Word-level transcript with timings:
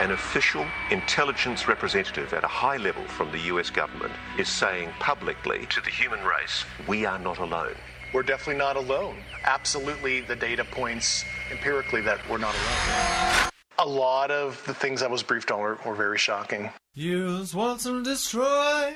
An 0.00 0.10
official 0.10 0.66
intelligence 0.90 1.68
representative 1.68 2.34
at 2.34 2.42
a 2.42 2.48
high 2.48 2.78
level 2.78 3.04
from 3.04 3.30
the 3.30 3.38
US 3.54 3.70
government 3.70 4.12
is 4.36 4.48
saying 4.48 4.90
publicly 4.98 5.66
to 5.66 5.80
the 5.80 5.88
human 5.88 6.18
race, 6.24 6.64
we 6.88 7.06
are 7.06 7.18
not 7.18 7.38
alone. 7.38 7.76
We're 8.12 8.24
definitely 8.24 8.58
not 8.58 8.76
alone. 8.76 9.16
Absolutely, 9.44 10.20
the 10.22 10.34
data 10.34 10.64
points 10.64 11.24
empirically 11.52 12.00
that 12.02 12.18
we're 12.28 12.38
not 12.38 12.56
alone. 12.56 13.50
A 13.78 13.86
lot 13.86 14.32
of 14.32 14.60
the 14.66 14.74
things 14.74 15.00
I 15.00 15.06
was 15.06 15.22
briefed 15.22 15.52
on 15.52 15.60
were, 15.60 15.78
were 15.86 15.94
very 15.94 16.18
shocking. 16.18 16.70
Use 16.94 17.54
want 17.54 17.80
to 17.82 18.02
destroy. 18.02 18.94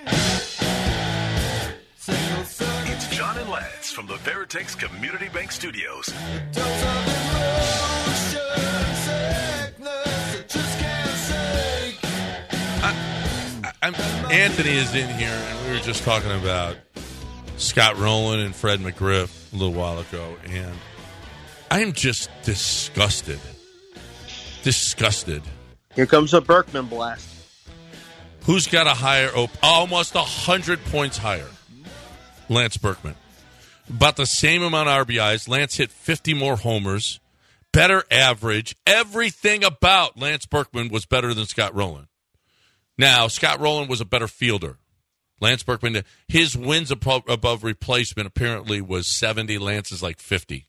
It's 2.90 3.08
John 3.16 3.38
and 3.38 3.48
Lance 3.48 3.92
from 3.92 4.08
the 4.08 4.14
Veritex 4.14 4.76
Community 4.76 5.28
Bank 5.28 5.52
Studios. 5.52 6.12
Anthony 14.30 14.76
is 14.76 14.94
in 14.94 15.08
here, 15.08 15.30
and 15.30 15.66
we 15.66 15.72
were 15.72 15.82
just 15.82 16.02
talking 16.02 16.30
about 16.30 16.76
Scott 17.56 17.96
Rolen 17.96 18.40
and 18.40 18.54
Fred 18.54 18.78
McGriff 18.80 19.52
a 19.54 19.56
little 19.56 19.72
while 19.72 19.98
ago, 19.98 20.36
and 20.44 20.74
I 21.70 21.80
am 21.80 21.94
just 21.94 22.28
disgusted. 22.42 23.40
Disgusted. 24.62 25.42
Here 25.94 26.04
comes 26.04 26.34
a 26.34 26.42
Berkman 26.42 26.86
blast. 26.86 27.26
Who's 28.44 28.66
got 28.66 28.86
a 28.86 28.92
higher, 28.94 29.30
op- 29.34 29.50
almost 29.62 30.14
100 30.14 30.84
points 30.86 31.16
higher? 31.16 31.48
Lance 32.50 32.76
Berkman. 32.76 33.14
About 33.88 34.16
the 34.16 34.26
same 34.26 34.62
amount 34.62 34.90
of 34.90 35.06
RBIs. 35.06 35.48
Lance 35.48 35.76
hit 35.76 35.90
50 35.90 36.34
more 36.34 36.56
homers, 36.56 37.18
better 37.72 38.04
average. 38.10 38.76
Everything 38.86 39.64
about 39.64 40.18
Lance 40.18 40.44
Berkman 40.44 40.90
was 40.90 41.06
better 41.06 41.32
than 41.32 41.46
Scott 41.46 41.74
Rolen. 41.74 42.07
Now, 42.98 43.28
Scott 43.28 43.60
Rolen 43.60 43.88
was 43.88 44.00
a 44.00 44.04
better 44.04 44.28
fielder. 44.28 44.78
Lance 45.40 45.62
Berkman, 45.62 46.02
his 46.26 46.56
wins 46.56 46.90
above, 46.90 47.62
replacement 47.62 48.26
apparently 48.26 48.80
was 48.80 49.06
70. 49.06 49.58
Lance 49.58 49.92
is 49.92 50.02
like 50.02 50.18
50. 50.18 50.66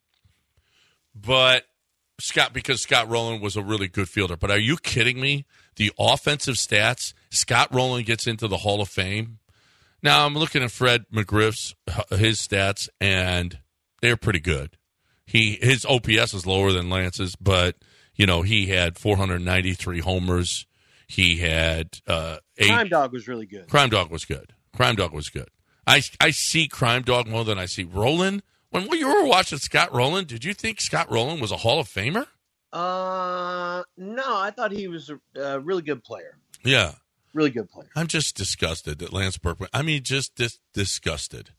But 1.15 1.63
Scott, 2.19 2.53
because 2.53 2.81
Scott 2.81 3.09
Rolen 3.09 3.41
was 3.41 3.55
a 3.55 3.63
really 3.63 3.87
good 3.87 4.07
fielder. 4.07 4.37
But 4.37 4.51
are 4.51 4.59
you 4.59 4.77
kidding 4.77 5.19
me? 5.19 5.45
The 5.77 5.91
offensive 5.97 6.55
stats, 6.55 7.13
Scott 7.31 7.73
Rolen 7.73 8.03
gets 8.03 8.27
into 8.27 8.47
the 8.47 8.57
Hall 8.57 8.81
of 8.81 8.89
Fame. 8.89 9.39
Now 10.03 10.25
I'm 10.25 10.35
looking 10.35 10.63
at 10.63 10.71
Fred 10.71 11.05
McGriff's 11.13 11.75
his 12.09 12.39
stats, 12.39 12.87
and 13.01 13.59
they're 14.01 14.17
pretty 14.17 14.39
good. 14.39 14.77
He 15.25 15.57
his 15.61 15.85
OPS 15.85 16.33
is 16.33 16.45
lower 16.45 16.71
than 16.71 16.89
Lance's, 16.89 17.35
but 17.35 17.75
you 18.15 18.25
know 18.25 18.41
he 18.41 18.67
had 18.67 18.97
493 18.97 19.99
homers. 19.99 20.65
He 21.09 21.37
had 21.37 21.89
uh, 22.07 22.37
eight. 22.57 22.69
Crime 22.69 22.87
Dog 22.87 23.11
was 23.11 23.27
really 23.27 23.45
good. 23.45 23.67
Crime 23.67 23.89
Dog 23.89 24.09
was 24.09 24.23
good. 24.23 24.53
Crime 24.73 24.95
Dog 24.95 25.11
was 25.11 25.27
good. 25.27 25.49
I 25.85 26.01
I 26.21 26.29
see 26.31 26.67
Crime 26.69 27.01
Dog 27.01 27.27
more 27.27 27.43
than 27.43 27.59
I 27.59 27.65
see 27.65 27.83
Rolen. 27.83 28.41
When 28.69 28.87
you 28.91 29.07
were 29.07 29.25
watching 29.25 29.57
Scott 29.57 29.93
Rolen, 29.93 30.25
did 30.25 30.45
you 30.45 30.53
think 30.53 30.79
Scott 30.79 31.11
Rolen 31.11 31.41
was 31.41 31.51
a 31.51 31.57
Hall 31.57 31.79
of 31.79 31.87
Famer? 31.87 32.27
Uh, 32.71 33.83
no, 33.97 34.37
I 34.37 34.51
thought 34.51 34.71
he 34.71 34.87
was 34.87 35.09
a, 35.09 35.41
a 35.41 35.59
really 35.59 35.81
good 35.81 36.03
player. 36.03 36.37
Yeah, 36.63 36.93
Really 37.33 37.51
good 37.51 37.69
player. 37.69 37.89
I'm 37.95 38.07
just 38.07 38.35
disgusted 38.35 38.99
that 38.99 39.13
Lance 39.13 39.37
Berkman. 39.37 39.69
I 39.73 39.81
mean, 39.81 40.03
just 40.03 40.35
dis- 40.35 40.59
disgusted. 40.73 41.51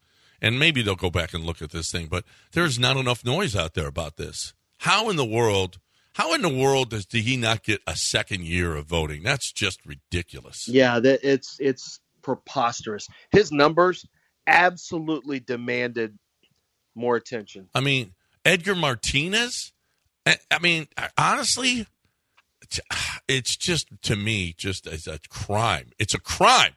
And 0.42 0.58
maybe 0.58 0.82
they'll 0.82 0.96
go 0.96 1.10
back 1.10 1.34
and 1.34 1.44
look 1.44 1.60
at 1.62 1.70
this 1.70 1.90
thing, 1.90 2.06
but 2.06 2.24
there's 2.52 2.78
not 2.78 2.96
enough 2.96 3.24
noise 3.24 3.54
out 3.54 3.74
there 3.74 3.86
about 3.86 4.16
this. 4.16 4.54
How 4.78 5.10
in 5.10 5.16
the 5.16 5.24
world? 5.24 5.78
How 6.14 6.34
in 6.34 6.42
the 6.42 6.48
world 6.48 6.90
does 6.90 7.06
did 7.06 7.22
he 7.22 7.36
not 7.36 7.62
get 7.62 7.80
a 7.86 7.96
second 7.96 8.44
year 8.44 8.74
of 8.74 8.86
voting? 8.86 9.22
That's 9.22 9.52
just 9.52 9.80
ridiculous. 9.86 10.66
Yeah, 10.68 10.98
that 11.00 11.20
it's 11.22 11.56
it's 11.60 12.00
preposterous. 12.22 13.06
His 13.30 13.52
numbers 13.52 14.06
absolutely 14.46 15.40
demanded 15.40 16.18
more 16.94 17.16
attention. 17.16 17.68
I 17.74 17.80
mean, 17.80 18.14
Edgar 18.44 18.74
Martinez. 18.74 19.72
I 20.26 20.36
I 20.50 20.58
mean, 20.58 20.88
honestly, 21.16 21.86
it's- 23.28 23.56
just 23.56 23.88
to 24.02 24.16
me 24.16 24.54
just 24.56 24.86
as 24.86 25.06
a 25.06 25.18
crime. 25.28 25.90
It's 25.98 26.14
a 26.14 26.20
crime. 26.20 26.72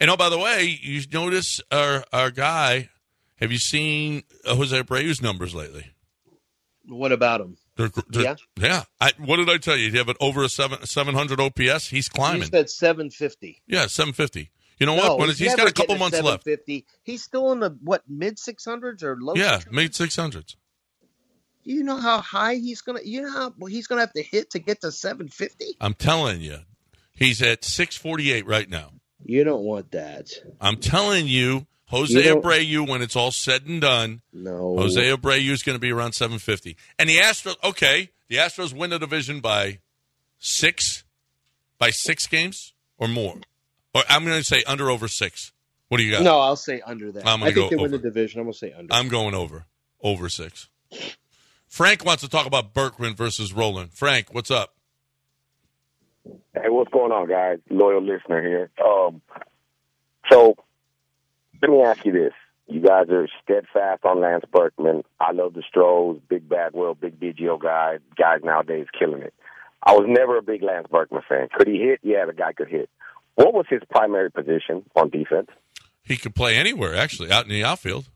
And 0.00 0.10
oh, 0.10 0.16
by 0.16 0.28
the 0.28 0.38
way, 0.38 0.78
you 0.80 1.02
notice 1.12 1.60
our 1.72 2.04
our 2.12 2.30
guy. 2.30 2.90
Have 3.36 3.52
you 3.52 3.58
seen 3.58 4.22
Jose 4.44 4.76
Abreu's 4.76 5.20
numbers 5.22 5.54
lately? 5.54 5.86
What 6.86 7.12
about 7.12 7.40
him? 7.40 7.56
They're, 7.78 7.90
they're- 8.10 8.22
Yeah. 8.24 8.34
yeah. 8.60 8.82
I, 9.00 9.12
what 9.18 9.36
did 9.36 9.48
I 9.48 9.56
tell 9.56 9.76
you? 9.76 9.86
You 9.88 9.98
have 9.98 10.08
an 10.10 10.16
over 10.20 10.42
a 10.42 10.48
seven 10.50 10.84
seven 10.84 11.14
hundred 11.14 11.40
OPS. 11.40 11.88
He's 11.88 12.06
He 12.06 12.10
climbing. 12.12 12.42
said 12.50 12.68
750. 12.68 13.62
yeah, 13.66 13.86
seven 13.86 14.12
fifty. 14.12 14.50
You 14.78 14.86
know 14.86 14.96
No, 14.96 15.02
what? 15.10 15.18
When 15.20 15.28
he's 15.28 15.38
he's 15.38 15.54
got 15.56 15.68
a 15.68 15.72
couple 15.72 15.96
months 15.96 16.20
left. 16.20 16.44
750. 16.44 16.86
He's 17.02 17.22
still 17.24 17.52
in 17.52 17.60
the 17.60 17.70
what 17.82 18.02
mid 18.08 18.36
600s 18.36 19.02
or 19.02 19.16
low? 19.20 19.34
Yeah, 19.34 19.58
600s? 19.60 19.72
made 19.72 19.94
six 19.94 20.16
hundreds. 20.16 20.56
Do 21.64 21.72
you 21.72 21.82
know 21.84 21.96
how 21.98 22.18
high 22.20 22.54
he's 22.56 22.80
gonna? 22.80 23.00
You 23.04 23.22
know 23.22 23.30
how 23.32 23.66
he's 23.68 23.86
gonna 23.86 24.00
have 24.02 24.12
to 24.14 24.22
hit 24.22 24.50
to 24.50 24.58
get 24.58 24.80
to 24.82 24.90
750? 24.92 25.76
I'm 25.80 25.94
telling 25.94 26.40
you, 26.40 26.58
he's 27.14 27.40
at 27.42 27.64
six 27.64 27.96
forty 27.96 28.32
eight 28.32 28.46
right 28.46 28.68
now. 28.68 28.90
You 29.24 29.44
don't 29.44 29.64
want 29.64 29.90
that. 29.92 30.30
I'm 30.60 30.76
telling 30.76 31.26
you, 31.26 31.66
Jose 31.88 32.12
You 32.12 32.22
don't- 32.22 32.44
Abreu, 32.44 32.88
when 32.88 33.02
it's 33.02 33.16
all 33.16 33.30
said 33.30 33.66
and 33.66 33.80
done, 33.80 34.20
No. 34.32 34.76
Jose 34.78 35.00
Abreu 35.00 35.50
is 35.50 35.62
going 35.62 35.74
to 35.76 35.80
be 35.80 35.90
around 35.90 36.12
750. 36.12 36.76
And 36.98 37.08
the 37.08 37.16
Astros, 37.16 37.56
okay, 37.64 38.10
the 38.28 38.36
Astros 38.36 38.72
win 38.74 38.90
the 38.90 38.98
division 38.98 39.40
by 39.40 39.78
six, 40.38 41.04
by 41.78 41.90
six 41.90 42.26
games 42.26 42.74
or 42.98 43.08
more. 43.08 43.36
Or 43.94 44.02
I'm 44.08 44.24
going 44.24 44.38
to 44.38 44.44
say 44.44 44.62
under 44.66 44.90
over 44.90 45.08
six. 45.08 45.52
What 45.88 45.96
do 45.96 46.04
you 46.04 46.12
got? 46.12 46.22
No, 46.22 46.38
I'll 46.38 46.56
say 46.56 46.82
under 46.82 47.10
that. 47.12 47.26
I'm 47.26 47.40
gonna 47.40 47.50
I 47.50 47.54
think 47.54 47.70
go 47.70 47.76
they 47.76 47.82
win 47.82 47.90
the 47.90 47.98
division. 47.98 48.40
I'm 48.40 48.46
gonna 48.46 48.52
say 48.52 48.72
under. 48.74 48.92
I'm 48.92 49.08
going 49.08 49.34
over, 49.34 49.64
over 50.02 50.28
six. 50.28 50.68
Frank 51.66 52.04
wants 52.04 52.22
to 52.22 52.28
talk 52.28 52.44
about 52.46 52.74
Berkman 52.74 53.14
versus 53.14 53.54
Rolen. 53.54 53.88
Frank, 53.88 54.34
what's 54.34 54.50
up? 54.50 54.74
Hey, 56.52 56.68
what's 56.68 56.90
going 56.90 57.10
on, 57.10 57.26
guys? 57.26 57.58
Loyal 57.70 58.02
listener 58.02 58.42
here. 58.42 58.70
Um, 58.84 59.22
so 60.30 60.56
let 61.62 61.70
me 61.70 61.82
ask 61.82 62.04
you 62.04 62.12
this: 62.12 62.32
You 62.66 62.80
guys 62.80 63.08
are 63.10 63.28
steadfast 63.42 64.04
on 64.04 64.20
Lance 64.20 64.44
Berkman. 64.52 65.02
I 65.20 65.32
love 65.32 65.54
the 65.54 65.62
Stros, 65.68 66.20
Big 66.28 66.48
Bad 66.48 66.72
Will, 66.74 66.94
Big 66.94 67.18
DGO 67.20 67.60
guy. 67.60 67.98
Guys 68.16 68.40
nowadays 68.44 68.86
killing 68.98 69.22
it. 69.22 69.34
I 69.82 69.92
was 69.92 70.06
never 70.08 70.36
a 70.38 70.42
big 70.42 70.62
Lance 70.62 70.86
Berkman 70.90 71.22
fan. 71.28 71.48
Could 71.56 71.68
he 71.68 71.78
hit? 71.78 72.00
Yeah, 72.02 72.26
the 72.26 72.32
guy 72.32 72.52
could 72.52 72.68
hit. 72.68 72.90
What 73.36 73.54
was 73.54 73.66
his 73.70 73.82
primary 73.90 74.30
position 74.30 74.84
on 74.96 75.10
defense? 75.10 75.48
He 76.02 76.16
could 76.16 76.34
play 76.34 76.56
anywhere, 76.56 76.96
actually, 76.96 77.30
out 77.30 77.44
in 77.44 77.50
the 77.50 77.62
outfield. 77.64 78.06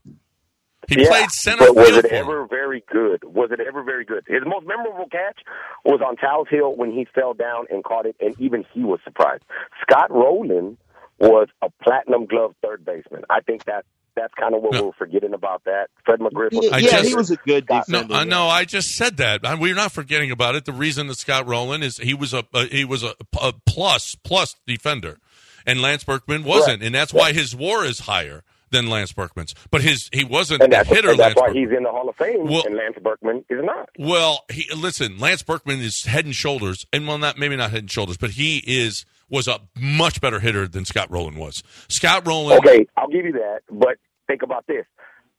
He 0.89 1.01
Yeah, 1.01 1.07
played 1.07 1.31
center 1.31 1.59
but 1.67 1.75
was 1.77 1.89
it 1.95 2.05
ever 2.05 2.45
very 2.45 2.83
good? 2.91 3.23
Was 3.23 3.51
it 3.51 3.61
ever 3.65 3.83
very 3.83 4.03
good? 4.03 4.25
His 4.27 4.41
most 4.45 4.67
memorable 4.67 5.07
catch 5.09 5.39
was 5.85 6.01
on 6.05 6.17
Tal's 6.17 6.47
Hill 6.49 6.75
when 6.75 6.91
he 6.91 7.05
fell 7.15 7.33
down 7.33 7.67
and 7.71 7.83
caught 7.85 8.05
it, 8.05 8.17
and 8.19 8.35
even 8.37 8.65
he 8.73 8.83
was 8.83 8.99
surprised. 9.05 9.43
Scott 9.81 10.11
Rolen 10.11 10.77
was 11.19 11.47
a 11.61 11.69
platinum 11.81 12.25
glove 12.25 12.55
third 12.61 12.83
baseman. 12.85 13.23
I 13.29 13.41
think 13.41 13.65
that 13.65 13.85
that's 14.15 14.33
kind 14.35 14.53
of 14.53 14.61
what 14.61 14.73
No. 14.73 14.85
we're 14.85 14.91
forgetting 14.93 15.33
about 15.33 15.63
that. 15.65 15.87
Fred 16.05 16.19
McGriff 16.19 16.53
was 16.53 16.65
yeah, 16.65 16.75
I 16.75 16.77
yeah, 16.79 16.89
just- 16.91 17.07
he 17.09 17.15
was 17.15 17.31
a 17.31 17.35
good 17.37 17.67
No, 17.87 18.03
No. 18.03 18.15
I 18.15 18.23
know. 18.25 18.47
I 18.47 18.63
just 18.65 18.89
said 18.95 19.17
that. 19.17 19.43
I- 19.45 19.55
We're 19.55 19.73
not 19.73 19.91
forgetting 19.91 20.29
about 20.31 20.53
it. 20.55 20.65
The 20.65 20.71
reason 20.73 21.07
that 21.07 21.17
Scott 21.17 21.47
Rolen 21.47 21.81
is 21.81 21.97
he 21.97 22.13
was 22.13 22.33
a, 22.33 22.43
a 22.53 22.65
he 22.65 22.85
was 22.85 23.03
a, 23.03 23.15
a 23.41 23.53
plus 23.65 24.15
plus 24.23 24.55
defender, 24.67 25.17
and 25.65 25.81
Lance 25.81 26.03
Berkman 26.03 26.43
wasn't, 26.43 26.83
and 26.83 26.93
that's 26.93 27.11
why 27.13 27.33
his 27.33 27.55
WAR 27.55 27.85
is 27.85 28.01
higher 28.01 28.43
than 28.69 28.87
Lance 28.87 29.13
Berkman's. 29.13 29.55
But 29.71 29.81
his 29.81 30.09
he 30.13 30.23
wasn't 30.23 30.61
and 30.61 30.73
a 30.73 30.83
hitter. 30.83 31.09
and 31.11 31.19
that's 31.19 31.35
Lance 31.35 31.35
why 31.35 31.47
Berkman. 31.47 31.63
he's 31.69 31.77
in 31.77 31.83
the 31.83 31.91
Hall 31.91 32.07
of 32.09 32.15
Fame, 32.15 32.45
Well- 32.47 32.63
and 32.67 32.75
Lance 32.75 32.97
Berkman 33.01 33.45
is 33.49 33.63
not. 33.63 33.89
Well, 33.97 34.45
he 34.51 34.67
listen. 34.75 35.17
Lance 35.17 35.41
Berkman 35.41 35.79
is 35.79 36.05
head 36.05 36.25
and 36.25 36.35
shoulders, 36.35 36.85
and 36.93 37.07
well, 37.07 37.17
not 37.17 37.39
maybe 37.39 37.55
not 37.55 37.71
head 37.71 37.79
and 37.81 37.91
shoulders, 37.91 38.17
but 38.17 38.31
he 38.31 38.57
is 38.67 39.05
was 39.29 39.47
a 39.47 39.59
much 39.75 40.21
better 40.21 40.39
hitter 40.39 40.67
than 40.67 40.85
Scott 40.85 41.11
Rolen 41.11 41.37
was. 41.37 41.63
Scott 41.89 42.27
Rolen. 42.27 42.57
Okay, 42.57 42.87
I'll 42.97 43.07
give 43.07 43.25
you 43.25 43.33
that, 43.33 43.61
but 43.69 43.97
think 44.27 44.43
about 44.43 44.65
this. 44.67 44.85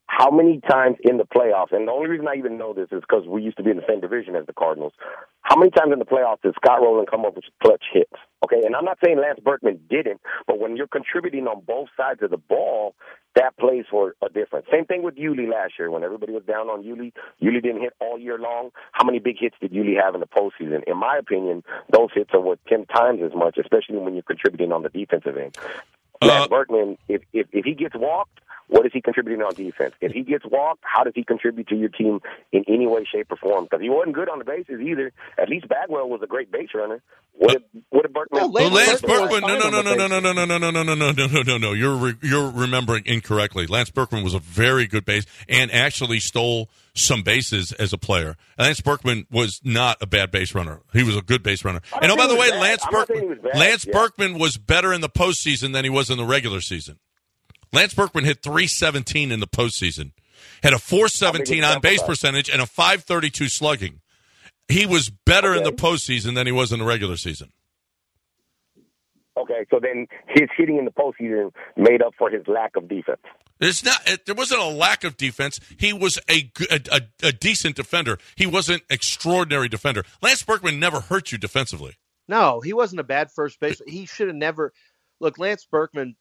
How 0.07 0.31
many 0.31 0.61
times 0.71 0.97
in 1.03 1.17
the 1.17 1.25
playoffs, 1.25 1.73
and 1.73 1.89
the 1.89 1.93
only 1.93 2.09
reason 2.09 2.29
I 2.29 2.37
even 2.37 2.57
know 2.57 2.73
this 2.73 2.89
is 2.93 3.01
because 3.01 3.27
we 3.27 3.43
used 3.43 3.57
to 3.57 3.63
be 3.63 3.71
in 3.71 3.77
the 3.77 3.87
same 3.89 4.01
division 4.01 4.37
as 4.37 4.47
the 4.47 4.53
Cardinals. 4.53 4.93
How 5.43 5.57
many 5.57 5.71
times 5.71 5.93
in 5.93 5.99
the 5.99 6.05
playoffs 6.05 6.43
did 6.43 6.55
Scott 6.55 6.81
Rolen 6.81 7.07
come 7.07 7.25
up 7.25 7.35
with 7.35 7.45
clutch 7.63 7.83
hits? 7.93 8.13
Okay, 8.45 8.63
and 8.65 8.77
I'm 8.77 8.85
not 8.85 8.99
saying 9.05 9.19
Lance 9.19 9.41
Berkman 9.43 9.81
didn't, 9.91 10.21
but 10.47 10.59
when 10.59 10.77
you're 10.77 10.87
contributing 10.87 11.47
on 11.47 11.63
both 11.67 11.89
sides 11.97 12.23
of 12.23 12.31
the 12.31 12.37
ball, 12.37 12.95
that 13.35 13.57
plays 13.57 13.85
for 13.91 14.15
a 14.23 14.29
difference. 14.29 14.67
Same 14.71 14.85
thing 14.85 15.03
with 15.03 15.17
Yuli 15.17 15.51
last 15.51 15.75
year 15.79 15.91
when 15.91 16.05
everybody 16.05 16.33
was 16.33 16.45
down 16.45 16.69
on 16.69 16.85
Yuli. 16.85 17.13
Yuli 17.43 17.63
didn't 17.63 17.81
hit 17.81 17.95
all 18.01 18.19
year 18.19 18.39
long. 18.39 18.71
How 18.93 19.05
many 19.05 19.19
big 19.19 19.37
hits 19.41 19.57
did 19.61 19.73
Yuli 19.73 20.01
have 20.01 20.15
in 20.15 20.21
the 20.21 20.27
postseason? 20.27 20.85
In 20.87 20.97
my 20.97 21.17
opinion, 21.19 21.65
those 21.91 22.11
hits 22.15 22.31
are 22.33 22.41
worth 22.41 22.61
10 22.69 22.87
times 22.87 23.21
as 23.25 23.35
much, 23.35 23.59
especially 23.59 23.99
when 23.99 24.15
you're 24.15 24.23
contributing 24.23 24.71
on 24.71 24.83
the 24.83 24.91
defensive 24.91 25.37
end. 25.37 25.57
Matt 26.27 26.51
Berkman, 26.51 26.99
if, 27.09 27.23
if 27.33 27.47
if 27.53 27.65
he 27.65 27.75
gets 27.75 27.95
walked, 27.95 28.41
what 28.69 28.87
is 28.87 28.93
he 28.93 29.01
contributing 29.01 29.43
on 29.43 29.55
defense? 29.55 29.95
If 30.01 30.13
he 30.13 30.23
gets 30.23 30.45
walked, 30.47 30.83
how 30.85 31.05
does 31.05 31.13
he 31.15 31.23
contribute 31.25 31.69
to 31.69 31.77
your 31.77 31.91
team 31.91 32.21
in 32.53 32.65
any 32.67 32.87
way, 32.87 33.05
shape, 33.05 33.31
or 33.31 33.37
form? 33.37 33.65
Because 33.65 33.81
he 33.83 33.91
wasn't 33.91 34.15
good 34.15 34.29
on 34.29 34.39
the 34.39 34.45
bases 34.45 34.81
either. 34.81 35.13
At 35.39 35.49
least 35.49 35.69
Bagwell 35.69 36.09
was 36.09 36.23
a 36.23 36.27
great 36.27 36.51
base 36.51 36.71
runner. 36.75 37.03
What 37.35 37.53
did 37.53 37.63
what 37.91 38.03
did 38.03 38.13
Berkman? 38.13 38.43
No, 38.43 38.49
Well, 38.49 38.71
Lance 38.71 39.01
Berkman 39.01 39.21
was 39.21 39.41
Berkman, 39.41 39.61
no, 39.61 39.71
no, 39.71 39.83
no, 39.83 39.95
no, 39.95 40.07
no, 40.07 40.21
no, 40.21 40.33
no, 40.33 40.45
no, 40.45 40.71
no, 40.71 40.71
no, 40.71 40.95
no, 40.95 41.13
no, 41.13 41.27
no, 41.27 41.43
no, 41.43 41.59
no. 41.59 41.73
You're 41.73 41.97
re- 41.97 42.15
you're 42.23 42.51
remembering 42.51 43.05
incorrectly. 43.07 43.67
Lance 43.67 43.91
Berkman 43.91 44.25
was 44.25 44.35
a 44.35 44.39
very 44.39 44.87
good 44.87 45.05
base 45.05 45.27
and 45.49 45.71
actually 45.73 46.21
stole 46.21 46.69
some 46.95 47.23
bases 47.23 47.73
as 47.73 47.93
a 47.93 47.99
player. 47.99 48.37
Lance 48.59 48.81
Berkman 48.81 49.27
was 49.31 49.61
not 49.65 49.99
a 50.01 50.07
bad 50.07 50.31
base 50.31 50.55
runner. 50.55 50.81
He 50.93 51.03
was 51.03 51.17
a 51.17 51.23
good 51.23 51.43
base 51.43 51.65
runner. 51.65 51.81
And 52.01 52.11
oh, 52.11 52.17
by 52.17 52.27
the 52.27 52.37
way, 52.37 52.51
bad. 52.51 52.61
Lance 52.61 52.85
I'm 52.87 52.93
not 52.93 53.09
saying 53.09 53.29
Berkman, 53.29 53.43
was. 53.43 53.59
Lance 53.59 53.87
Yeah. 53.87 53.93
Berkman 53.93 54.39
was 54.39 54.57
better 54.57 54.93
in 54.93 55.01
the 55.01 55.09
postseason 55.09 55.73
than 55.73 55.85
he 55.85 55.91
was 55.91 56.11
in 56.11 56.19
the 56.19 56.25
regular 56.25 56.61
season. 56.61 56.99
Lance 57.73 57.95
Berkman 57.95 58.25
hit 58.25 58.43
317 58.43 59.33
in 59.33 59.41
the 59.41 59.49
postseason, 59.49 60.13
had 60.63 60.73
a 60.73 60.79
417 60.79 61.65
on 61.65 61.81
base 61.81 62.03
percentage 62.03 62.49
and 62.49 62.63
a 62.63 62.67
532 62.67 63.49
slugging. 63.49 64.01
He 64.69 64.87
was 64.87 65.11
better 65.11 65.55
in 65.55 65.65
the 65.65 65.73
postseason 65.73 66.35
than 66.37 66.47
he 66.47 66.53
was 66.53 66.73
in 66.73 66.79
the 66.79 66.85
regular 66.85 67.17
season. 67.17 67.53
Okay, 69.37 69.67
so 69.71 69.81
then 69.81 70.07
his 70.29 70.49
hitting 70.57 70.79
in 70.79 70.85
the 70.85 70.93
postseason 70.93 71.53
made 71.77 72.03
up 72.03 72.15
for 72.17 72.31
his 72.31 72.47
lack 72.47 72.77
of 72.77 72.89
defense. 72.89 73.21
It's 73.61 73.85
not. 73.85 74.01
It, 74.09 74.27
there 74.27 74.35
wasn't 74.35 74.61
a 74.61 74.69
lack 74.69 75.03
of 75.05 75.17
defense. 75.17 75.59
He 75.77 75.93
was 75.93 76.19
a 76.31 76.51
a 77.23 77.33
decent 77.33 77.77
defender. 77.77 78.19
He 78.37 78.47
wasn't 78.47 78.83
extraordinary 78.91 79.69
defender. 79.69 80.05
Lance 80.23 80.43
Berkman 80.43 80.79
never 80.79 81.01
hurt 81.01 81.33
you 81.33 81.39
defensively. 81.39 81.97
No, 82.29 82.61
he 82.61 82.73
wasn't 82.73 83.01
a 83.01 83.05
bad 83.05 83.31
first 83.31 83.59
baseman. 83.61 83.89
He 83.89 84.07
should 84.07 84.29
have 84.29 84.37
never. 84.37 84.73
Look, 85.21 85.39
Lance 85.39 85.65
Berkman, 85.65 86.17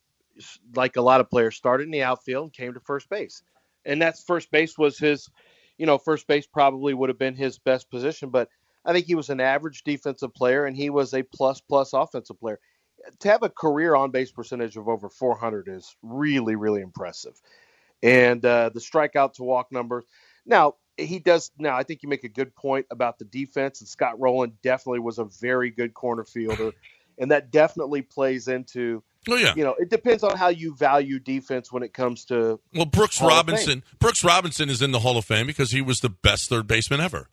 like 0.75 0.95
a 0.95 1.01
lot 1.01 1.21
of 1.21 1.29
players, 1.29 1.55
started 1.55 1.83
in 1.83 1.91
the 1.91 2.03
outfield 2.03 2.45
and 2.45 2.53
came 2.53 2.73
to 2.73 2.79
first 2.79 3.09
base, 3.09 3.43
and 3.85 4.01
that's 4.01 4.23
first 4.23 4.49
base 4.51 4.77
was 4.77 4.97
his. 4.97 5.29
You 5.77 5.87
know, 5.87 5.97
first 5.97 6.27
base 6.27 6.45
probably 6.45 6.93
would 6.93 7.09
have 7.09 7.17
been 7.17 7.35
his 7.35 7.57
best 7.57 7.89
position, 7.89 8.29
but 8.29 8.47
I 8.85 8.93
think 8.93 9.05
he 9.05 9.15
was 9.15 9.29
an 9.29 9.39
average 9.39 9.83
defensive 9.83 10.33
player 10.33 10.65
and 10.65 10.75
he 10.75 10.89
was 10.89 11.13
a 11.13 11.23
plus 11.23 11.61
plus 11.61 11.93
offensive 11.93 12.39
player. 12.39 12.59
To 13.19 13.29
have 13.29 13.43
a 13.43 13.49
career 13.49 13.95
on 13.95 14.11
base 14.11 14.31
percentage 14.31 14.77
of 14.77 14.87
over 14.87 15.09
400 15.09 15.67
is 15.67 15.95
really 16.01 16.55
really 16.55 16.81
impressive, 16.81 17.33
and 18.01 18.43
uh, 18.45 18.69
the 18.73 18.79
strikeout 18.79 19.33
to 19.33 19.43
walk 19.43 19.71
numbers. 19.71 20.05
Now 20.45 20.75
he 20.97 21.19
does. 21.19 21.51
Now 21.57 21.75
I 21.75 21.83
think 21.83 22.03
you 22.03 22.09
make 22.09 22.23
a 22.23 22.29
good 22.29 22.55
point 22.55 22.85
about 22.91 23.19
the 23.19 23.25
defense, 23.25 23.81
and 23.81 23.87
Scott 23.87 24.19
Rolen 24.19 24.53
definitely 24.61 24.99
was 24.99 25.19
a 25.19 25.25
very 25.25 25.71
good 25.71 25.93
corner 25.93 26.23
fielder, 26.23 26.71
and 27.17 27.31
that 27.31 27.51
definitely 27.51 28.01
plays 28.01 28.47
into. 28.47 29.03
Oh 29.29 29.35
yeah. 29.35 29.53
You 29.55 29.63
know, 29.63 29.75
it 29.79 29.89
depends 29.89 30.23
on 30.23 30.35
how 30.37 30.49
you 30.49 30.75
value 30.75 31.17
defense 31.17 31.71
when 31.71 31.83
it 31.83 31.93
comes 31.93 32.25
to. 32.25 32.59
Well, 32.73 32.85
Brooks 32.85 33.19
Hall 33.19 33.29
Robinson. 33.29 33.83
Brooks 33.99 34.23
Robinson 34.23 34.69
is 34.69 34.81
in 34.81 34.91
the 34.91 34.99
Hall 34.99 35.17
of 35.17 35.25
Fame 35.25 35.47
because 35.47 35.71
he 35.71 35.81
was 35.81 36.01
the 36.01 36.09
best 36.09 36.49
third 36.49 36.67
baseman 36.67 36.99
ever. 36.99 37.29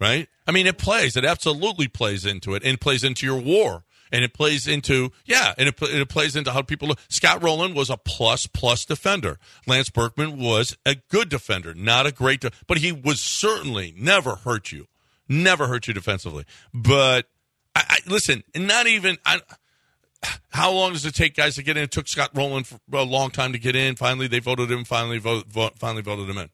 Right. 0.00 0.28
I 0.46 0.52
mean, 0.52 0.66
it 0.66 0.78
plays. 0.78 1.16
It 1.16 1.24
absolutely 1.24 1.88
plays 1.88 2.24
into 2.26 2.54
it, 2.54 2.64
and 2.64 2.80
plays 2.80 3.04
into 3.04 3.26
your 3.26 3.40
WAR, 3.40 3.84
and 4.12 4.22
it 4.22 4.34
plays 4.34 4.68
into 4.68 5.10
yeah, 5.24 5.54
and 5.58 5.68
it, 5.68 5.82
it 5.82 6.08
plays 6.08 6.36
into 6.36 6.52
how 6.52 6.62
people 6.62 6.88
look. 6.88 7.00
Scott 7.08 7.42
Rolen 7.42 7.74
was 7.74 7.90
a 7.90 7.96
plus 7.96 8.46
plus 8.46 8.84
defender. 8.84 9.38
Lance 9.66 9.90
Berkman 9.90 10.38
was 10.38 10.76
a 10.86 10.96
good 11.08 11.28
defender, 11.28 11.74
not 11.74 12.06
a 12.06 12.12
great, 12.12 12.42
de- 12.42 12.52
but 12.66 12.78
he 12.78 12.92
was 12.92 13.20
certainly 13.20 13.94
never 13.96 14.36
hurt 14.36 14.70
you, 14.70 14.86
never 15.28 15.66
hurt 15.66 15.88
you 15.88 15.94
defensively. 15.94 16.44
But 16.72 17.26
I, 17.74 17.84
I 17.88 17.98
listen, 18.06 18.44
not 18.54 18.86
even 18.86 19.16
I. 19.24 19.40
How 20.50 20.70
long 20.70 20.92
does 20.92 21.04
it 21.04 21.16
take 21.16 21.34
guys 21.34 21.56
to 21.56 21.64
get 21.64 21.76
in? 21.76 21.82
It 21.82 21.90
took 21.90 22.06
Scott 22.06 22.30
Rolen 22.32 22.62
for 22.62 22.78
a 22.92 23.02
long 23.02 23.30
time 23.30 23.52
to 23.54 23.58
get 23.58 23.74
in. 23.74 23.96
Finally, 23.96 24.28
they 24.28 24.38
voted 24.38 24.70
him. 24.70 24.84
Finally, 24.84 25.18
vote, 25.18 25.46
vote, 25.48 25.76
finally 25.80 26.02
voted 26.02 26.28
him 26.28 26.38
in. 26.38 26.48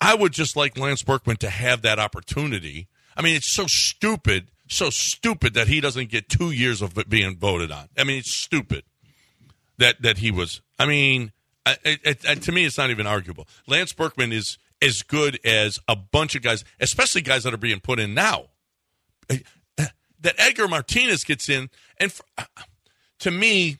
I 0.00 0.14
would 0.14 0.32
just 0.32 0.56
like 0.56 0.78
Lance 0.78 1.02
Berkman 1.02 1.36
to 1.38 1.50
have 1.50 1.82
that 1.82 1.98
opportunity. 1.98 2.88
I 3.16 3.22
mean, 3.22 3.36
it's 3.36 3.52
so 3.52 3.66
stupid, 3.68 4.48
so 4.74 4.90
stupid 4.90 5.54
that 5.54 5.68
he 5.68 5.80
doesn't 5.80 6.10
get 6.10 6.28
two 6.28 6.50
years 6.50 6.82
of 6.82 6.94
being 7.08 7.36
voted 7.36 7.70
on. 7.70 7.88
I 7.96 8.04
mean, 8.04 8.18
it's 8.18 8.34
stupid 8.34 8.84
that 9.78 10.02
that 10.02 10.18
he 10.18 10.30
was. 10.30 10.60
I 10.78 10.86
mean, 10.86 11.32
to 11.64 12.52
me, 12.52 12.64
it's 12.64 12.78
not 12.78 12.90
even 12.90 13.06
arguable. 13.06 13.46
Lance 13.66 13.92
Berkman 13.92 14.32
is 14.32 14.58
as 14.80 15.02
good 15.02 15.38
as 15.44 15.78
a 15.86 15.96
bunch 15.96 16.34
of 16.34 16.42
guys, 16.42 16.64
especially 16.80 17.22
guys 17.22 17.44
that 17.44 17.54
are 17.54 17.58
being 17.58 17.80
put 17.80 18.00
in 18.00 18.14
now. 18.14 18.46
Eh, 19.30 19.38
eh, 19.78 19.86
that 20.20 20.34
Edgar 20.38 20.68
Martinez 20.68 21.24
gets 21.24 21.48
in, 21.48 21.70
and 21.98 22.12
for, 22.12 22.24
uh, 22.36 22.44
to 23.20 23.30
me, 23.30 23.78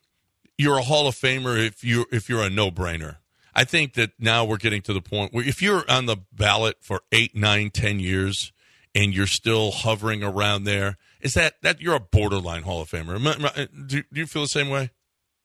you're 0.57 0.79
a 0.79 0.83
Hall 0.83 1.09
of 1.09 1.15
Famer 1.15 1.65
if 1.65 1.83
you 1.83 2.07
if 2.13 2.29
you're 2.29 2.43
a 2.43 2.51
no 2.51 2.71
brainer. 2.71 3.17
I 3.55 3.65
think 3.65 3.95
that 3.95 4.13
now 4.19 4.45
we're 4.45 4.57
getting 4.57 4.81
to 4.83 4.95
the 4.95 5.03
point 5.03 5.35
where 5.35 5.47
if 5.47 5.61
you're 5.61 5.85
on 5.91 6.07
the 6.07 6.17
ballot 6.33 6.77
for 6.81 7.03
eight, 7.11 7.37
nine, 7.37 7.71
ten 7.71 8.01
years 8.01 8.53
and 8.95 9.15
you're 9.15 9.27
still 9.27 9.71
hovering 9.71 10.23
around 10.23 10.65
there, 10.65 10.97
is 11.21 11.35
that 11.35 11.55
that 11.63 11.81
you're 11.81 11.95
a 11.95 12.01
borderline 12.01 12.63
Hall 12.63 12.81
of 12.83 12.91
Famer? 12.91 13.15
Am 13.15 13.27
I- 13.27 13.35
am 13.35 13.45
I- 13.47 13.69
Do, 13.87 14.03
do 14.03 14.21
you 14.21 14.27
feel 14.27 14.43
the 14.43 14.49
same 14.49 14.69
way? 14.69 14.91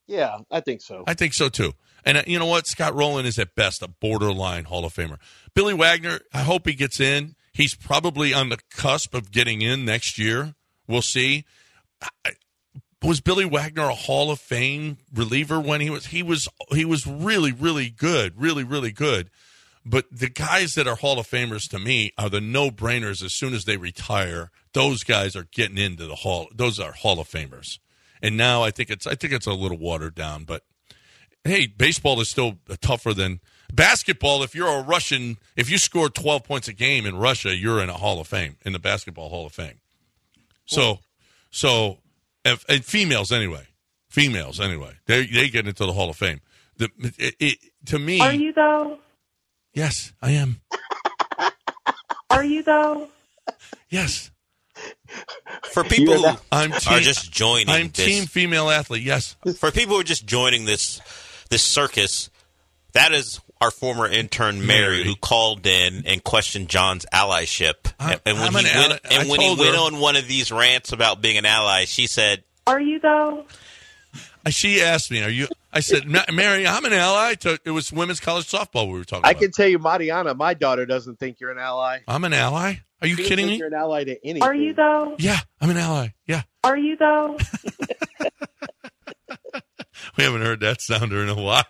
Yeah, 0.07 0.37
I 0.49 0.61
think 0.61 0.81
so. 0.81 1.03
I 1.07 1.13
think 1.13 1.33
so 1.33 1.49
too. 1.49 1.73
And 2.05 2.17
uh, 2.19 2.23
you 2.25 2.39
know 2.39 2.45
what? 2.45 2.65
Scott 2.67 2.95
Rolen 2.95 3.25
is 3.25 3.37
at 3.37 3.55
best 3.55 3.81
a 3.81 3.87
borderline 3.87 4.63
Hall 4.65 4.85
of 4.85 4.93
Famer. 4.93 5.17
Billy 5.53 5.73
Wagner, 5.73 6.19
I 6.33 6.43
hope 6.43 6.65
he 6.67 6.73
gets 6.73 6.99
in. 6.99 7.35
He's 7.53 7.75
probably 7.75 8.33
on 8.33 8.49
the 8.49 8.57
cusp 8.71 9.13
of 9.13 9.31
getting 9.31 9.61
in 9.61 9.83
next 9.83 10.17
year. 10.17 10.55
We'll 10.87 11.01
see. 11.01 11.43
I- 12.01 12.31
Was 13.03 13.19
Billy 13.21 13.45
Wagner 13.45 13.83
a 13.89 13.93
Hall 13.95 14.31
of 14.31 14.39
Fame 14.39 14.97
reliever 15.13 15.59
when 15.59 15.81
he 15.81 15.89
was 15.89 16.07
he 16.07 16.23
was 16.23 16.47
he 16.71 16.83
was 16.85 17.05
really 17.05 17.51
really 17.51 17.89
good, 17.89 18.39
really 18.39 18.63
really 18.63 18.91
good. 18.91 19.29
But 19.89 20.05
the 20.11 20.29
guys 20.29 20.75
that 20.75 20.85
are 20.85 20.97
Hall 20.97 21.17
of 21.17 21.27
Famers 21.27 21.69
to 21.69 21.79
me 21.79 22.11
are 22.17 22.29
the 22.29 22.41
no-brainers 22.41 23.23
as 23.23 23.33
soon 23.33 23.53
as 23.53 23.63
they 23.63 23.77
retire. 23.77 24.51
Those 24.73 25.03
guys 25.03 25.33
are 25.35 25.47
getting 25.51 25.77
into 25.77 26.05
the 26.05 26.15
Hall. 26.15 26.49
Those 26.53 26.77
are 26.77 26.91
Hall 26.91 27.21
of 27.21 27.29
Famers. 27.29 27.79
And 28.21 28.35
now 28.35 28.63
I 28.63 28.71
think 28.71 28.89
it's 28.89 29.07
I 29.07 29.15
think 29.15 29.31
it's 29.31 29.45
a 29.45 29.53
little 29.53 29.77
watered 29.77 30.15
down, 30.15 30.43
but 30.43 30.63
hey, 31.43 31.67
baseball 31.67 32.19
is 32.19 32.29
still 32.29 32.57
tougher 32.81 33.13
than 33.13 33.39
basketball. 33.73 34.43
If 34.43 34.55
you're 34.55 34.67
a 34.67 34.81
Russian, 34.81 35.37
if 35.55 35.69
you 35.69 35.77
score 35.77 36.09
12 36.09 36.43
points 36.43 36.67
a 36.67 36.73
game 36.73 37.05
in 37.05 37.15
Russia, 37.15 37.55
you're 37.55 37.81
in 37.81 37.89
a 37.89 37.93
Hall 37.93 38.19
of 38.19 38.27
Fame, 38.27 38.57
in 38.65 38.73
the 38.73 38.79
Basketball 38.79 39.29
Hall 39.29 39.45
of 39.45 39.53
Fame. 39.53 39.79
So, 40.65 40.99
so, 41.49 41.99
if, 42.43 42.65
and 42.67 42.83
females 42.83 43.31
anyway, 43.31 43.67
females 44.09 44.59
anyway, 44.59 44.95
they 45.05 45.25
they 45.27 45.47
get 45.47 45.67
into 45.67 45.85
the 45.85 45.93
Hall 45.93 46.09
of 46.09 46.17
Fame. 46.17 46.41
The, 46.75 46.89
it, 47.17 47.35
it, 47.39 47.57
to 47.85 47.99
me, 47.99 48.19
Are 48.19 48.33
you 48.33 48.51
though? 48.51 48.99
Yes, 49.73 50.13
I 50.21 50.31
am. 50.31 50.61
Are 52.29 52.43
you 52.43 52.63
though? 52.63 53.09
Yes, 53.89 54.31
For 55.71 55.83
people 55.83 56.15
who 56.21 56.37
I'm 56.51 56.71
are 56.73 56.99
just 56.99 57.31
joining 57.31 57.69
I'm 57.69 57.89
this, 57.89 58.05
team 58.05 58.25
female 58.25 58.69
athlete. 58.69 59.03
Yes, 59.03 59.35
for 59.57 59.71
people 59.71 59.95
who 59.95 60.01
are 60.01 60.05
just 60.05 60.25
joining 60.25 60.65
this 60.65 60.99
this 61.49 61.63
circus, 61.63 62.29
that 62.93 63.13
is 63.13 63.39
our 63.61 63.71
former 63.71 64.05
intern 64.07 64.67
Mary, 64.67 64.97
Mary. 64.97 65.03
who 65.05 65.15
called 65.15 65.65
in 65.65 66.05
and 66.05 66.23
questioned 66.23 66.67
John's 66.69 67.05
allyship. 67.13 67.91
I'm- 67.99 68.19
and 68.25 68.37
when 68.39 68.47
I'm 68.55 68.65
he 68.65 68.69
an 68.69 68.77
went, 68.77 68.91
ally- 68.91 68.99
I 69.05 69.13
and 69.21 69.29
when 69.29 69.39
he 69.41 69.55
went 69.55 69.75
on 69.77 69.99
one 69.99 70.15
of 70.17 70.27
these 70.27 70.51
rants 70.51 70.91
about 70.91 71.21
being 71.21 71.37
an 71.37 71.45
ally, 71.45 71.85
she 71.85 72.05
said, 72.05 72.43
Are 72.67 72.79
you 72.81 72.99
though? 72.99 73.45
She 74.49 74.81
asked 74.81 75.11
me, 75.11 75.23
"Are 75.23 75.29
you?" 75.29 75.47
I 75.73 75.79
said, 75.81 76.05
"Mary, 76.07 76.65
I'm 76.67 76.85
an 76.85 76.93
ally." 76.93 77.35
To, 77.35 77.59
it 77.65 77.71
was 77.71 77.91
women's 77.91 78.19
college 78.19 78.45
softball 78.49 78.87
we 78.87 78.93
were 78.97 79.03
talking 79.03 79.19
about. 79.19 79.27
I 79.27 79.31
about. 79.31 79.41
can 79.41 79.51
tell 79.51 79.67
you, 79.67 79.79
Mariana, 79.79 80.33
my 80.33 80.53
daughter 80.53 80.85
doesn't 80.85 81.19
think 81.19 81.39
you're 81.39 81.51
an 81.51 81.59
ally. 81.59 81.99
I'm 82.07 82.23
an 82.23 82.33
ally. 82.33 82.75
Are 83.01 83.07
you 83.07 83.15
She 83.15 83.23
kidding 83.23 83.45
think 83.45 83.49
me? 83.49 83.57
You're 83.57 83.67
an 83.67 83.73
ally 83.75 84.03
to 84.05 84.17
anything. 84.25 84.41
Are 84.43 84.55
you 84.55 84.73
though? 84.73 85.15
Yeah, 85.19 85.37
I'm 85.61 85.69
an 85.69 85.77
ally. 85.77 86.09
Yeah. 86.25 86.41
Are 86.63 86.77
you 86.77 86.95
though? 86.97 87.37
We 90.15 90.23
haven't 90.23 90.41
heard 90.41 90.59
that 90.61 90.81
sounder 90.81 91.21
in 91.23 91.29
a 91.29 91.35
while. 91.35 91.63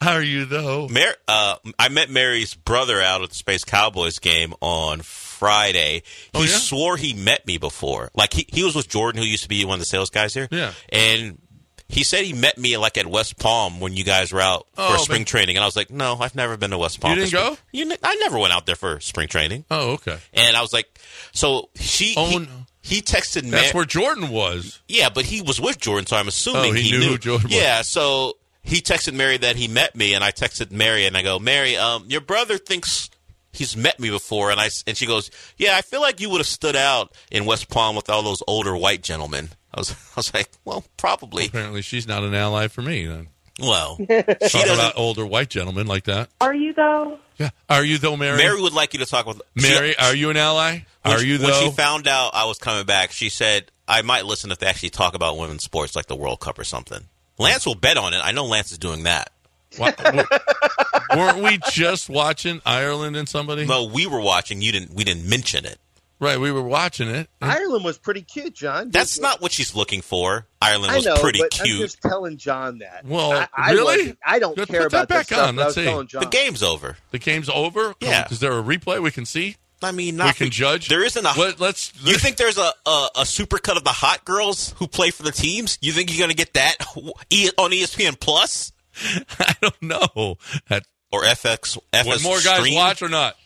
How 0.00 0.12
are 0.14 0.22
you 0.22 0.44
though? 0.44 0.88
Mar- 0.88 1.16
uh, 1.28 1.56
I 1.78 1.88
met 1.88 2.10
Mary's 2.10 2.54
brother 2.54 3.00
out 3.00 3.22
at 3.22 3.30
the 3.30 3.34
Space 3.34 3.64
Cowboys 3.64 4.18
game 4.18 4.54
on 4.60 5.00
Friday. 5.00 5.29
He 5.48 6.02
Oh, 6.34 6.42
yeah? 6.42 6.46
swore 6.46 6.96
he 6.96 7.14
met 7.14 7.46
me 7.46 7.58
before. 7.58 8.10
Like 8.14 8.32
he, 8.32 8.46
he 8.48 8.64
was 8.64 8.74
with 8.76 8.88
Jordan, 8.88 9.20
who 9.22 9.26
used 9.28 9.42
to 9.44 9.48
be 9.48 9.64
one 9.64 9.74
of 9.74 9.80
the 9.80 9.86
sales 9.86 10.10
guys 10.10 10.34
here. 10.34 10.48
Yeah. 10.50 10.72
And 10.90 11.40
he 11.88 12.04
said 12.04 12.24
he 12.24 12.32
met 12.32 12.56
me 12.56 12.76
like 12.76 12.96
at 12.98 13.06
West 13.06 13.38
Palm 13.38 13.80
when 13.80 13.94
you 13.94 14.04
guys 14.04 14.32
were 14.32 14.40
out 14.40 14.66
Oh, 14.76 14.92
for 14.92 14.98
spring 14.98 15.24
training. 15.24 15.56
And 15.56 15.62
I 15.64 15.66
was 15.66 15.74
like, 15.74 15.90
no, 15.90 16.16
I've 16.20 16.36
never 16.36 16.56
been 16.56 16.70
to 16.70 16.78
West 16.78 17.00
Palm. 17.00 17.18
You 17.18 17.24
didn't 17.24 17.32
go? 17.32 17.56
You, 17.72 17.92
I 18.02 18.14
never 18.16 18.38
went 18.38 18.52
out 18.52 18.66
there 18.66 18.76
for 18.76 19.00
spring 19.00 19.26
training. 19.28 19.64
Oh, 19.70 19.92
okay. 19.94 20.18
And 20.32 20.56
I 20.56 20.60
was 20.62 20.72
like, 20.72 20.86
so 21.32 21.68
she. 21.74 22.14
Oh, 22.16 22.26
he, 22.26 22.38
no. 22.38 22.46
he 22.82 23.00
texted 23.02 23.42
me. 23.42 23.50
That's 23.50 23.74
where 23.74 23.84
Jordan 23.84 24.28
was. 24.30 24.80
Yeah, 24.86 25.08
but 25.10 25.24
he 25.24 25.42
was 25.42 25.60
with 25.60 25.80
Jordan, 25.80 26.06
so 26.06 26.16
I'm 26.16 26.28
assuming 26.28 26.70
Oh, 26.70 26.74
he 26.74 26.92
knew 26.92 27.08
who 27.08 27.18
Jordan 27.18 27.48
was. 27.48 27.56
Yeah, 27.56 27.82
so 27.82 28.34
he 28.62 28.80
texted 28.80 29.14
Mary 29.14 29.36
that 29.38 29.56
he 29.56 29.66
met 29.66 29.96
me, 29.96 30.14
and 30.14 30.22
I 30.22 30.30
texted 30.30 30.70
Mary, 30.70 31.06
and 31.06 31.16
I 31.16 31.22
go, 31.22 31.40
Mary, 31.40 31.76
um, 31.76 32.04
your 32.06 32.20
brother 32.20 32.56
thinks 32.56 33.09
he's 33.52 33.76
met 33.76 33.98
me 34.00 34.10
before, 34.10 34.50
and 34.50 34.60
I 34.60 34.66
s- 34.66 34.84
and 34.86 34.96
she 34.96 35.06
goes, 35.06 35.30
Yeah, 35.56 35.76
I 35.76 35.82
feel 35.82 36.00
like 36.00 36.20
you 36.20 36.30
would 36.30 36.38
have 36.38 36.46
stood 36.46 36.76
out 36.76 37.12
in 37.30 37.44
West 37.46 37.68
Palm 37.68 37.96
with 37.96 38.08
all 38.10 38.22
those 38.22 38.42
older 38.46 38.76
white 38.76 39.02
gentlemen. 39.02 39.50
I 39.74 39.80
was, 39.80 39.90
I 40.16 40.16
was 40.16 40.34
like, 40.34 40.48
well, 40.64 40.84
probably. 40.96 41.46
Apparently, 41.46 41.82
she's 41.82 42.06
not 42.08 42.22
an 42.24 42.34
ally 42.34 42.68
for 42.68 42.82
me. 42.82 43.06
Then 43.06 43.28
Well, 43.60 43.96
she 43.98 44.06
talk 44.06 44.38
doesn't. 44.40 44.72
about 44.74 44.92
older 44.96 45.24
white 45.26 45.48
gentlemen 45.50 45.86
like 45.86 46.04
that. 46.04 46.28
Are 46.40 46.54
you 46.54 46.72
though? 46.72 47.18
Yeah, 47.38 47.50
are 47.68 47.84
you 47.84 47.96
though, 47.98 48.16
Mary? 48.16 48.36
Mary 48.36 48.60
would 48.60 48.72
like 48.74 48.92
you 48.92 48.98
to 49.00 49.06
talk 49.06 49.26
with 49.26 49.40
she- 49.58 49.68
Mary, 49.70 49.96
are 49.96 50.14
you 50.14 50.28
an 50.30 50.36
ally? 50.36 50.80
When 51.02 51.14
Are 51.14 51.18
she- 51.20 51.26
you 51.28 51.38
though? 51.38 51.46
When 51.46 51.70
she 51.70 51.70
found 51.70 52.06
out 52.08 52.32
I 52.34 52.44
was 52.46 52.58
coming 52.58 52.84
back, 52.84 53.12
she 53.12 53.28
said 53.30 53.70
I 53.88 54.02
might 54.02 54.26
listen 54.26 54.50
if 54.50 54.58
they 54.58 54.66
actually 54.66 54.90
talk 54.90 55.14
about 55.14 55.38
women's 55.38 55.64
sports, 55.64 55.96
like 55.96 56.06
the 56.06 56.16
World 56.16 56.40
Cup 56.40 56.58
or 56.58 56.64
something. 56.64 57.04
Lance 57.38 57.64
will 57.64 57.74
bet 57.74 57.96
on 57.96 58.12
it. 58.12 58.20
I 58.22 58.32
know 58.32 58.44
Lance 58.44 58.70
is 58.72 58.76
doing 58.78 59.04
that. 59.04 59.32
What- 59.80 59.98
weren't 61.16 61.38
we 61.42 61.58
just 61.70 62.08
watching 62.08 62.60
Ireland 62.64 63.16
and 63.16 63.28
somebody? 63.28 63.66
No, 63.66 63.84
we 63.86 64.06
were 64.06 64.20
watching. 64.20 64.62
You 64.62 64.72
didn't. 64.72 64.94
We 64.94 65.04
didn't 65.04 65.28
mention 65.28 65.64
it. 65.64 65.78
Right, 66.22 66.38
we 66.38 66.52
were 66.52 66.62
watching 66.62 67.08
it. 67.08 67.30
Ireland 67.40 67.82
was 67.82 67.96
pretty 67.96 68.20
cute, 68.20 68.52
John. 68.52 68.90
That's 68.90 69.18
not 69.18 69.40
what 69.40 69.52
she's 69.52 69.74
looking 69.74 70.02
for. 70.02 70.46
Ireland 70.60 70.92
I 70.92 70.96
was 70.96 71.06
know, 71.06 71.16
pretty 71.16 71.38
but 71.38 71.50
cute. 71.50 71.76
I'm 71.76 71.82
just 71.82 72.02
telling 72.02 72.36
John 72.36 72.80
that. 72.80 73.06
Well, 73.06 73.32
I, 73.32 73.48
I 73.56 73.70
really? 73.72 74.14
I 74.22 74.38
don't 74.38 74.54
Let's 74.58 74.70
care 74.70 74.82
put 74.82 74.90
that 74.90 74.96
about 75.04 75.08
back 75.08 75.26
this 75.28 75.38
on. 75.38 75.56
but 75.56 75.62
Let's 75.62 75.76
was 75.76 75.82
see. 75.86 75.90
telling 75.90 76.06
John. 76.08 76.22
The 76.24 76.28
game's 76.28 76.62
over. 76.62 76.98
The 77.10 77.18
game's 77.18 77.48
over. 77.48 77.94
Yeah. 78.00 78.24
on, 78.26 78.32
Is 78.32 78.40
there 78.40 78.52
a 78.52 78.62
replay 78.62 79.02
we 79.02 79.10
can 79.10 79.24
see? 79.24 79.56
I 79.82 79.92
mean, 79.92 80.16
we 80.16 80.18
not 80.18 80.36
can 80.36 80.50
judge. 80.50 80.88
There 80.90 81.02
isn't 81.02 81.24
a. 81.24 81.32
Let, 81.40 81.58
let's. 81.58 81.90
you 82.04 82.18
think 82.18 82.36
there's 82.36 82.58
a, 82.58 82.70
a 82.84 83.08
a 83.16 83.22
supercut 83.22 83.78
of 83.78 83.84
the 83.84 83.88
hot 83.88 84.26
girls 84.26 84.74
who 84.76 84.86
play 84.86 85.10
for 85.10 85.22
the 85.22 85.32
teams? 85.32 85.78
You 85.80 85.92
think 85.92 86.10
you're 86.10 86.18
going 86.18 86.28
to 86.28 86.36
get 86.36 86.52
that 86.52 86.76
E- 87.30 87.48
on 87.56 87.70
ESPN 87.70 88.20
Plus 88.20 88.72
I 89.38 89.54
don't 89.60 89.82
know. 89.82 90.36
That, 90.68 90.84
or 91.12 91.22
FX? 91.22 91.78
FS 91.92 92.06
would 92.06 92.22
more 92.22 92.40
guys 92.40 92.58
Stream? 92.60 92.74
watch 92.74 93.02
or 93.02 93.08
not? 93.08 93.36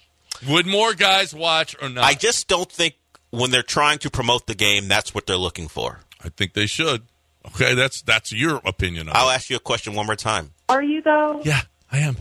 Would 0.48 0.66
more 0.66 0.94
guys 0.94 1.34
watch 1.34 1.76
or 1.80 1.88
not? 1.88 2.04
I 2.04 2.14
just 2.14 2.48
don't 2.48 2.70
think 2.70 2.94
when 3.30 3.50
they're 3.50 3.62
trying 3.62 3.98
to 3.98 4.10
promote 4.10 4.46
the 4.46 4.54
game, 4.54 4.88
that's 4.88 5.14
what 5.14 5.26
they're 5.26 5.36
looking 5.36 5.68
for. 5.68 6.00
I 6.22 6.28
think 6.28 6.54
they 6.54 6.66
should. 6.66 7.02
Okay, 7.46 7.74
that's 7.74 8.00
that's 8.02 8.32
your 8.32 8.60
opinion 8.64 9.08
on 9.08 9.16
I'll 9.16 9.30
it. 9.30 9.34
ask 9.34 9.50
you 9.50 9.56
a 9.56 9.60
question 9.60 9.94
one 9.94 10.06
more 10.06 10.16
time. 10.16 10.52
Are 10.68 10.82
you 10.82 11.02
though? 11.02 11.42
Yeah, 11.44 11.60
I 11.92 11.98
am 11.98 12.16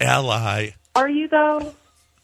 ally. 0.00 0.70
Are 0.94 1.08
you 1.08 1.26
though? 1.28 1.74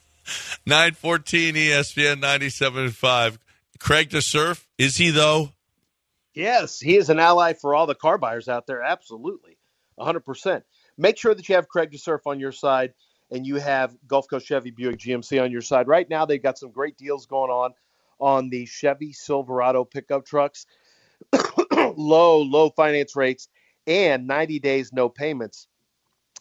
Nine 0.66 0.92
fourteen 0.94 1.56
E 1.56 1.68
ESPN 1.68 2.21
ninety 2.21 2.49
seven 2.50 2.90
five. 2.90 3.38
Craig 3.80 4.11
surf. 4.23 4.66
is 4.78 4.97
he 4.97 5.11
though? 5.11 5.50
Yes, 6.33 6.80
he 6.80 6.97
is 6.97 7.11
an 7.11 7.18
ally 7.18 7.52
for 7.52 7.75
all 7.75 7.87
the 7.87 7.94
car 7.94 8.18
buyers 8.18 8.49
out 8.49 8.66
there. 8.66 8.83
Absolutely. 8.83 9.53
100%. 9.98 10.62
Make 10.98 11.16
sure 11.16 11.34
that 11.34 11.48
you 11.48 11.54
have 11.54 11.68
Craig 11.68 11.90
DeSurf 11.90 12.20
on 12.26 12.40
your 12.40 12.52
side 12.52 12.94
and 13.30 13.46
you 13.46 13.56
have 13.56 13.96
Gulf 14.06 14.26
Coast 14.28 14.46
Chevy 14.46 14.70
Buick 14.70 14.98
GMC 14.98 15.42
on 15.42 15.50
your 15.50 15.62
side. 15.62 15.88
Right 15.88 16.08
now, 16.08 16.24
they've 16.24 16.42
got 16.42 16.58
some 16.58 16.70
great 16.70 16.96
deals 16.96 17.26
going 17.26 17.50
on 17.50 17.72
on 18.18 18.48
the 18.48 18.66
Chevy 18.66 19.12
Silverado 19.12 19.84
pickup 19.84 20.24
trucks. 20.24 20.66
low, 21.96 22.42
low 22.42 22.70
finance 22.70 23.16
rates 23.16 23.48
and 23.86 24.26
90 24.26 24.58
days, 24.60 24.92
no 24.92 25.08
payments. 25.08 25.68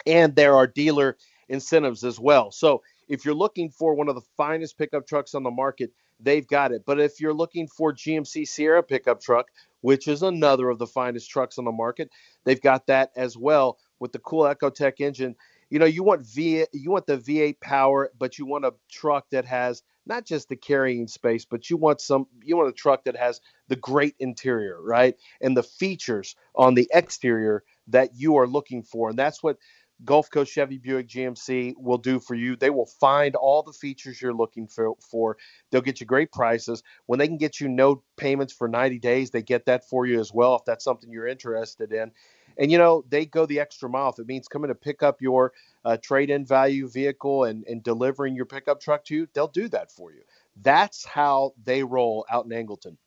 And 0.06 0.36
there 0.36 0.56
are 0.56 0.68
dealer 0.68 1.18
incentives 1.50 2.04
as 2.04 2.20
well. 2.20 2.52
So 2.52 2.84
if 3.08 3.26
you're 3.26 3.34
looking 3.34 3.70
for 3.70 3.96
one 3.96 4.10
of 4.10 4.16
the 4.16 4.22
finest 4.38 4.78
pickup 4.78 5.08
trucks 5.08 5.36
on 5.36 5.44
the 5.44 5.52
market, 5.52 5.92
they've 6.20 6.48
got 6.48 6.72
it. 6.72 6.84
But 6.86 7.00
if 7.00 7.20
you're 7.20 7.34
looking 7.34 7.68
for 7.68 7.94
GMC 7.94 8.48
Sierra 8.48 8.84
pickup 8.84 9.22
truck, 9.22 9.48
which 9.84 10.08
is 10.08 10.24
another 10.24 10.70
of 10.70 10.80
the 10.80 10.88
finest 10.88 11.30
trucks 11.30 11.58
on 11.58 11.66
the 11.66 11.72
market, 11.72 12.10
they've 12.46 12.62
got 12.62 12.88
that 12.88 13.12
as 13.18 13.38
well 13.38 13.78
with 14.00 14.14
the 14.14 14.20
cool 14.20 14.44
EcoTech 14.44 15.00
engine. 15.00 15.36
You 15.70 15.80
know, 15.80 15.86
you 15.86 16.04
want 16.04 16.26
V, 16.26 16.66
you 16.72 16.90
want 16.90 17.06
the 17.06 17.18
V8 17.18 17.60
power, 17.60 18.10
but 18.18 18.40
you 18.40 18.46
want 18.46 18.64
a 18.64 18.74
truck 18.90 19.30
that 19.32 19.44
has 19.44 19.84
not 20.06 20.26
just 20.26 20.48
the 20.48 20.56
carrying 20.56 21.08
space, 21.08 21.44
but 21.44 21.70
you 21.70 21.76
want 21.76 22.00
some, 22.00 22.28
you 22.42 22.56
want 22.56 22.70
a 22.70 22.74
truck 22.74 23.04
that 23.04 23.18
has 23.18 23.42
the 23.68 23.76
great 23.76 24.16
interior, 24.20 24.82
right, 24.82 25.16
and 25.42 25.56
the 25.56 25.64
features 25.64 26.36
on 26.56 26.76
the 26.76 26.90
exterior 26.94 27.64
that 27.88 28.12
you 28.16 28.38
are 28.38 28.48
looking 28.48 28.84
for, 28.84 29.10
and 29.10 29.20
that's 29.20 29.44
what 29.44 29.58
Gulf 30.06 30.30
Coast 30.30 30.52
Chevy 30.52 30.78
Buick 30.78 31.08
GMC 31.08 31.74
will 31.78 31.98
do 31.98 32.20
for 32.20 32.36
you. 32.36 32.56
They 32.56 32.70
will 32.70 32.86
find 32.86 33.36
all 33.36 33.64
the 33.64 33.72
features 33.72 34.22
you're 34.22 34.34
looking 34.34 34.68
for, 34.68 34.96
for. 35.00 35.38
They'll 35.72 35.82
get 35.82 36.00
you 36.00 36.06
great 36.06 36.32
prices. 36.32 36.84
When 37.06 37.20
they 37.20 37.28
can 37.28 37.38
get 37.38 37.60
you 37.60 37.70
no 37.70 38.04
payments 38.18 38.54
for 38.54 38.68
90 38.68 39.00
days, 39.00 39.32
they 39.32 39.42
get 39.42 39.66
that 39.66 39.88
for 39.88 40.06
you 40.06 40.20
as 40.20 40.34
well 40.34 40.56
if 40.56 40.66
that's 40.66 40.84
something 40.84 41.12
you're 41.12 41.28
interested 41.28 41.94
in. 41.94 42.12
And 42.58 42.72
you 42.72 42.78
know, 42.78 43.04
they 43.10 43.26
go 43.26 43.46
the 43.46 43.60
extra 43.60 43.90
mile. 43.90 44.10
If 44.10 44.20
it 44.20 44.28
means 44.28 44.48
coming 44.48 44.68
to 44.68 44.76
pick 44.76 45.04
up 45.04 45.22
your 45.22 45.54
uh, 45.86 45.98
trade 45.98 46.30
in 46.30 46.46
value 46.46 46.88
vehicle 46.88 47.46
and, 47.46 47.66
and 47.68 47.82
delivering 47.84 48.36
your 48.36 48.46
pickup 48.46 48.80
truck 48.80 49.06
to 49.06 49.16
you, 49.16 49.28
they'll 49.34 49.48
do 49.48 49.68
that 49.70 49.92
for 49.92 50.12
you. 50.12 50.22
That's 50.62 51.06
how 51.06 51.54
they 51.64 51.84
roll 51.84 52.26
out 52.30 52.46
in 52.46 52.52
Angleton. 52.52 52.98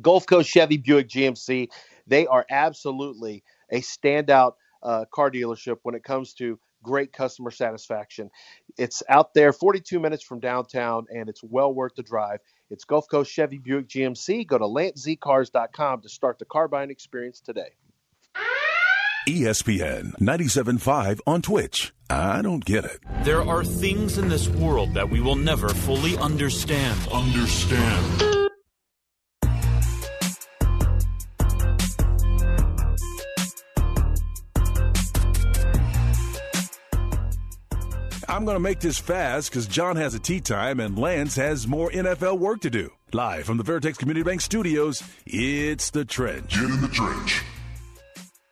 Gulf 0.00 0.26
Coast 0.26 0.50
Chevy 0.50 0.78
Buick 0.78 1.08
GMC, 1.08 1.68
they 2.06 2.26
are 2.26 2.46
absolutely 2.50 3.44
a 3.70 3.80
standout 3.80 4.54
uh, 4.82 5.04
car 5.12 5.30
dealership 5.30 5.78
when 5.82 5.94
it 5.94 6.04
comes 6.04 6.34
to 6.34 6.58
great 6.82 7.12
customer 7.12 7.50
satisfaction. 7.50 8.30
It's 8.76 9.02
out 9.08 9.34
there 9.34 9.52
42 9.52 10.00
minutes 10.00 10.22
from 10.22 10.40
downtown 10.40 11.06
and 11.10 11.28
it's 11.28 11.42
well 11.42 11.72
worth 11.72 11.94
the 11.94 12.02
drive. 12.02 12.40
It's 12.70 12.84
Gulf 12.84 13.06
Coast 13.10 13.30
Chevy 13.30 13.58
Buick 13.58 13.88
GMC. 13.88 14.46
Go 14.46 14.58
to 14.58 14.64
lancezcars.com 14.64 16.02
to 16.02 16.08
start 16.08 16.38
the 16.38 16.44
car 16.44 16.68
buying 16.68 16.90
experience 16.90 17.40
today. 17.40 17.70
ESPN 19.28 20.18
97.5 20.18 21.20
on 21.28 21.42
Twitch. 21.42 21.92
I 22.10 22.42
don't 22.42 22.64
get 22.64 22.84
it. 22.84 22.98
There 23.22 23.42
are 23.42 23.62
things 23.62 24.18
in 24.18 24.28
this 24.28 24.48
world 24.48 24.94
that 24.94 25.10
we 25.10 25.20
will 25.20 25.36
never 25.36 25.68
fully 25.68 26.18
understand. 26.18 26.98
Understand. 27.12 28.31
I'm 38.42 38.46
going 38.46 38.56
to 38.56 38.60
make 38.60 38.80
this 38.80 38.98
fast 38.98 39.50
because 39.50 39.68
John 39.68 39.94
has 39.94 40.16
a 40.16 40.18
tea 40.18 40.40
time 40.40 40.80
and 40.80 40.98
Lance 40.98 41.36
has 41.36 41.68
more 41.68 41.92
NFL 41.92 42.40
work 42.40 42.60
to 42.62 42.70
do. 42.70 42.90
Live 43.12 43.44
from 43.44 43.56
the 43.56 43.62
Veritex 43.62 43.96
Community 43.96 44.24
Bank 44.24 44.40
Studios, 44.40 45.00
it's 45.24 45.90
The 45.90 46.04
Trench. 46.04 46.52
Get 46.52 46.64
in 46.64 46.80
the 46.80 46.88
trench. 46.88 47.44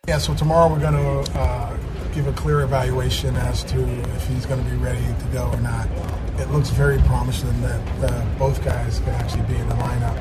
Yeah, 0.07 0.17
so 0.19 0.33
tomorrow 0.33 0.71
we're 0.71 0.79
going 0.79 0.93
to 0.93 1.37
uh, 1.37 1.77
give 2.13 2.25
a 2.25 2.31
clear 2.31 2.61
evaluation 2.61 3.35
as 3.35 3.65
to 3.65 3.83
if 4.15 4.27
he's 4.29 4.45
going 4.45 4.63
to 4.63 4.71
be 4.71 4.77
ready 4.77 5.01
to 5.01 5.25
go 5.33 5.49
or 5.49 5.59
not. 5.59 5.89
It 6.39 6.49
looks 6.51 6.69
very 6.69 6.99
promising 6.99 7.59
that 7.59 8.03
uh, 8.09 8.25
both 8.39 8.63
guys 8.63 8.99
can 8.99 9.09
actually 9.09 9.43
be 9.43 9.57
in 9.57 9.67
the 9.67 9.75
lineup, 9.75 10.15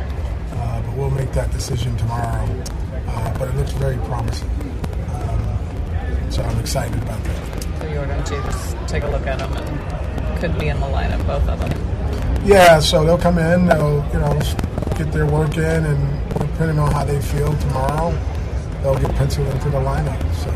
uh, 0.50 0.82
but 0.82 0.96
we'll 0.96 1.10
make 1.10 1.30
that 1.34 1.52
decision 1.52 1.96
tomorrow. 1.96 2.44
Uh, 3.06 3.38
but 3.38 3.46
it 3.46 3.54
looks 3.54 3.70
very 3.70 3.98
promising. 3.98 4.50
Um, 5.14 6.32
so 6.32 6.42
I'm 6.42 6.58
excited 6.58 7.00
about 7.00 7.22
that. 7.22 7.69
So 7.80 7.86
you 7.88 7.98
were 7.98 8.06
going 8.06 8.22
to 8.22 8.42
just 8.42 8.76
take 8.88 9.02
a 9.04 9.08
look 9.08 9.26
at 9.26 9.38
them 9.38 9.52
and 9.56 10.38
could 10.38 10.58
be 10.58 10.68
in 10.68 10.78
the 10.80 10.86
lineup, 10.86 11.26
both 11.26 11.48
of 11.48 11.58
them. 11.58 12.46
Yeah, 12.46 12.80
so 12.80 13.04
they'll 13.04 13.18
come 13.18 13.38
in, 13.38 13.66
they'll 13.66 14.04
you 14.12 14.18
know 14.18 14.40
get 14.96 15.12
their 15.12 15.26
work 15.26 15.56
in, 15.56 15.84
and 15.84 16.28
depending 16.38 16.78
on 16.78 16.92
how 16.92 17.04
they 17.04 17.20
feel 17.20 17.56
tomorrow, 17.58 18.10
they'll 18.82 18.98
get 18.98 19.14
penciled 19.16 19.48
into 19.48 19.70
the 19.70 19.78
lineup. 19.78 20.34
So 20.36 20.50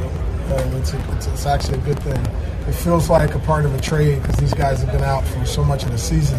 uh, 0.55 0.79
it's, 0.79 0.93
a, 0.93 1.13
it's 1.17 1.27
it's 1.27 1.47
actually 1.47 1.79
a 1.79 1.83
good 1.83 1.99
thing. 2.01 2.21
It 2.69 2.75
feels 2.75 3.11
like 3.11 3.35
a 3.35 3.39
part 3.41 3.65
of 3.65 3.75
a 3.75 3.81
trade 3.81 4.23
because 4.23 4.37
these 4.37 4.55
guys 4.55 4.83
have 4.83 4.93
been 4.93 5.05
out 5.05 5.25
for 5.25 5.45
so 5.45 5.65
much 5.65 5.85
of 5.85 5.93
the 5.93 5.99
season 5.99 6.39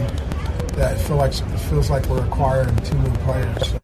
that 0.76 0.98
it 0.98 1.00
feel 1.02 1.18
like 1.18 1.32
it 1.32 1.60
feels 1.70 1.90
like 1.90 2.06
we're 2.08 2.26
acquiring 2.26 2.76
two 2.78 2.98
new 3.00 3.12
players. 3.18 3.70
So. 3.70 3.80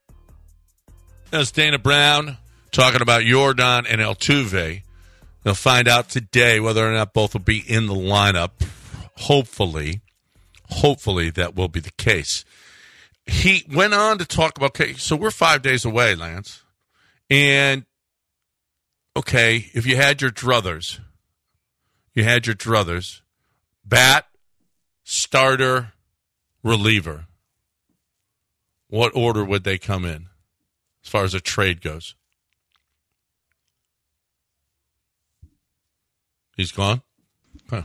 That's 1.30 1.52
Dana 1.52 1.80
Brown 1.80 2.38
talking 2.72 3.02
about 3.02 3.22
Yordan 3.22 3.86
and 3.90 4.02
Altuve. 4.02 4.82
They'll 5.44 5.56
find 5.56 5.88
out 5.88 6.10
today 6.10 6.60
whether 6.60 6.88
or 6.88 6.92
not 6.92 7.14
both 7.14 7.34
will 7.34 7.42
be 7.42 7.60
in 7.60 7.88
the 7.88 7.96
lineup. 7.96 8.52
Hopefully, 9.18 10.02
hopefully 10.70 11.30
that 11.32 11.56
will 11.56 11.68
be 11.68 11.80
the 11.80 11.92
case. 11.92 12.46
He 13.26 13.66
went 13.72 13.94
on 13.94 14.18
to 14.18 14.26
talk 14.26 14.58
about, 14.58 14.72
okay, 14.72 14.94
so 14.94 15.16
we're 15.16 15.32
five 15.32 15.62
days 15.62 15.86
away, 15.86 16.16
Lance. 16.16 16.64
And, 17.30 17.86
okay, 19.16 19.70
if 19.74 19.86
you 19.86 19.96
had 19.96 20.22
your 20.22 20.32
druthers, 20.32 21.00
you 22.14 22.24
had 22.24 22.46
your 22.46 22.56
druthers, 22.56 23.22
bat, 23.86 24.28
starter, 25.04 25.94
reliever, 26.64 27.26
what 28.88 29.16
order 29.16 29.46
would 29.46 29.64
they 29.64 29.78
come 29.78 30.04
in 30.04 30.28
as 31.04 31.10
far 31.10 31.24
as 31.24 31.34
a 31.34 31.40
trade 31.40 31.82
goes? 31.82 32.16
He's 36.62 36.72
gone? 36.72 37.02
Huh. 37.72 37.82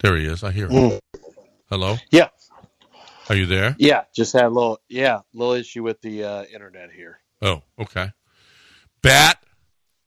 There 0.00 0.16
he 0.16 0.24
is. 0.26 0.44
I 0.44 0.52
hear 0.52 0.68
him. 0.68 0.90
Mm. 0.90 1.00
Hello? 1.68 1.96
Yeah. 2.12 2.28
Are 3.28 3.34
you 3.34 3.46
there? 3.46 3.74
Yeah, 3.76 4.04
just 4.14 4.34
had 4.34 4.44
a 4.44 4.50
little 4.50 4.78
yeah, 4.88 5.22
little 5.34 5.54
issue 5.54 5.82
with 5.82 6.00
the 6.00 6.22
uh, 6.22 6.44
internet 6.44 6.92
here. 6.92 7.18
Oh, 7.42 7.62
okay. 7.80 8.12
Bat, 9.02 9.42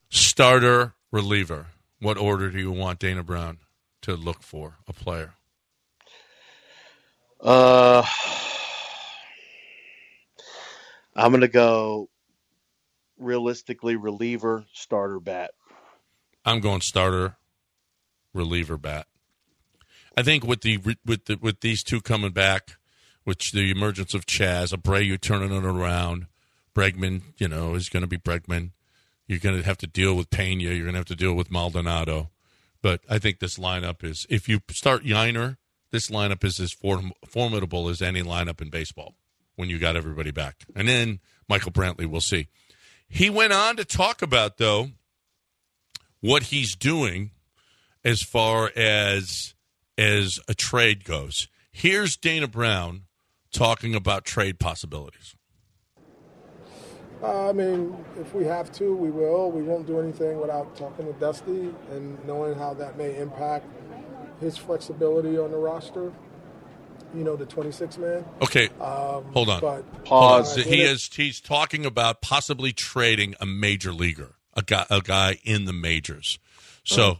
starter, 0.10 0.94
reliever. 1.12 1.68
What 2.00 2.18
order 2.18 2.50
do 2.50 2.60
you 2.60 2.72
want 2.72 3.00
Dana 3.00 3.24
Brown 3.24 3.58
to 4.04 4.16
look 4.16 4.42
for 4.42 4.78
a 4.88 4.94
player? 4.94 5.34
Uh 7.42 8.06
I'm 11.14 11.34
gonna 11.34 11.50
go 11.50 12.08
realistically 13.20 13.98
reliever, 13.98 14.64
starter, 14.72 15.20
bat. 15.20 15.52
I'm 16.46 16.62
going 16.62 16.80
starter, 16.80 17.36
reliever, 18.36 18.78
bat. 18.78 19.08
I 20.18 20.24
think 20.24 20.46
with 20.46 20.62
the 20.62 20.78
with 20.78 21.26
the 21.26 21.38
with 21.42 21.62
these 21.62 21.84
two 21.84 22.02
coming 22.02 22.32
back, 22.32 22.78
which 23.24 23.52
the 23.52 23.72
emergence 23.72 24.14
of 24.14 24.26
Chas, 24.26 24.72
Abreu 24.72 25.20
turning 25.20 25.52
it 25.52 25.66
around, 25.66 26.28
Bregman, 26.76 27.22
you 27.38 27.48
know, 27.48 27.74
is 27.74 27.90
going 27.90 28.02
to 28.02 28.08
be 28.08 28.18
Bregman. 28.18 28.72
You're 29.28 29.40
going 29.40 29.58
to 29.58 29.66
have 29.66 29.80
to 29.80 29.88
deal 29.88 30.16
with 30.16 30.30
Pena. 30.30 30.64
You're 30.64 30.84
going 30.84 30.94
to 30.94 31.00
have 31.00 31.06
to 31.06 31.16
deal 31.16 31.34
with 31.34 31.50
Maldonado. 31.50 32.30
But 32.82 33.02
I 33.10 33.18
think 33.18 33.40
this 33.40 33.58
lineup 33.58 34.04
is, 34.04 34.28
if 34.30 34.48
you 34.48 34.62
start 34.70 35.04
Yainer, 35.04 35.58
this 35.90 36.10
lineup 36.10 36.44
is 36.44 36.60
as 36.60 36.72
form, 36.72 37.14
formidable 37.26 37.90
as 37.90 38.02
any 38.02 38.22
lineup 38.22 38.62
in 38.62 38.70
baseball 38.70 39.16
when 39.56 39.70
you 39.70 39.80
got 39.80 39.96
everybody 39.96 40.30
back. 40.30 40.66
And 40.76 40.88
then 40.88 41.20
Michael 41.50 41.72
Brantley, 41.72 42.06
we'll 42.06 42.22
see. 42.22 42.48
He 43.08 43.30
went 43.30 43.54
on 43.54 43.78
to 43.78 43.86
talk 43.86 44.22
about, 44.22 44.58
though, 44.58 44.90
what 46.22 46.44
he's 46.44 46.76
doing 46.76 47.32
as 48.06 48.22
far 48.22 48.72
as 48.78 49.54
as 49.98 50.40
a 50.48 50.54
trade 50.54 51.04
goes. 51.04 51.48
Here's 51.72 52.16
Dana 52.16 52.48
Brown 52.48 53.04
talking 53.52 53.96
about 53.96 54.24
trade 54.24 54.60
possibilities. 54.60 55.36
Uh, 57.24 57.50
I 57.50 57.54
mean, 57.54 57.96
if 58.20 58.34
we 58.36 58.44
have 58.46 58.72
to, 58.74 58.96
we 58.96 59.10
will. 59.10 59.50
We 59.52 59.64
won't 59.64 59.88
do 59.88 60.00
anything 60.00 60.40
without 60.40 60.76
talking 60.76 61.08
with 61.08 61.20
Dusty 61.20 61.74
and 61.92 62.24
knowing 62.26 62.56
how 62.58 62.74
that 62.76 62.98
may 62.98 63.18
impact 63.18 63.66
his 64.40 64.58
flexibility 64.58 65.38
on 65.38 65.52
the 65.52 65.58
roster. 65.58 66.12
You 67.16 67.24
know, 67.24 67.38
the 67.38 67.46
26 67.46 67.98
man. 67.98 68.26
Okay, 68.42 68.68
Um, 68.82 69.24
hold 69.32 69.48
on. 69.50 69.62
but- 69.62 70.04
Pause. 70.04 70.58
Uh, 70.60 70.62
he 70.64 70.82
is 70.82 71.10
he's 71.14 71.40
talking 71.40 71.86
about 71.86 72.22
possibly 72.22 72.74
trading 72.74 73.36
a 73.40 73.46
major 73.46 73.94
leaguer, 73.94 74.36
a 74.54 74.62
guy 74.62 74.86
a 74.90 75.02
guy 75.02 75.40
in 75.44 75.64
the 75.66 75.74
majors. 75.74 76.38
So 76.84 77.14
but 77.16 77.18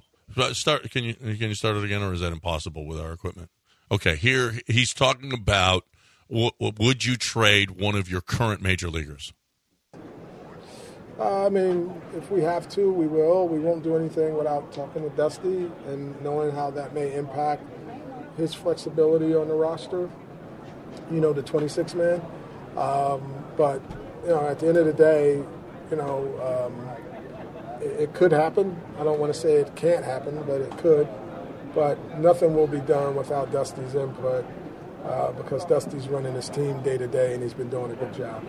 start. 0.54 0.90
Can 0.92 1.04
you 1.04 1.14
can 1.14 1.50
you 1.50 1.56
start 1.56 1.78
it 1.78 1.84
again, 1.84 2.02
or 2.02 2.14
is 2.14 2.22
that 2.22 2.32
impossible 2.32 2.86
with 2.86 3.00
our 3.00 3.12
equipment? 3.12 3.50
Okay, 3.92 4.16
here 4.16 4.60
he's 4.68 4.94
talking 4.94 5.34
about. 5.34 5.86
would 6.30 7.06
you 7.06 7.16
trade 7.18 7.72
one 7.72 7.96
of 7.96 8.10
your 8.10 8.22
current 8.22 8.62
major 8.62 8.90
leaguers? 8.90 9.34
Uh, 11.18 11.46
I 11.46 11.50
mean, 11.50 12.02
if 12.14 12.30
we 12.30 12.42
have 12.42 12.68
to, 12.70 12.92
we 12.92 13.08
will. 13.08 13.48
We 13.48 13.60
won't 13.60 13.84
do 13.84 13.96
anything 13.96 14.36
without 14.36 14.74
talking 14.74 15.04
to 15.04 15.10
Dusty 15.16 15.72
and 15.88 16.22
knowing 16.22 16.54
how 16.54 16.72
that 16.72 16.94
may 16.94 17.14
impact 17.14 17.64
his 18.38 18.54
flexibility 18.54 19.34
on 19.34 19.48
the 19.48 19.54
roster. 19.54 20.10
You 21.10 21.20
know, 21.22 21.32
the 21.32 21.44
26 21.44 21.94
man. 21.94 22.22
Um, 22.76 23.46
but 23.56 23.82
you 24.24 24.30
know, 24.30 24.46
at 24.48 24.60
the 24.60 24.68
end 24.68 24.78
of 24.78 24.86
the 24.86 24.94
day, 24.94 25.42
you 25.90 25.98
know, 25.98 26.68
um, 26.68 27.05
it, 27.86 28.00
it 28.02 28.14
could 28.14 28.32
happen. 28.32 28.80
I 29.00 29.04
don't 29.04 29.20
want 29.20 29.34
to 29.34 29.40
say 29.40 29.54
it 29.56 29.76
can't 29.76 30.04
happen, 30.04 30.42
but 30.48 30.62
it 30.62 30.78
could. 30.78 31.08
But 31.74 32.20
nothing 32.20 32.56
will 32.56 32.68
be 32.68 32.80
done 32.80 33.16
without 33.16 33.52
Dusty's 33.52 33.96
input 33.96 34.46
uh, 35.06 35.32
because 35.34 35.66
Dusty's 35.66 36.08
running 36.08 36.34
his 36.34 36.50
team 36.50 36.82
day 36.84 36.98
to 36.98 37.08
day, 37.08 37.34
and 37.34 37.44
he's 37.44 37.54
been 37.54 37.70
doing 37.70 37.92
a 37.92 37.96
good 37.96 38.14
job. 38.14 38.44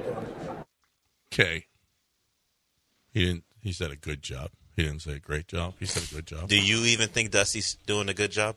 Okay. 1.33 1.67
He 3.13 3.25
didn't. 3.27 3.45
He 3.61 3.73
said 3.73 3.91
a 3.91 3.97
good 3.97 4.23
job. 4.23 4.51
He 4.77 4.85
didn't 4.85 5.01
say 5.01 5.13
a 5.13 5.19
great 5.19 5.49
job. 5.49 5.75
He 5.81 5.87
said 5.87 6.05
a 6.11 6.15
good 6.15 6.27
job. 6.27 6.49
Do 6.49 6.61
you 6.61 6.85
even 6.85 7.09
think 7.09 7.31
Dusty's 7.31 7.77
doing 7.87 8.09
a 8.09 8.15
good 8.15 8.31
job? 8.31 8.57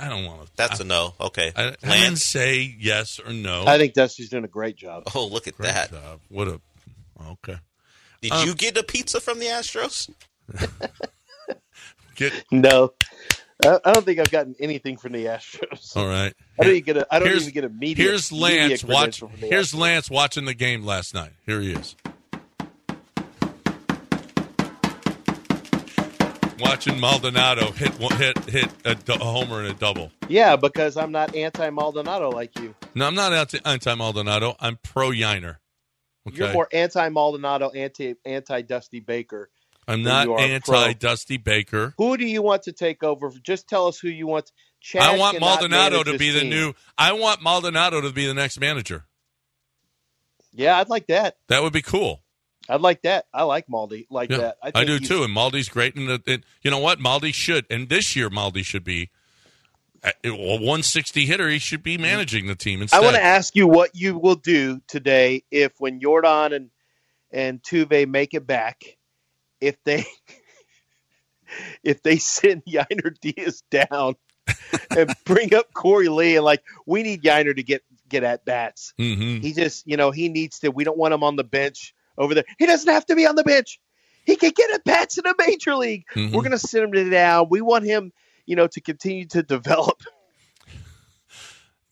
I 0.00 0.08
don't 0.08 0.24
want 0.24 0.46
to. 0.46 0.52
That's 0.56 0.80
a 0.80 0.84
no. 0.84 1.14
Okay. 1.20 1.52
I, 1.54 1.76
I 1.84 1.96
didn't 2.00 2.16
say 2.18 2.74
yes 2.80 3.20
or 3.24 3.32
no. 3.32 3.64
I 3.66 3.78
think 3.78 3.94
Dusty's 3.94 4.28
doing 4.28 4.44
a 4.44 4.48
great 4.48 4.76
job. 4.76 5.04
Oh, 5.14 5.26
look 5.26 5.46
at 5.46 5.54
Great 5.56 5.72
that. 5.72 5.92
job. 5.92 6.20
What 6.30 6.48
a. 6.48 6.60
Okay. 7.28 7.56
Did 8.24 8.32
Um, 8.32 8.48
you 8.48 8.54
get 8.54 8.74
a 8.78 8.82
pizza 8.82 9.20
from 9.20 9.38
the 9.38 9.44
Astros? 9.46 10.08
Get 12.16 12.32
No, 12.50 12.94
I 13.62 13.78
I 13.84 13.92
don't 13.92 14.02
think 14.06 14.18
I've 14.18 14.30
gotten 14.30 14.54
anything 14.58 14.96
from 14.96 15.12
the 15.12 15.26
Astros. 15.26 15.94
all 15.94 16.06
right. 16.06 16.32
I 16.58 16.64
don't 16.64 16.72
even 16.72 16.84
get 16.84 16.96
a. 16.96 17.06
I 17.10 17.18
don't 17.18 17.28
Here's- 17.28 17.42
even 17.42 17.52
get 17.52 17.64
a 17.64 17.68
media. 17.68 18.02
Here's 18.02 18.32
media 18.32 18.68
Lance 18.70 18.84
watch. 18.84 19.18
from 19.18 19.32
the 19.38 19.46
Here's 19.48 19.72
Astros. 19.72 19.78
Lance 19.78 20.10
watching 20.10 20.46
the 20.46 20.54
game 20.54 20.84
last 20.86 21.12
night. 21.12 21.32
Here 21.44 21.60
he 21.60 21.72
is. 21.72 21.96
Watching 26.60 26.98
Maldonado 26.98 27.72
hit 27.72 27.92
hit 28.14 28.38
hit 28.48 28.68
a, 28.86 28.96
a 29.12 29.18
homer 29.18 29.60
and 29.60 29.68
a 29.72 29.74
double. 29.74 30.10
Yeah, 30.28 30.56
because 30.56 30.96
I'm 30.96 31.12
not 31.12 31.34
anti 31.34 31.68
Maldonado 31.68 32.30
like 32.30 32.58
you. 32.58 32.74
No, 32.94 33.06
I'm 33.06 33.14
not 33.14 33.32
anti- 33.34 33.60
anti 33.66 33.94
Maldonado. 33.96 34.56
I'm 34.60 34.78
pro 34.82 35.10
Yainer. 35.10 35.56
Okay. 36.26 36.38
You're 36.38 36.52
more 36.52 36.68
anti 36.72 37.08
Maldonado, 37.08 37.70
anti 37.70 38.14
anti 38.24 38.62
Dusty 38.62 39.00
Baker. 39.00 39.50
I'm 39.86 40.02
not 40.02 40.28
anti. 40.40 40.94
Dusty 40.94 41.36
Baker. 41.36 41.94
Who 41.98 42.16
do 42.16 42.26
you 42.26 42.40
want 42.42 42.62
to 42.64 42.72
take 42.72 43.02
over? 43.02 43.30
Just 43.42 43.68
tell 43.68 43.86
us 43.86 43.98
who 43.98 44.08
you 44.08 44.26
want. 44.26 44.50
I 44.98 45.18
want 45.18 45.40
Maldonado 45.40 46.02
to 46.02 46.18
be 46.18 46.30
the 46.30 46.40
team. 46.40 46.50
new. 46.50 46.72
I 46.98 47.12
want 47.12 47.42
Maldonado 47.42 48.00
to 48.00 48.10
be 48.10 48.26
the 48.26 48.34
next 48.34 48.58
manager. 48.60 49.04
Yeah, 50.52 50.78
I'd 50.78 50.88
like 50.88 51.06
that. 51.08 51.36
That 51.48 51.62
would 51.62 51.72
be 51.72 51.82
cool. 51.82 52.22
I'd 52.68 52.80
like 52.80 53.02
that. 53.02 53.26
I 53.32 53.42
like 53.42 53.66
Maldi 53.66 54.06
like 54.10 54.30
Yeah, 54.30 54.38
that. 54.38 54.56
I, 54.62 54.70
think 54.70 54.86
do 54.86 54.98
too. 55.00 55.22
And 55.24 55.36
Maldi's 55.36 55.68
great. 55.68 55.96
And, 55.96 56.22
it- 56.26 56.44
you 56.62 56.70
know 56.70 56.78
what? 56.78 56.98
Maldi 56.98 57.34
should. 57.34 57.66
And 57.68 57.88
this 57.88 58.16
year, 58.16 58.30
Maldi 58.30 58.64
should 58.64 58.84
be 58.84 59.10
a 60.04 60.30
160 60.30 61.26
hitter. 61.26 61.48
He 61.48 61.58
should 61.58 61.82
be 61.82 61.96
managing 61.98 62.46
the 62.46 62.54
team 62.54 62.82
instead. 62.82 62.98
I 62.98 63.00
want 63.00 63.16
to 63.16 63.22
ask 63.22 63.56
you 63.56 63.66
what 63.66 63.90
you 63.94 64.18
will 64.18 64.34
do 64.36 64.80
today 64.86 65.44
if 65.50 65.72
when 65.78 66.00
Yordan 66.00 66.54
and 66.54 66.70
and 67.30 67.62
Tuve 67.62 68.08
make 68.08 68.34
it 68.34 68.46
back, 68.46 68.82
if 69.60 69.82
they 69.84 70.04
if 71.82 72.02
they 72.02 72.16
send 72.18 72.64
Yainer 72.68 73.18
Diaz 73.20 73.62
down 73.70 74.14
and 74.96 75.14
bring 75.24 75.54
up 75.54 75.72
Korey 75.72 76.14
Lee 76.14 76.36
and 76.36 76.44
like 76.44 76.62
we 76.86 77.02
need 77.02 77.22
Yainer 77.22 77.54
to 77.56 77.62
get 77.62 77.82
get 78.08 78.24
at 78.24 78.44
bats. 78.44 78.92
Mhm. 79.00 79.40
He 79.42 79.52
just 79.52 79.86
you 79.86 79.96
know 79.96 80.10
he 80.10 80.28
needs 80.28 80.60
to. 80.60 80.70
We 80.70 80.84
don't 80.84 80.98
want 80.98 81.14
him 81.14 81.22
on 81.22 81.36
the 81.36 81.44
bench 81.44 81.94
over 82.18 82.34
there. 82.34 82.44
He 82.58 82.66
doesn't 82.66 82.92
have 82.92 83.06
to 83.06 83.16
be 83.16 83.26
on 83.26 83.36
the 83.36 83.44
bench. 83.44 83.80
He 84.26 84.36
can 84.36 84.52
get 84.54 84.70
at 84.72 84.84
bats 84.84 85.18
in 85.18 85.26
a 85.26 85.34
major 85.38 85.74
league. 85.74 86.04
Mhm. 86.14 86.32
We're 86.32 86.42
gonna 86.42 86.58
send 86.58 86.84
him 86.84 86.92
to 86.92 87.10
down. 87.10 87.48
We 87.50 87.60
want 87.60 87.84
him, 87.84 88.12
you 88.46 88.56
know, 88.56 88.66
to 88.68 88.80
continue 88.80 89.26
to 89.26 89.42
develop. 89.56 90.02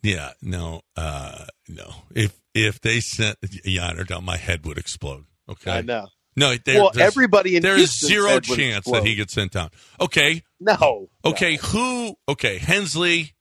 Yeah, 0.02 0.30
no, 0.42 0.82
uh, 0.96 1.44
no. 1.68 1.92
If 2.14 2.36
if 2.54 2.80
they 2.80 3.00
sent 3.00 3.40
Yainer 3.40 4.06
down, 4.06 4.24
my 4.24 4.36
head 4.36 4.64
would 4.66 4.78
explode. 4.78 5.24
Okay, 5.48 5.70
I 5.70 5.80
know. 5.82 6.08
No, 6.34 6.54
there, 6.64 6.80
Well, 6.80 6.92
everybody 6.98 7.56
in 7.56 7.62
there 7.62 7.74
is 7.74 8.00
Houston's 8.00 8.08
zero 8.10 8.40
chance 8.40 8.86
that 8.86 9.04
he 9.04 9.14
gets 9.14 9.34
sent 9.34 9.52
down. 9.52 9.70
Okay, 10.00 10.42
No. 10.60 11.08
okay. 11.24 11.56
Who? 11.56 12.16
Okay, 12.26 12.56
Hensley. 12.58 13.34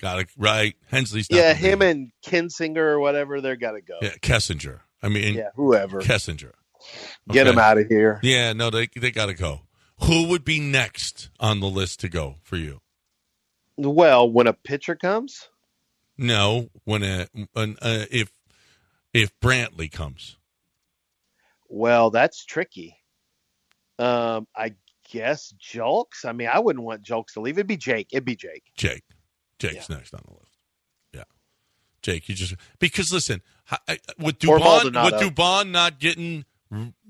Got 0.00 0.20
it 0.20 0.28
right. 0.36 0.74
Hensley's 0.90 1.28
Yeah, 1.30 1.54
him 1.54 1.80
and 1.80 2.10
Kinsinger 2.26 2.76
or 2.76 3.00
whatever, 3.00 3.40
they're 3.40 3.56
got 3.56 3.72
to 3.72 3.80
go. 3.80 3.94
Yeah, 4.02 4.10
Kessinger. 4.20 4.80
I 5.02 5.08
mean, 5.08 5.34
Yeah, 5.34 5.48
whoever. 5.56 6.02
Kessinger. 6.02 6.52
Get 7.30 7.46
him 7.46 7.58
out 7.58 7.78
of 7.78 7.86
here. 7.88 8.20
Yeah, 8.22 8.52
no, 8.52 8.68
they 8.68 8.88
they 8.94 9.10
got 9.10 9.26
to 9.26 9.34
go. 9.34 9.60
Who 10.02 10.28
would 10.28 10.44
be 10.44 10.60
next 10.60 11.30
on 11.40 11.60
the 11.60 11.68
list 11.68 12.00
to 12.00 12.08
go 12.08 12.36
for 12.42 12.56
you? 12.56 12.80
Well, 13.76 14.30
when 14.30 14.46
a 14.46 14.52
pitcher 14.52 14.94
comes, 14.94 15.48
No, 16.18 16.70
when 16.84 17.02
a, 17.02 17.28
when, 17.52 17.76
uh, 17.80 18.04
if 18.10 18.32
if 19.12 19.38
Brantley 19.40 19.90
comes. 19.90 20.36
well, 21.68 22.10
that's 22.10 22.44
tricky. 22.44 22.96
Um, 23.98 24.46
I 24.56 24.74
guess 25.10 25.54
Julks. 25.60 26.24
I 26.24 26.32
mean, 26.32 26.48
I 26.52 26.58
wouldn't 26.58 26.84
want 26.84 27.02
Julks 27.02 27.34
to 27.34 27.40
leave. 27.40 27.58
It'd 27.58 27.66
be 27.66 27.76
Jake. 27.76 28.08
It'd 28.12 28.24
be 28.24 28.36
Jake. 28.36 28.64
Jake. 28.76 29.04
Jake's 29.58 29.88
next 29.88 30.12
on 30.14 30.20
the 30.26 30.32
list. 30.32 30.58
Yeah. 31.12 31.24
Jake, 32.02 32.28
you 32.28 32.34
just 32.34 32.54
because 32.78 33.12
listen, 33.12 33.40
with 34.18 34.38
Dubon 34.38 34.84
with 34.84 35.14
Dubon 35.20 35.70
not 35.70 35.98
getting 36.00 36.44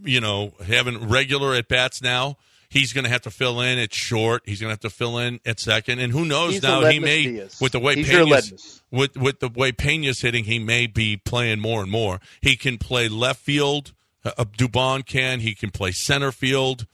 you 0.03 0.21
know, 0.21 0.53
having 0.67 1.09
regular 1.09 1.55
at 1.55 1.69
bats 1.69 2.03
now, 2.03 2.37
he's 2.75 2.93
going 2.93 3.05
to 3.05 3.11
have 3.11 3.23
to 3.23 3.31
fill 3.31 3.61
in 3.61 3.79
at 3.79 3.95
short. 3.95 4.43
He's 4.45 4.61
going 4.61 4.69
to 4.69 4.73
have 4.73 4.81
to 4.81 4.91
fill 4.91 5.17
in 5.19 5.41
at 5.47 5.61
second, 5.61 6.01
and 6.01 6.13
who 6.13 6.25
knows 6.25 6.55
He's 6.55 6.63
now 6.63 6.85
he 6.85 6.99
may 6.99 7.49
with 7.61 7.73
the 7.73 7.79
way 7.79 7.95
He's 7.95 8.09
Pena's 8.09 8.83
with 8.91 9.17
with 9.17 9.41
the 9.41 9.49
way 9.49 9.73
Pena's 9.73 10.21
hitting, 10.21 10.45
he 10.45 10.59
may 10.59 10.87
be 10.87 11.17
playing 11.17 11.61
more 11.61 11.83
and 11.83 11.91
more. 11.91 12.21
He 12.41 12.57
can 12.57 12.77
play 12.77 13.09
left 13.09 13.41
field. 13.41 13.93
Uh, 14.25 14.33
uh, 14.37 14.45
Dubon 14.45 15.07
can. 15.07 15.41
He 15.41 15.55
can 15.55 15.71
play 15.71 15.93
center 15.93 16.33
field. 16.33 16.87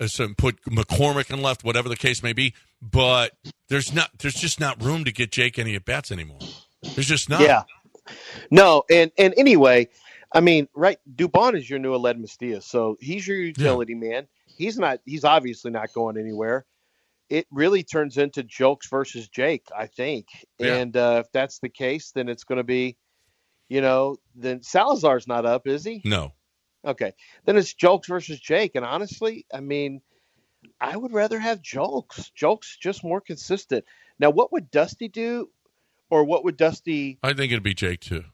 Uh, 0.00 0.06
so 0.06 0.28
put 0.36 0.62
McCormick 0.64 1.30
in 1.30 1.42
left, 1.42 1.62
whatever 1.62 1.88
the 1.88 1.96
case 1.96 2.22
may 2.22 2.32
be. 2.32 2.54
But 2.80 3.32
there's 3.68 3.92
not. 3.92 4.10
There's 4.18 4.34
just 4.34 4.58
not 4.58 4.82
room 4.82 5.04
to 5.04 5.12
get 5.12 5.30
Jake 5.30 5.58
any 5.58 5.74
at 5.76 5.84
bats 5.84 6.10
anymore. 6.10 6.40
There's 6.94 7.06
just 7.06 7.28
not. 7.28 7.42
Yeah. 7.42 7.64
No, 8.50 8.84
and 8.90 9.12
and 9.18 9.34
anyway, 9.36 9.88
I 10.32 10.40
mean, 10.40 10.68
right? 10.74 10.98
Dubon 11.14 11.54
is 11.54 11.68
your 11.68 11.78
new 11.78 11.92
Aled 11.92 12.38
Diaz, 12.38 12.64
so 12.64 12.96
he's 13.00 13.28
your 13.28 13.36
utility 13.36 13.94
man. 13.94 14.26
He's 14.58 14.78
not. 14.78 15.00
He's 15.04 15.24
obviously 15.24 15.70
not 15.70 15.92
going 15.92 16.18
anywhere. 16.18 16.66
It 17.30 17.46
really 17.50 17.84
turns 17.84 18.18
into 18.18 18.42
Julks 18.42 18.90
versus 18.90 19.28
Jake, 19.28 19.66
I 19.76 19.86
think. 19.86 20.26
Yeah. 20.58 20.76
And 20.76 20.96
uh, 20.96 21.22
if 21.24 21.32
that's 21.32 21.60
the 21.60 21.68
case, 21.68 22.10
then 22.14 22.28
it's 22.28 22.44
going 22.44 22.56
to 22.56 22.64
be, 22.64 22.96
you 23.68 23.80
know, 23.82 24.16
then 24.34 24.62
Salazar's 24.62 25.28
not 25.28 25.44
up, 25.46 25.66
is 25.66 25.84
he? 25.84 26.00
No. 26.04 26.32
Okay. 26.84 27.12
Then 27.44 27.56
it's 27.56 27.74
Julks 27.74 28.08
versus 28.08 28.40
Jake. 28.40 28.72
And 28.74 28.84
honestly, 28.84 29.46
I 29.52 29.60
mean, 29.60 30.00
I 30.80 30.96
would 30.96 31.12
rather 31.12 31.38
have 31.38 31.60
Julks. 31.60 32.30
Julks 32.36 32.78
just 32.80 33.04
more 33.04 33.20
consistent. 33.20 33.84
Now, 34.18 34.30
what 34.30 34.52
would 34.52 34.70
Dusty 34.70 35.08
do? 35.08 35.50
Or 36.10 36.24
what 36.24 36.44
would 36.44 36.56
Dusty 36.56 37.18
I 37.22 37.34
think 37.34 37.52
it'd 37.52 37.62
be 37.62 37.74
Jake 37.74 38.00
too. 38.00 38.24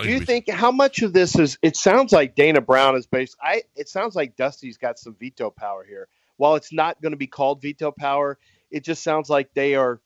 Do 0.00 0.08
you 0.08 0.20
think 0.20 0.48
how 0.48 0.70
much 0.70 1.02
of 1.02 1.12
this 1.12 1.38
is 1.38 1.58
it 1.60 1.76
sounds 1.76 2.12
like 2.12 2.34
Dana 2.34 2.60
Brown 2.60 2.96
is 2.96 3.06
based 3.06 3.36
I 3.42 3.62
it 3.76 3.88
sounds 3.88 4.14
like 4.14 4.36
Dusty's 4.36 4.78
got 4.78 4.98
some 4.98 5.14
veto 5.18 5.50
power 5.50 5.84
here. 5.84 6.08
While 6.38 6.54
it's 6.54 6.72
not 6.72 7.00
going 7.02 7.12
to 7.12 7.18
be 7.18 7.26
called 7.26 7.60
veto 7.60 7.92
power, 7.92 8.38
it 8.70 8.84
just 8.84 9.02
sounds 9.02 9.28
like 9.28 9.50
they 9.54 9.74
are 9.74 10.00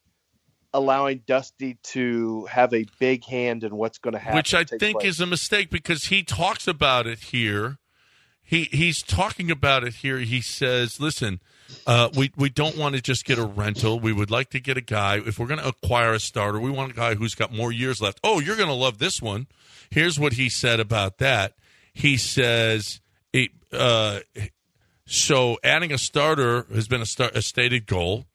allowing 0.74 1.22
Dusty 1.26 1.78
to 1.82 2.46
have 2.46 2.74
a 2.74 2.84
big 2.98 3.24
hand 3.24 3.64
in 3.64 3.76
what's 3.76 3.98
going 3.98 4.12
to 4.12 4.18
happen. 4.18 4.36
which 4.36 4.52
I 4.52 4.64
think 4.64 5.00
place. 5.00 5.14
is 5.14 5.20
a 5.20 5.26
mistake 5.26 5.70
because 5.70 6.06
he 6.06 6.22
talks 6.22 6.66
about 6.66 7.06
it 7.06 7.18
here. 7.20 7.78
He 8.42 8.64
he's 8.64 9.02
talking 9.02 9.50
about 9.50 9.84
it 9.84 9.94
here. 9.94 10.18
He 10.18 10.40
says, 10.40 11.00
"Listen, 11.00 11.40
uh, 11.86 12.08
we 12.16 12.32
we 12.36 12.48
don't 12.48 12.76
want 12.76 12.94
to 12.94 13.00
just 13.00 13.24
get 13.24 13.38
a 13.38 13.44
rental. 13.44 14.00
We 14.00 14.12
would 14.12 14.30
like 14.30 14.50
to 14.50 14.60
get 14.60 14.76
a 14.76 14.80
guy. 14.80 15.16
If 15.18 15.38
we're 15.38 15.46
going 15.46 15.60
to 15.60 15.68
acquire 15.68 16.12
a 16.12 16.20
starter, 16.20 16.58
we 16.58 16.70
want 16.70 16.92
a 16.92 16.94
guy 16.94 17.14
who's 17.14 17.34
got 17.34 17.52
more 17.52 17.72
years 17.72 18.00
left. 18.00 18.20
Oh, 18.24 18.40
you're 18.40 18.56
going 18.56 18.68
to 18.68 18.74
love 18.74 18.98
this 18.98 19.22
one. 19.22 19.46
Here's 19.90 20.18
what 20.18 20.34
he 20.34 20.48
said 20.48 20.80
about 20.80 21.18
that. 21.18 21.54
He 21.92 22.16
says, 22.16 23.00
uh, 23.72 24.20
so 25.06 25.58
adding 25.62 25.92
a 25.92 25.98
starter 25.98 26.66
has 26.74 26.88
been 26.88 27.00
a, 27.00 27.30
a 27.34 27.42
stated 27.42 27.86
goal. 27.86 28.26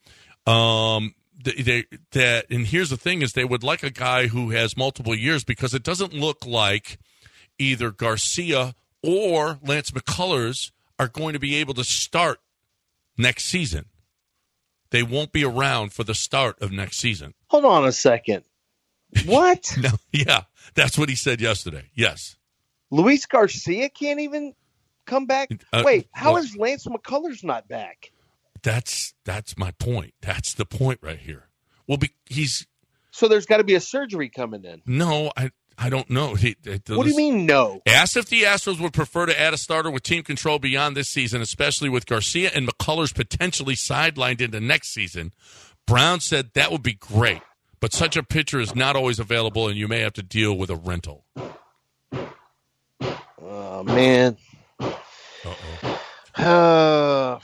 Um, 0.47 1.13
they, 1.43 1.51
they 1.53 1.85
that 2.11 2.45
and 2.49 2.67
here's 2.67 2.89
the 2.89 2.97
thing 2.97 3.21
is 3.21 3.33
they 3.33 3.45
would 3.45 3.63
like 3.63 3.83
a 3.83 3.89
guy 3.89 4.27
who 4.27 4.51
has 4.51 4.77
multiple 4.77 5.15
years 5.15 5.43
because 5.43 5.73
it 5.73 5.83
doesn't 5.83 6.13
look 6.13 6.45
like 6.45 6.97
either 7.57 7.91
Garcia 7.91 8.75
or 9.03 9.59
Lance 9.63 9.91
McCullers 9.91 10.71
are 10.97 11.07
going 11.07 11.33
to 11.33 11.39
be 11.39 11.55
able 11.55 11.73
to 11.73 11.83
start 11.83 12.39
next 13.17 13.45
season. 13.45 13.85
They 14.91 15.03
won't 15.03 15.31
be 15.31 15.45
around 15.45 15.93
for 15.93 16.03
the 16.03 16.13
start 16.13 16.61
of 16.61 16.71
next 16.71 16.97
season. 16.97 17.33
Hold 17.47 17.65
on 17.65 17.85
a 17.85 17.91
second. 17.91 18.43
What? 19.25 19.75
No, 19.81 19.89
yeah, 20.11 20.43
that's 20.75 20.97
what 20.97 21.09
he 21.09 21.15
said 21.15 21.41
yesterday. 21.41 21.89
Yes. 21.93 22.35
Luis 22.89 23.25
Garcia 23.25 23.89
can't 23.89 24.19
even 24.19 24.53
come 25.05 25.25
back? 25.25 25.49
Uh, 25.71 25.83
Wait, 25.85 26.07
how 26.11 26.37
is 26.37 26.55
Lance 26.55 26.85
McCullers 26.85 27.43
not 27.43 27.67
back? 27.67 28.11
That's 28.63 29.13
that's 29.25 29.57
my 29.57 29.71
point. 29.71 30.13
That's 30.21 30.53
the 30.53 30.65
point 30.65 30.99
right 31.01 31.17
here. 31.19 31.47
Well, 31.87 31.97
be, 31.97 32.11
he's 32.25 32.67
So 33.11 33.27
there's 33.27 33.45
got 33.45 33.57
to 33.57 33.63
be 33.63 33.75
a 33.75 33.81
surgery 33.81 34.29
coming 34.29 34.63
in. 34.65 34.81
no, 34.85 35.31
I 35.35 35.51
I 35.83 35.89
don't 35.89 36.09
know. 36.11 36.35
He, 36.35 36.55
it- 36.63 36.87
What 36.89 37.03
do 37.05 37.09
you 37.09 37.17
mean 37.17 37.47
no? 37.47 37.81
Asked 37.87 38.15
if 38.15 38.27
the 38.29 38.43
Astros 38.43 38.79
would 38.79 38.93
prefer 38.93 39.25
to 39.25 39.39
add 39.39 39.53
a 39.53 39.57
starter 39.57 39.89
with 39.89 40.03
team 40.03 40.21
control 40.21 40.59
beyond 40.59 40.95
this 40.95 41.09
season, 41.09 41.41
especially 41.41 41.89
with 41.89 42.05
Garcia 42.05 42.51
and 42.53 42.67
McCullers 42.67 43.13
potentially 43.15 43.73
sidelined 43.75 44.41
into 44.41 44.59
next 44.59 44.93
season. 44.93 45.31
Brown 45.87 46.19
said 46.19 46.51
that 46.53 46.71
would 46.71 46.83
be 46.83 46.93
great, 46.93 47.41
but 47.79 47.93
such 47.93 48.15
a 48.15 48.21
pitcher 48.21 48.59
is 48.59 48.75
not 48.75 48.95
always 48.95 49.17
available, 49.19 49.67
and 49.67 49.75
you 49.75 49.87
may 49.87 50.01
have 50.01 50.13
to 50.13 50.21
deal 50.23 50.55
with 50.55 50.69
a 50.69 50.75
rental. 50.75 51.25
Oh 53.41 53.83
man. 53.83 54.37
Uh, 56.35 57.39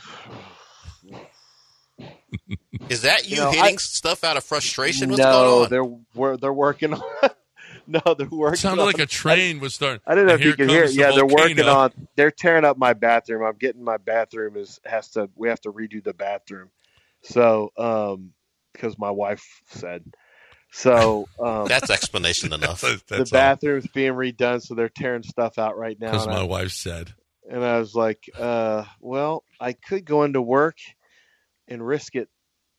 Is 2.88 3.02
that 3.02 3.24
you, 3.28 3.36
You 3.36 3.42
know, 3.42 3.50
hitting 3.50 3.64
I- 3.74 3.76
stuff 3.76 4.22
out 4.24 4.36
of 4.36 4.44
frustration? 4.44 5.10
What's 5.10 5.18
no, 5.20 5.32
going 5.32 5.64
on? 5.64 5.70
they're 5.70 5.98
we're, 6.14 6.36
they're 6.36 6.52
working 6.52 6.94
on. 6.94 7.02
no, 8.06 8.14
they're 8.14 8.28
working. 8.28 8.54
It 8.54 8.58
sounded 8.58 8.82
on, 8.82 8.86
like 8.86 8.98
a 8.98 9.06
train 9.06 9.60
was 9.60 9.74
starting. 9.74 10.00
I 10.06 10.14
don't 10.14 10.26
know 10.26 10.32
and 10.34 10.40
if 10.40 10.44
you 10.44 10.52
here 10.52 10.56
can 10.56 10.68
hear 10.68 10.82
it. 10.82 10.86
comes 10.86 10.96
the 10.96 11.00
Yeah, 11.02 11.10
they're 11.12 11.26
working 11.26 11.60
on. 11.64 11.92
They're 12.16 12.30
tearing 12.30 12.64
up 12.64 12.76
my 12.76 12.92
bathroom. 12.92 13.42
I'm 13.44 13.56
getting 13.56 13.82
my 13.82 13.96
bathroom 13.96 14.56
is 14.56 14.78
has 14.84 15.08
to. 15.10 15.30
We 15.34 15.48
have 15.48 15.60
to 15.62 15.72
redo 15.72 16.02
the 16.04 16.12
bathroom. 16.14 16.70
So, 17.22 17.72
um, 17.78 18.32
because 18.72 18.98
my 18.98 19.10
wife 19.10 19.44
said. 19.68 20.04
So 20.70 21.26
um, 21.42 21.66
That's 21.66 21.88
explanation 21.90 22.52
enough. 22.52 22.82
the 22.82 23.00
That's 23.08 23.32
all. 23.32 23.38
bathroom's 23.38 23.86
being 23.88 24.12
redone, 24.12 24.60
so 24.62 24.74
they're 24.74 24.90
tearing 24.90 25.22
stuff 25.22 25.58
out 25.58 25.78
right 25.78 25.98
now. 25.98 26.10
Because 26.12 26.26
my 26.26 26.40
I- 26.40 26.44
wife 26.44 26.72
said. 26.72 27.14
And 27.50 27.64
I 27.64 27.78
was 27.78 27.94
like, 27.94 28.28
uh, 28.38 28.84
well, 29.00 29.42
I 29.58 29.72
could 29.72 30.04
go 30.04 30.24
into 30.24 30.42
work 30.42 30.76
and 31.66 31.84
risk 31.86 32.14
it. 32.14 32.28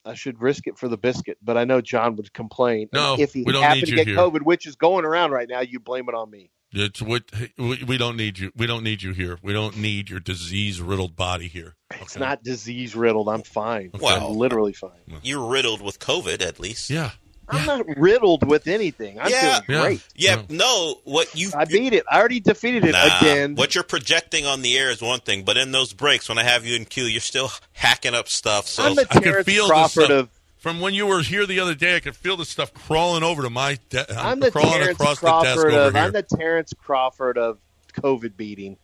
I 0.10 0.15
should 0.15 0.41
risk 0.41 0.67
it 0.67 0.78
for 0.78 0.88
the 0.88 0.98
biscuit, 0.98 1.38
but 1.41 1.58
I 1.58 1.65
know 1.65 1.82
John 1.82 2.15
would 2.15 2.34
complain. 2.34 2.89
And 2.91 3.02
No, 3.02 3.15
if 3.19 3.34
he 3.34 3.43
we 3.43 3.54
don't 3.54 3.63
happened 3.63 3.84
need 3.84 3.89
to 3.89 3.95
get 3.95 4.08
here. 4.08 4.17
COVID, 4.17 4.41
which 4.41 4.65
is 4.65 4.76
going 4.76 5.06
around 5.06 5.32
right 5.32 5.48
now, 5.48 5.62
you 5.62 5.80
blame 5.80 6.10
it 6.10 6.15
on 6.15 6.30
me. 6.30 6.52
It's 6.72 7.02
what 7.02 7.24
we, 7.58 7.84
we 7.84 7.98
don't 7.98 8.15
need 8.15 8.38
you. 8.38 8.52
We 8.56 8.67
don't 8.67 8.84
need 8.84 9.02
you 9.02 9.12
here. 9.12 9.39
We 9.41 9.54
don't 9.54 9.78
need 9.78 10.10
your 10.10 10.19
disease 10.19 10.80
riddled 10.82 11.15
body 11.15 11.48
here. 11.48 11.76
It's 12.02 12.17
not 12.17 12.43
disease 12.43 12.95
riddled. 12.95 13.28
I'm 13.28 13.41
fine. 13.41 13.91
Well, 14.00 14.30
I'm 14.32 14.38
literally 14.38 14.74
fine. 14.74 14.91
You're 15.24 15.48
riddled 15.48 15.82
with 15.82 16.00
COVID, 16.00 16.41
at 16.41 16.60
least. 16.60 16.89
Yeah. 16.89 17.12
I'm 17.50 17.66
not 17.66 17.98
riddled 17.98 18.48
with 18.48 18.68
anything. 18.68 19.20
I'm 19.20 19.30
yeah, 19.30 19.62
feeling 19.62 19.82
great. 19.82 20.08
Yeah, 20.16 20.42
no. 20.50 21.00
What 21.04 21.36
you 21.36 21.52
I 21.56 21.66
beat 21.66 21.94
it. 21.94 22.06
I 22.10 22.20
already 22.20 22.40
defeated 22.40 22.86
it 22.86 22.92
Nah, 22.92 23.18
again. 23.18 23.56
What 23.56 23.76
you're 23.76 23.84
projecting 23.84 24.46
on 24.46 24.62
the 24.62 24.78
air 24.78 24.92
is 24.92 25.02
one 25.02 25.20
thing, 25.20 25.44
but 25.44 25.58
in 25.58 25.72
those 25.72 25.94
breaks, 25.94 26.30
when 26.30 26.38
I 26.38 26.44
have 26.44 26.66
you 26.66 26.76
in 26.76 26.86
queue, 26.86 27.06
you're 27.06 27.22
still 27.22 27.52
hacking 27.74 28.14
up 28.14 28.28
stuff. 28.28 28.68
So 28.68 28.84
I'm 28.84 28.96
the 28.96 29.08
I 29.10 29.14
could 29.14 29.24
Terrence 29.24 29.46
feel 29.46 29.68
the 29.68 29.74
Crawford 29.74 30.04
stuff 30.06 30.12
of 30.12 30.30
from 30.58 30.80
when 30.80 30.94
you 30.94 31.08
were 31.08 31.22
here 31.22 31.46
the 31.46 31.60
other 31.60 31.76
day. 31.76 31.96
I 31.96 32.00
could 32.00 32.16
feel 32.16 32.38
the 32.38 32.46
stuff 32.46 32.74
crawling 32.74 33.24
over 33.24 33.42
to 33.42 33.50
my. 33.50 33.80
De- 33.90 34.12
uh, 34.12 34.22
I'm 34.22 34.40
the 34.40 34.52
crawling 34.52 34.74
Terrence 34.74 35.00
across 35.00 35.20
the 35.20 35.28
desk 35.28 35.44
Crawford 35.44 35.74
over 35.74 35.88
of 35.88 35.94
here. 35.94 36.04
I'm 36.04 36.12
the 36.12 36.24
Terrence 36.24 36.74
Crawford 36.78 37.38
of 37.38 37.58
COVID 37.94 38.38
beating. 38.38 38.78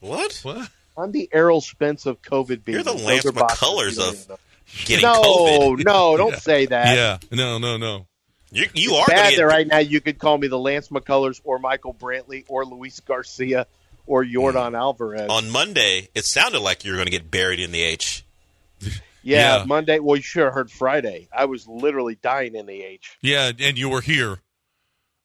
what? 0.00 0.40
what? 0.42 0.70
I'm 0.98 1.12
the 1.12 1.28
Errol 1.32 1.60
Spence 1.60 2.06
of 2.06 2.22
COVID 2.22 2.64
beating. 2.64 2.74
You're 2.74 2.82
the 2.82 2.94
Lance 2.94 3.24
McCullers 3.26 3.98
of 3.98 4.14
even 4.14 4.28
know. 4.28 4.38
Getting 4.84 5.02
no, 5.02 5.22
COVID. 5.22 5.84
no, 5.84 6.16
don't 6.16 6.36
say 6.36 6.66
that. 6.66 6.96
Yeah. 6.96 7.18
No. 7.30 7.58
No. 7.58 7.76
No. 7.76 8.06
You, 8.52 8.66
you 8.74 8.94
are 8.94 9.06
bad 9.06 9.36
that 9.36 9.44
right 9.44 9.66
now 9.66 9.78
you 9.78 10.00
could 10.00 10.18
call 10.18 10.38
me 10.38 10.46
the 10.46 10.58
Lance 10.58 10.88
McCullers 10.88 11.40
or 11.44 11.58
Michael 11.58 11.92
Brantley 11.92 12.44
or 12.48 12.64
Luis 12.64 13.00
Garcia 13.00 13.66
or 14.06 14.24
Yordan 14.24 14.72
mm. 14.72 14.78
Alvarez. 14.78 15.28
on 15.28 15.50
Monday. 15.50 16.08
It 16.14 16.24
sounded 16.24 16.60
like 16.60 16.84
you 16.84 16.92
were 16.92 16.96
going 16.96 17.06
to 17.06 17.12
get 17.12 17.30
buried 17.30 17.60
in 17.60 17.72
the 17.72 17.82
H. 17.82 18.24
yeah, 18.80 18.90
Yeah. 19.22 19.64
Monday. 19.66 19.98
Well, 19.98 20.16
you 20.16 20.22
should 20.22 20.44
have 20.44 20.54
heard 20.54 20.70
Friday. 20.70 21.28
I 21.36 21.46
was 21.46 21.66
literally 21.66 22.14
dying 22.14 22.54
in 22.54 22.66
the 22.66 22.82
H. 22.82 23.18
Yeah, 23.20 23.50
and 23.58 23.76
you 23.76 23.88
were 23.88 24.00
here. 24.00 24.38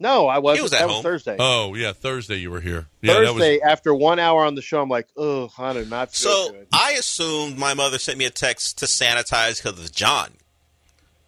No, 0.02 0.28
I 0.28 0.40
wasn't. 0.40 0.58
He 0.60 0.64
was 0.64 0.74
at 0.74 0.80
that 0.80 0.86
home. 0.88 0.96
was 0.96 1.04
Thursday. 1.04 1.36
Oh 1.40 1.76
yeah, 1.76 1.94
Thursday 1.94 2.38
you 2.38 2.50
were 2.50 2.60
here. 2.60 2.88
Yeah, 3.02 3.14
that 3.14 3.20
was. 3.22 3.44
Thursday, 3.44 3.62
after 3.62 3.94
one 3.94 4.18
hour 4.20 4.44
on 4.44 4.56
the 4.56 4.62
show, 4.62 4.82
I'm 4.82 4.90
like, 4.90 5.08
oh, 5.16 5.50
I 5.60 5.74
do 5.74 5.86
not 5.86 6.12
feel 6.12 6.32
So 6.32 6.52
good. 6.52 6.68
I 6.74 6.94
assumed 6.94 7.58
my 7.60 7.76
mother 7.76 8.00
sent 8.00 8.18
me 8.18 8.26
a 8.26 8.32
text 8.32 8.80
to 8.80 8.86
sanitize 8.88 9.64
because 9.64 9.80
of 9.80 9.92
John. 9.92 10.32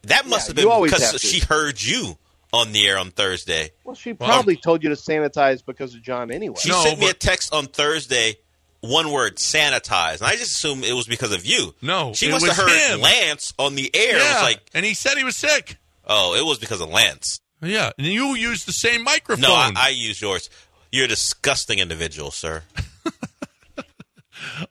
That 0.03 0.27
must 0.27 0.47
Yeah, 0.49 0.63
have 0.63 0.69
been 0.69 0.83
because 0.83 1.11
have 1.11 1.21
she 1.21 1.39
heard 1.39 1.81
you 1.81 2.17
on 2.51 2.71
the 2.71 2.87
air 2.87 2.97
on 2.97 3.11
Thursday. 3.11 3.71
Well, 3.83 3.95
she 3.95 4.13
Well, 4.13 4.27
probably 4.29 4.55
told 4.57 4.83
you 4.83 4.89
to 4.89 4.95
sanitize 4.95 5.63
because 5.65 5.93
of 5.95 6.01
John 6.01 6.31
anyway. 6.31 6.57
She 6.59 6.69
No, 6.69 6.83
sent 6.83 6.99
me 6.99 7.09
a 7.09 7.13
text 7.13 7.53
on 7.53 7.67
Thursday, 7.67 8.35
one 8.81 9.11
word, 9.11 9.37
sanitize. 9.37 10.19
And 10.19 10.23
I 10.27 10.31
just 10.31 10.51
assumed 10.55 10.83
it 10.83 10.93
was 10.93 11.07
because 11.07 11.31
of 11.31 11.45
you. 11.45 11.73
No, 11.81 12.13
She 12.13 12.27
it 12.27 12.31
must 12.31 12.47
was 12.47 12.55
have 12.57 12.67
heard 12.67 12.91
him. 12.95 13.01
Lance 13.01 13.53
on 13.59 13.75
the 13.75 13.89
air. 13.95 14.17
Yeah, 14.17 14.33
was 14.33 14.41
like, 14.43 14.61
and 14.73 14.85
he 14.85 14.93
said 14.93 15.17
he 15.17 15.23
was 15.23 15.35
sick. 15.35 15.77
oh, 16.05 16.35
it 16.35 16.43
was 16.45 16.59
because 16.59 16.81
of 16.81 16.89
Lance. 16.89 17.39
Yeah, 17.63 17.91
and 17.97 18.07
you 18.07 18.35
use 18.35 18.65
the 18.65 18.73
same 18.73 19.03
microphone. 19.03 19.41
No, 19.41 19.53
I, 19.53 19.71
I 19.75 19.89
used 19.89 20.21
yours. 20.21 20.49
You're 20.91 21.05
a 21.05 21.07
disgusting 21.07 21.79
individual, 21.79 22.29
sir. 22.31 22.63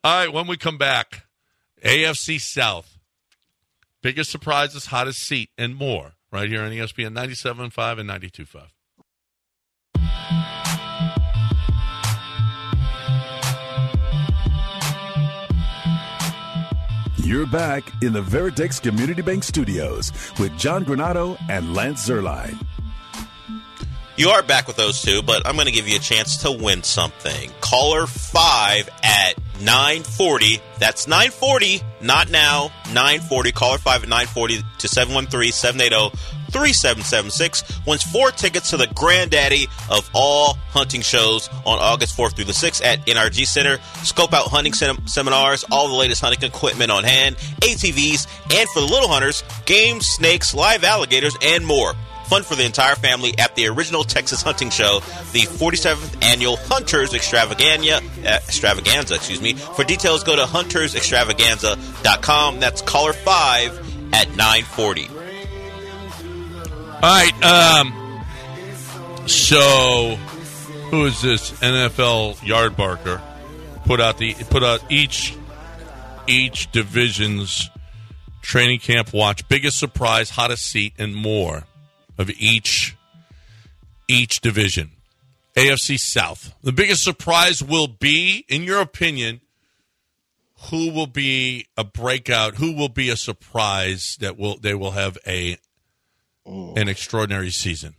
All 0.05 0.25
right, 0.25 0.33
when 0.33 0.47
we 0.47 0.57
come 0.57 0.79
back, 0.79 1.27
AFC 1.85 2.41
South, 2.41 2.99
biggest 4.03 4.31
surprises, 4.31 4.87
hottest 4.87 5.21
seat, 5.21 5.51
and 5.57 5.75
more 5.75 6.13
right 6.31 6.49
here 6.49 6.63
on 6.63 6.71
ESPN 6.71 7.15
97.5 7.15 7.99
and 7.99 8.09
92.5. 8.09 8.69
You're 17.25 17.47
back 17.47 17.85
in 18.03 18.13
the 18.13 18.21
Veritex 18.21 18.83
Community 18.83 19.23
Bank 19.23 19.43
Studios 19.43 20.13
with 20.39 20.57
John 20.59 20.85
Granato 20.85 21.39
and 21.49 21.75
Lance 21.75 22.07
Zierlein. 22.07 22.63
You 24.15 24.29
are 24.29 24.43
back 24.43 24.67
with 24.67 24.77
those 24.77 25.01
two, 25.01 25.23
but 25.23 25.47
I'm 25.47 25.55
going 25.55 25.65
to 25.67 25.73
give 25.73 25.89
you 25.89 25.97
a 25.97 26.01
chance 26.01 26.37
to 26.39 26.53
win 26.53 26.83
something. 26.83 27.51
Caller 27.63 28.07
5 28.07 28.91
at 29.03 29.39
940. 29.63 30.61
That's 30.79 31.07
940, 31.07 31.81
not 32.03 32.31
now. 32.31 32.71
940. 32.89 33.53
Caller 33.53 33.79
5 33.79 34.03
at 34.03 34.09
940 34.11 34.59
to 34.81 34.87
713-780-3776 34.87 37.87
wins 37.87 38.03
four 38.03 38.31
tickets 38.33 38.69
to 38.71 38.77
the 38.77 38.87
granddaddy 38.89 39.67
of 39.91 40.11
all 40.13 40.59
hunting 40.69 41.01
shows 41.01 41.49
on 41.65 41.79
August 41.79 42.15
4th 42.15 42.37
through 42.37 42.45
the 42.45 42.53
6th 42.53 42.85
at 42.85 43.07
NRG 43.07 43.47
Center. 43.47 43.79
Scope 44.03 44.35
out 44.35 44.49
hunting 44.49 44.75
sem- 44.75 45.07
seminars, 45.07 45.65
all 45.71 45.89
the 45.89 45.95
latest 45.95 46.21
hunting 46.21 46.47
equipment 46.47 46.91
on 46.91 47.05
hand, 47.05 47.37
ATVs, 47.63 48.27
and 48.55 48.69
for 48.69 48.81
the 48.81 48.87
little 48.87 49.09
hunters, 49.09 49.43
games, 49.65 50.07
snakes, 50.07 50.53
live 50.53 50.85
alligators, 50.85 51.35
and 51.41 51.65
more. 51.65 51.95
Fun 52.33 52.45
for 52.45 52.55
the 52.55 52.65
entire 52.65 52.95
family 52.95 53.39
at 53.39 53.55
the 53.57 53.69
original 53.69 54.05
Texas 54.05 54.41
Hunting 54.41 54.71
Show, 54.71 55.01
the 55.33 55.43
47th 55.43 56.25
annual 56.25 56.57
Hunters 56.57 57.13
Extravaganza. 57.13 57.97
Uh, 57.97 58.41
extravaganza, 58.49 59.17
excuse 59.17 59.43
me. 59.43 59.53
For 59.53 59.85
details, 59.85 60.25
go 60.25 60.35
to 60.35 60.45
huntersextravaganza.com. 60.45 62.59
That's 62.59 62.81
caller 62.81 63.13
five 63.13 63.79
at 64.15 64.35
940. 64.35 65.09
All 66.95 67.01
right. 67.03 67.45
Um, 67.45 68.25
so, 69.27 70.17
who 70.89 71.05
is 71.05 71.21
this 71.21 71.51
NFL 71.61 72.37
Yardbarker? 72.37 73.21
Put 73.85 74.01
out 74.01 74.17
the 74.17 74.33
put 74.49 74.63
out 74.63 74.83
each 74.91 75.37
each 76.27 76.73
division's 76.73 77.69
training 78.41 78.79
camp 78.79 79.13
watch, 79.13 79.47
biggest 79.49 79.79
surprise, 79.79 80.31
hottest 80.31 80.65
seat, 80.65 80.95
and 80.97 81.15
more 81.15 81.67
of 82.19 82.31
each 82.31 82.97
each 84.09 84.41
division. 84.41 84.91
AFC 85.57 85.99
South. 85.99 86.55
The 86.63 86.73
biggest 86.73 87.03
surprise 87.05 87.63
will 87.63 87.87
be, 87.87 88.45
in 88.49 88.63
your 88.63 88.81
opinion, 88.81 89.43
who 90.71 90.91
will 90.91 91.07
be 91.07 91.67
a 91.77 91.85
breakout? 91.85 92.55
Who 92.57 92.73
will 92.75 92.89
be 92.89 93.11
a 93.11 93.17
surprise 93.17 94.17
that 94.21 94.39
will 94.39 94.57
they 94.59 94.75
will 94.75 94.93
have 94.93 95.19
a 95.27 95.59
an 96.47 96.89
extraordinary 96.89 97.51
season? 97.51 97.95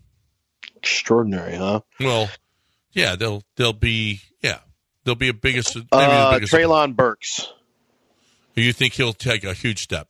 Extraordinary, 0.76 1.56
huh? 1.56 1.82
Well, 2.00 2.30
yeah, 2.92 3.16
they'll 3.16 3.44
they'll 3.56 3.74
be 3.74 4.22
yeah 4.42 4.60
they'll 5.04 5.16
be 5.16 5.30
a 5.30 5.34
biggest. 5.34 5.76
Maybe 5.76 5.88
Uh, 5.92 6.32
the 6.32 6.36
biggest 6.38 6.54
Treylon 6.54 6.96
Burks. 6.96 7.52
You 8.56 8.72
think 8.74 8.94
he'll 8.94 9.14
take 9.14 9.44
a 9.44 9.54
huge 9.54 9.82
step 9.82 10.08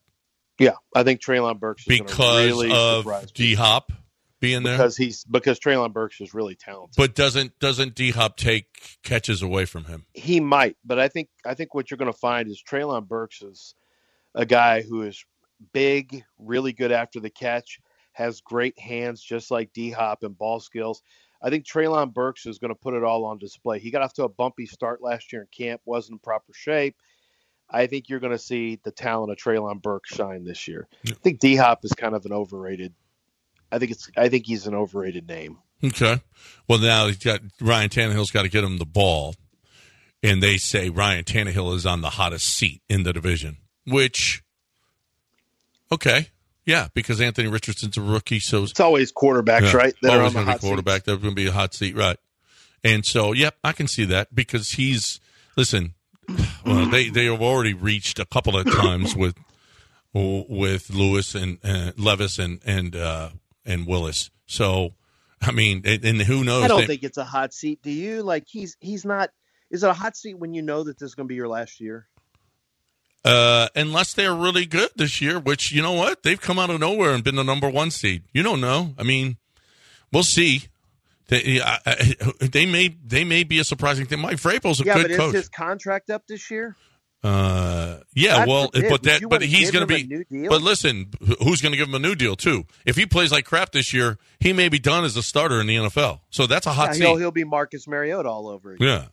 Yeah, 0.60 0.74
I 0.96 1.04
think 1.04 1.22
Treylon 1.22 1.60
Burks 1.60 1.82
is 1.82 2.00
because 2.00 2.48
really 2.48 2.72
of 2.72 3.34
D 3.34 3.56
Hop 3.56 3.92
being 4.40 4.64
there? 4.64 4.78
because 4.78 4.96
he's 4.96 5.24
because 5.24 5.60
Treylon 5.60 5.94
Burks 5.94 6.22
is 6.22 6.34
really 6.34 6.56
talented. 6.56 6.96
but 6.98 7.16
doesn't 7.16 7.58
doesn't 7.60 7.96
D 7.96 8.12
Hop 8.12 8.38
take 8.38 8.98
catches 9.04 9.42
away 9.42 9.66
from 9.66 9.86
him? 9.86 10.06
He 10.14 10.40
might, 10.40 10.78
but 10.86 11.00
I 11.00 11.08
think 11.08 11.30
I 11.46 11.54
think 11.56 11.74
what 11.74 11.90
you're 11.90 11.98
going 11.98 12.12
to 12.12 12.18
find 12.18 12.50
is 12.50 12.62
Treylon 12.62 13.08
Burks 13.08 13.42
is 13.42 13.76
a 14.36 14.46
guy 14.46 14.82
who 14.82 15.04
is 15.04 15.26
big, 15.72 16.24
really 16.38 16.74
good 16.74 16.92
after 16.92 17.20
the 17.20 17.30
catch, 17.30 17.80
has 18.12 18.42
great 18.42 18.78
hands, 18.78 19.22
just 19.24 19.50
like 19.50 19.74
D 19.74 19.92
Hop 19.92 20.24
and 20.24 20.38
ball 20.38 20.60
skills. 20.60 21.02
I 21.42 21.50
think 21.50 21.66
Treylon 21.66 22.14
Burks 22.14 22.46
is 22.46 22.60
going 22.60 22.70
to 22.70 22.80
put 22.80 22.94
it 22.94 23.04
all 23.04 23.26
on 23.26 23.38
display. 23.38 23.80
He 23.80 23.92
got 23.92 24.02
off 24.02 24.14
to 24.14 24.24
a 24.24 24.30
bumpy 24.30 24.66
start 24.66 25.02
last 25.02 25.34
year 25.34 25.42
in 25.42 25.48
camp, 25.52 25.82
wasn't 25.84 26.16
in 26.16 26.20
proper 26.20 26.54
shape. 26.54 26.96
I 27.70 27.88
think 27.88 28.10
you're 28.10 28.20
going 28.20 28.32
to 28.34 28.40
see 28.40 28.80
the 28.84 28.92
talent 28.92 29.32
of 29.32 29.38
Treylon 29.38 29.82
Burke 29.82 30.06
shine 30.06 30.44
this 30.44 30.68
year. 30.68 30.88
I 31.08 31.14
think 31.14 31.40
D 31.40 31.56
Hop 31.56 31.84
is 31.84 31.92
kind 31.94 32.14
of 32.16 32.26
an 32.26 32.32
overrated. 32.32 32.94
I 33.72 33.80
think 33.80 33.92
it's. 33.92 34.10
I 34.16 34.30
think 34.30 34.46
he's 34.46 34.68
an 34.68 34.76
overrated 34.76 35.28
name. 35.28 35.58
Okay. 35.84 36.22
Well, 36.68 36.80
now 36.80 37.08
he's 37.08 37.18
got 37.18 37.42
Ryan 37.60 37.90
Tannehill's 37.90 38.32
got 38.32 38.44
to 38.44 38.50
get 38.50 38.64
him 38.64 38.78
the 38.78 38.86
ball, 38.86 39.36
and 40.22 40.42
they 40.44 40.58
say 40.58 40.90
Ryan 40.90 41.24
Tannehill 41.24 41.76
is 41.76 41.86
on 41.86 42.02
the 42.02 42.12
hottest 42.12 42.46
seat 42.54 42.82
in 42.88 43.04
the 43.04 43.12
division. 43.14 43.58
Which, 43.88 44.44
okay, 45.92 46.30
yeah, 46.66 46.88
because 46.94 47.20
Anthony 47.20 47.48
Richardson's 47.50 47.98
a 47.98 48.02
rookie, 48.02 48.40
so 48.40 48.64
It's 48.64 48.80
always 48.80 49.12
quarterbacks, 49.12 49.72
Yeah. 49.74 49.78
right? 49.78 49.94
That 50.02 50.14
are 50.14 50.20
Always 50.20 50.34
going 50.34 50.46
to 50.46 50.52
hot 50.52 50.62
be 50.62 50.68
quarterback. 50.68 51.04
That's 51.04 51.22
going 51.22 51.36
to 51.36 51.42
be 51.42 51.48
a 51.48 51.52
hot 51.52 51.74
seat, 51.74 51.96
right? 51.96 52.18
And 52.84 53.06
so, 53.06 53.34
yep, 53.34 53.56
I 53.64 53.72
can 53.74 53.88
see 53.88 54.06
that 54.06 54.34
because 54.34 54.72
he's 54.72 55.20
listen. 55.58 55.96
Well, 56.66 56.86
they 56.90 57.10
they 57.10 57.26
have 57.26 57.42
already 57.42 57.74
reached 57.74 58.20
a 58.20 58.26
couple 58.26 58.58
of 58.58 58.66
times 58.72 59.16
with 59.16 59.36
with 60.14 60.90
Lewis 60.90 61.36
and 61.36 61.58
uh, 61.64 61.92
Levis 61.98 62.40
and 62.40 62.60
and 62.66 62.96
uh, 62.96 63.30
and 63.66 63.88
Willis. 63.88 64.30
So, 64.46 64.94
I 65.42 65.52
mean, 65.52 65.82
and, 65.86 66.04
and 66.06 66.22
who 66.22 66.44
knows? 66.44 66.64
I 66.64 66.68
don't 66.68 66.82
They- 66.82 66.88
think 66.88 67.04
it's 67.04 67.18
a 67.18 67.24
hot 67.26 67.54
seat. 67.54 67.82
Do 67.82 67.92
you? 67.92 68.22
Like 68.24 68.46
he's 68.48 68.78
he's 68.80 69.06
not. 69.06 69.30
Is 69.72 69.84
it 69.84 69.90
a 69.90 69.94
hot 69.94 70.16
seat 70.16 70.36
when 70.38 70.54
you 70.54 70.62
know 70.62 70.84
that 70.84 71.00
this 71.00 71.08
is 71.10 71.16
going 71.16 71.28
to 71.28 71.30
be 71.32 71.36
your 71.36 71.48
last 71.48 71.80
year? 71.82 72.08
Uh, 73.26 73.70
unless 73.76 74.14
they're 74.14 74.36
really 74.36 74.66
good 74.66 74.90
this 74.98 75.22
year, 75.22 75.40
which 75.40 75.72
you 75.72 75.82
know 75.82 75.94
what 75.94 76.24
they've 76.24 76.42
come 76.42 76.60
out 76.60 76.70
of 76.70 76.80
nowhere 76.80 77.14
and 77.14 77.24
been 77.24 77.36
the 77.38 77.44
number 77.44 77.70
one 77.70 77.90
seed. 77.90 78.24
You 78.34 78.44
don't 78.44 78.60
know. 78.60 78.94
I 78.98 79.04
mean, 79.04 79.38
we'll 80.12 80.24
see. 80.24 80.64
They, 81.28 81.62
I, 81.64 82.16
they 82.42 82.66
may 82.66 82.96
they 83.06 83.24
may 83.24 83.44
be 83.44 83.60
a 83.60 83.64
surprising 83.64 84.06
thing. 84.06 84.20
Mike 84.20 84.38
Vrabel's 84.38 84.82
a 84.82 84.86
yeah, 84.86 84.96
good 84.96 85.08
but 85.10 85.18
coach. 85.18 85.28
is 85.30 85.42
his 85.42 85.50
contract 85.50 86.10
up 86.10 86.28
this 86.28 86.52
year? 86.52 86.76
Uh, 87.24 88.00
yeah, 88.14 88.40
God 88.40 88.48
well, 88.50 88.66
forbid. 88.74 88.90
but 88.90 89.04
that, 89.04 89.22
but 89.30 89.42
he's 89.42 89.72
going 89.72 89.88
to 89.88 89.94
be. 89.94 90.04
new 90.06 90.26
deal? 90.26 90.50
But 90.50 90.62
listen, 90.62 91.10
who's 91.42 91.62
going 91.62 91.72
to 91.72 91.78
give 91.78 91.88
him 91.88 91.96
a 91.96 92.00
new 92.00 92.16
deal 92.16 92.36
too? 92.36 92.66
If 92.86 92.98
he 92.98 93.06
plays 93.06 93.32
like 93.32 93.46
crap 93.46 93.72
this 93.72 93.94
year, 93.94 94.18
he 94.42 94.52
may 94.52 94.68
be 94.68 94.78
done 94.78 95.06
as 95.06 95.16
a 95.16 95.24
starter 95.24 95.62
in 95.62 95.68
the 95.68 95.76
NFL. 95.78 96.20
So 96.32 96.48
that's 96.48 96.68
a 96.68 96.74
hot 96.74 96.88
Yeah, 96.88 96.94
seat. 96.94 97.04
he'll, 97.06 97.16
he'll 97.18 97.32
be 97.32 97.46
Marcus 97.46 97.88
Mariota 97.88 98.28
all 98.28 98.50
over 98.50 98.74
again. 98.74 98.88
yeah. 98.88 99.06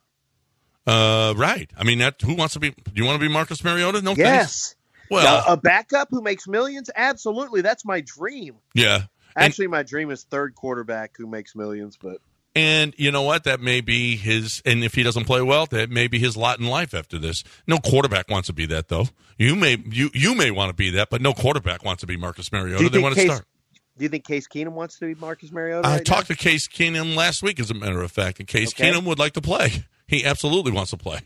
Uh, 0.92 1.34
right. 1.36 1.70
I 1.76 1.84
mean, 1.84 1.98
that 1.98 2.20
who 2.20 2.34
wants 2.34 2.54
to 2.54 2.60
be? 2.60 2.70
Do 2.70 2.76
you 2.94 3.04
want 3.04 3.20
to 3.20 3.24
be 3.24 3.32
Marcus 3.32 3.62
Mariota? 3.62 4.02
No. 4.02 4.16
thanks. 4.16 4.18
Yes. 4.18 4.74
Well, 5.08 5.24
Now, 5.46 5.52
a 5.52 5.56
backup 5.56 6.08
who 6.10 6.20
makes 6.22 6.48
millions? 6.48 6.90
Absolutely. 6.96 7.60
That's 7.62 7.84
my 7.84 8.00
dream. 8.00 8.56
yeah. 8.74 9.02
And, 9.36 9.44
Actually, 9.44 9.68
my 9.68 9.82
dream 9.82 10.10
is 10.10 10.24
third 10.24 10.54
quarterback 10.54 11.16
who 11.16 11.26
makes 11.26 11.54
millions, 11.54 11.96
but 11.96 12.20
and 12.54 12.94
you 12.96 13.12
know 13.12 13.22
what? 13.22 13.44
That 13.44 13.60
may 13.60 13.80
be 13.80 14.16
his. 14.16 14.60
And 14.64 14.82
if 14.82 14.94
he 14.94 15.02
doesn't 15.02 15.24
play 15.24 15.40
well, 15.40 15.66
that 15.66 15.90
may 15.90 16.08
be 16.08 16.18
his 16.18 16.36
lot 16.36 16.58
in 16.58 16.66
life 16.66 16.94
after 16.94 17.18
this. 17.18 17.44
No 17.66 17.78
quarterback 17.78 18.28
wants 18.28 18.48
to 18.48 18.52
be 18.52 18.66
that, 18.66 18.88
though. 18.88 19.06
You 19.38 19.54
may 19.54 19.82
you 19.86 20.10
you 20.12 20.34
may 20.34 20.50
want 20.50 20.70
to 20.70 20.74
be 20.74 20.90
that, 20.90 21.10
but 21.10 21.22
no 21.22 21.32
quarterback 21.32 21.84
wants 21.84 22.00
to 22.00 22.06
be 22.06 22.16
Marcus 22.16 22.50
Mariota. 22.50 22.88
They 22.88 22.98
want 22.98 23.14
to 23.14 23.20
Case, 23.20 23.30
start. 23.30 23.46
Do 23.96 24.04
you 24.04 24.08
think 24.08 24.26
Case 24.26 24.48
Keenum 24.48 24.72
wants 24.72 24.98
to 24.98 25.06
be 25.06 25.20
Marcus 25.20 25.52
Mariota? 25.52 25.86
I 25.86 25.96
right 25.96 26.04
talked 26.04 26.26
to 26.28 26.34
Case 26.34 26.66
Keenum 26.66 27.14
last 27.14 27.42
week, 27.42 27.60
as 27.60 27.70
a 27.70 27.74
matter 27.74 28.02
of 28.02 28.10
fact, 28.10 28.40
and 28.40 28.48
Case 28.48 28.72
Okay. 28.74 28.90
Keenum 28.90 29.04
would 29.04 29.18
like 29.18 29.34
to 29.34 29.40
play. 29.40 29.84
He 30.08 30.24
absolutely 30.24 30.72
wants 30.72 30.90
to 30.90 30.96
play. 30.96 31.20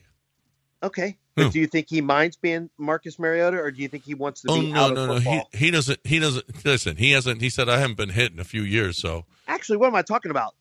Okay. 0.83 1.17
But 1.37 1.53
do 1.53 1.59
you 1.59 1.67
think 1.67 1.89
he 1.91 2.01
minds 2.01 2.37
being 2.37 2.71
Marcus 2.79 3.19
Mariota, 3.19 3.59
or 3.59 3.71
do 3.73 3.83
you 3.83 3.89
think 3.89 4.05
he 4.05 4.15
wants 4.15 4.43
to 4.43 4.49
Oh 4.51 4.61
be 4.61 4.73
no, 4.73 4.81
out 4.81 4.95
no, 4.95 5.03
of 5.03 5.09
no. 5.09 5.15
He 5.15 5.21
football? 5.25 5.49
he 5.53 5.71
doesn't. 5.71 6.01
He 6.05 6.19
doesn't. 6.21 6.65
Listen, 6.65 6.97
he 6.97 7.11
hasn't. 7.13 7.41
He 7.41 7.51
said 7.51 7.69
I 7.69 7.79
haven't 7.79 7.97
been 7.97 8.11
hit 8.11 8.33
in 8.33 8.39
a 8.39 8.45
few 8.45 8.63
years. 8.63 9.01
So 9.01 9.25
Actually, 9.49 9.79
what 9.79 9.89
am 9.89 9.95
I 9.97 10.03
talking 10.03 10.31
about? 10.31 10.55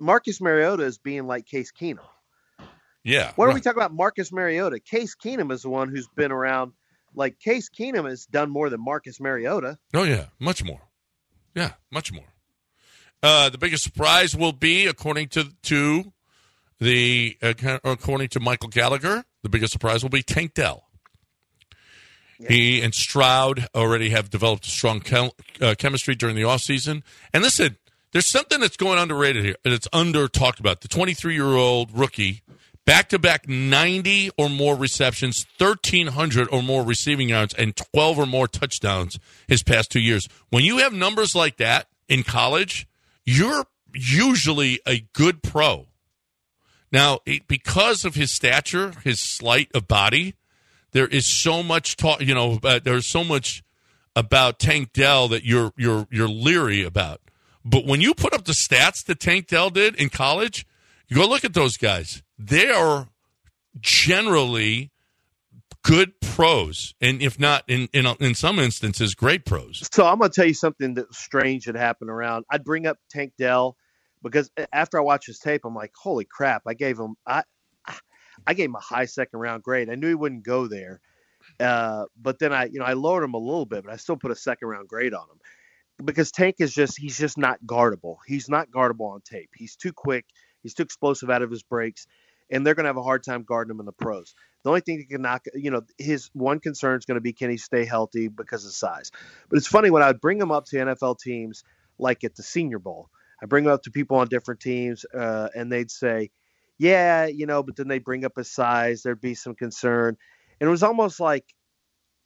Marcus 0.00 0.40
Mariota 0.40 0.82
is 0.82 0.98
being 0.98 1.26
like 1.26 1.46
Case 1.46 1.70
Keenum. 1.72 2.00
yeah. 3.04 3.32
What 3.36 3.44
are 3.44 3.48
right. 3.48 3.54
we 3.54 3.60
talking 3.60 3.78
about? 3.78 3.94
Marcus 3.94 4.32
Mariota. 4.32 4.80
Case 4.80 5.14
Keenum 5.14 5.52
is 5.52 5.62
the 5.62 5.70
one 5.70 5.88
who's 5.88 6.08
been 6.08 6.32
around. 6.32 6.72
Like 7.14 7.38
Case 7.38 7.68
Keenum 7.68 8.08
has 8.08 8.26
done 8.26 8.50
more 8.50 8.68
than 8.70 8.82
Marcus 8.82 9.20
Mariota. 9.20 9.78
Oh 9.94 10.02
yeah, 10.04 10.26
much 10.38 10.64
more. 10.64 10.80
Yeah, 11.54 11.72
much 11.90 12.12
more. 12.12 12.24
Uh, 13.22 13.50
the 13.50 13.58
biggest 13.58 13.84
surprise 13.84 14.34
will 14.34 14.52
be, 14.52 14.86
according 14.86 15.28
to 15.28 15.50
to 15.64 16.12
the 16.78 17.36
uh, 17.42 17.52
according 17.84 18.28
to 18.28 18.40
Michael 18.40 18.68
Gallagher, 18.70 19.24
the 19.42 19.48
biggest 19.48 19.72
surprise 19.72 20.02
will 20.02 20.10
be 20.10 20.22
Tank 20.22 20.54
Dell. 20.54 20.84
He 22.48 22.80
and 22.80 22.94
Stroud 22.94 23.66
already 23.74 24.10
have 24.10 24.30
developed 24.30 24.66
a 24.66 24.70
strong 24.70 25.00
chem- 25.00 25.30
uh, 25.60 25.74
chemistry 25.76 26.14
during 26.14 26.36
the 26.36 26.42
offseason. 26.42 27.02
And 27.34 27.42
listen, 27.42 27.76
there's 28.12 28.30
something 28.30 28.60
that's 28.60 28.76
going 28.76 28.98
underrated 28.98 29.44
here, 29.44 29.56
and 29.64 29.74
it's 29.74 29.88
under 29.92 30.26
talked 30.26 30.58
about. 30.58 30.80
The 30.80 30.88
23 30.88 31.34
year 31.34 31.44
old 31.44 31.96
rookie, 31.96 32.42
back 32.86 33.10
to 33.10 33.18
back 33.18 33.48
90 33.48 34.30
or 34.38 34.48
more 34.48 34.74
receptions, 34.74 35.44
1,300 35.58 36.48
or 36.50 36.62
more 36.62 36.82
receiving 36.82 37.28
yards, 37.28 37.54
and 37.54 37.76
12 37.76 38.18
or 38.18 38.26
more 38.26 38.48
touchdowns 38.48 39.18
his 39.46 39.62
past 39.62 39.90
two 39.90 40.00
years. 40.00 40.26
When 40.48 40.64
you 40.64 40.78
have 40.78 40.92
numbers 40.92 41.34
like 41.34 41.58
that 41.58 41.88
in 42.08 42.22
college, 42.22 42.88
you're 43.24 43.66
usually 43.94 44.80
a 44.86 45.06
good 45.12 45.42
pro. 45.42 45.86
Now, 46.92 47.20
because 47.46 48.04
of 48.04 48.14
his 48.14 48.34
stature, 48.34 48.92
his 49.04 49.20
slight 49.20 49.70
of 49.74 49.86
body, 49.86 50.34
there 50.92 51.06
is 51.06 51.40
so 51.40 51.62
much 51.62 51.96
talk. 51.96 52.20
You 52.20 52.34
know, 52.34 52.58
uh, 52.62 52.80
there's 52.82 53.06
so 53.06 53.22
much 53.22 53.62
about 54.16 54.58
Tank 54.58 54.92
Dell 54.92 55.28
that 55.28 55.44
you're 55.44 55.72
you're 55.76 56.06
you're 56.10 56.28
leery 56.28 56.82
about. 56.82 57.20
But 57.64 57.84
when 57.84 58.00
you 58.00 58.14
put 58.14 58.34
up 58.34 58.44
the 58.44 58.52
stats 58.52 59.04
that 59.06 59.20
Tank 59.20 59.46
Dell 59.46 59.70
did 59.70 59.94
in 59.96 60.08
college, 60.08 60.66
you 61.08 61.16
go 61.16 61.26
look 61.26 61.44
at 61.44 61.54
those 61.54 61.76
guys. 61.76 62.22
They 62.38 62.70
are 62.70 63.08
generally 63.78 64.90
good 65.82 66.20
pros, 66.20 66.94
and 67.00 67.22
if 67.22 67.38
not 67.38 67.64
in 67.68 67.88
in 67.92 68.06
in 68.18 68.34
some 68.34 68.58
instances, 68.58 69.14
great 69.14 69.44
pros. 69.44 69.88
So 69.92 70.06
I'm 70.06 70.18
going 70.18 70.30
to 70.30 70.34
tell 70.34 70.46
you 70.46 70.54
something 70.54 70.94
that 70.94 71.14
strange 71.14 71.66
that 71.66 71.76
happened 71.76 72.10
around. 72.10 72.46
I'd 72.50 72.64
bring 72.64 72.86
up 72.86 72.98
Tank 73.10 73.34
Dell 73.38 73.76
because 74.22 74.50
after 74.72 74.98
I 74.98 75.02
watched 75.02 75.26
his 75.26 75.38
tape, 75.38 75.62
I'm 75.64 75.74
like, 75.74 75.92
holy 75.94 76.24
crap! 76.24 76.62
I 76.66 76.74
gave 76.74 76.98
him 76.98 77.16
I 77.26 77.42
I 78.46 78.54
gave 78.54 78.70
him 78.70 78.76
a 78.76 78.80
high 78.80 79.06
second 79.06 79.38
round 79.38 79.62
grade. 79.62 79.90
I 79.90 79.94
knew 79.94 80.08
he 80.08 80.14
wouldn't 80.14 80.44
go 80.44 80.66
there, 80.66 81.00
uh, 81.58 82.06
but 82.20 82.38
then 82.38 82.52
I 82.52 82.66
you 82.66 82.78
know 82.78 82.84
I 82.84 82.94
lowered 82.94 83.24
him 83.24 83.34
a 83.34 83.38
little 83.38 83.66
bit, 83.66 83.84
but 83.84 83.92
I 83.92 83.96
still 83.96 84.16
put 84.16 84.30
a 84.30 84.36
second 84.36 84.68
round 84.68 84.88
grade 84.88 85.14
on 85.14 85.22
him 85.22 85.38
because 86.04 86.30
Tank 86.30 86.56
is 86.58 86.72
just 86.72 86.98
he's 86.98 87.18
just 87.18 87.38
not 87.38 87.58
guardable. 87.66 88.16
He's 88.26 88.48
not 88.48 88.70
guardable 88.70 89.12
on 89.12 89.20
tape. 89.22 89.50
He's 89.54 89.76
too 89.76 89.92
quick. 89.92 90.26
He's 90.62 90.74
too 90.74 90.82
explosive 90.82 91.30
out 91.30 91.42
of 91.42 91.50
his 91.50 91.62
breaks, 91.62 92.06
and 92.50 92.66
they're 92.66 92.74
going 92.74 92.84
to 92.84 92.88
have 92.88 92.96
a 92.96 93.02
hard 93.02 93.24
time 93.24 93.44
guarding 93.44 93.70
him 93.70 93.80
in 93.80 93.86
the 93.86 93.92
pros. 93.92 94.34
The 94.62 94.70
only 94.70 94.82
thing 94.82 94.98
that 94.98 95.08
can 95.08 95.22
knock, 95.22 95.46
you 95.54 95.70
know, 95.70 95.82
his 95.96 96.28
one 96.34 96.60
concern 96.60 96.98
is 96.98 97.06
going 97.06 97.16
to 97.16 97.22
be 97.22 97.32
can 97.32 97.50
he 97.50 97.56
stay 97.56 97.84
healthy 97.84 98.28
because 98.28 98.66
of 98.66 98.72
size. 98.72 99.10
But 99.48 99.56
it's 99.56 99.66
funny 99.66 99.90
when 99.90 100.02
I 100.02 100.08
would 100.08 100.20
bring 100.20 100.38
him 100.38 100.50
up 100.50 100.66
to 100.66 100.76
NFL 100.76 101.18
teams 101.18 101.64
like 101.98 102.24
at 102.24 102.34
the 102.34 102.42
Senior 102.42 102.78
Bowl. 102.78 103.08
I 103.42 103.46
bring 103.46 103.64
it 103.66 103.70
up 103.70 103.82
to 103.84 103.90
people 103.90 104.16
on 104.18 104.28
different 104.28 104.60
teams, 104.60 105.04
uh, 105.14 105.48
and 105.54 105.70
they'd 105.70 105.90
say, 105.90 106.30
"Yeah, 106.78 107.26
you 107.26 107.46
know," 107.46 107.62
but 107.62 107.76
then 107.76 107.88
they 107.88 107.98
bring 107.98 108.24
up 108.24 108.36
his 108.36 108.50
size. 108.50 109.02
There'd 109.02 109.20
be 109.20 109.34
some 109.34 109.54
concern, 109.54 110.16
and 110.60 110.68
it 110.68 110.70
was 110.70 110.82
almost 110.82 111.20
like 111.20 111.44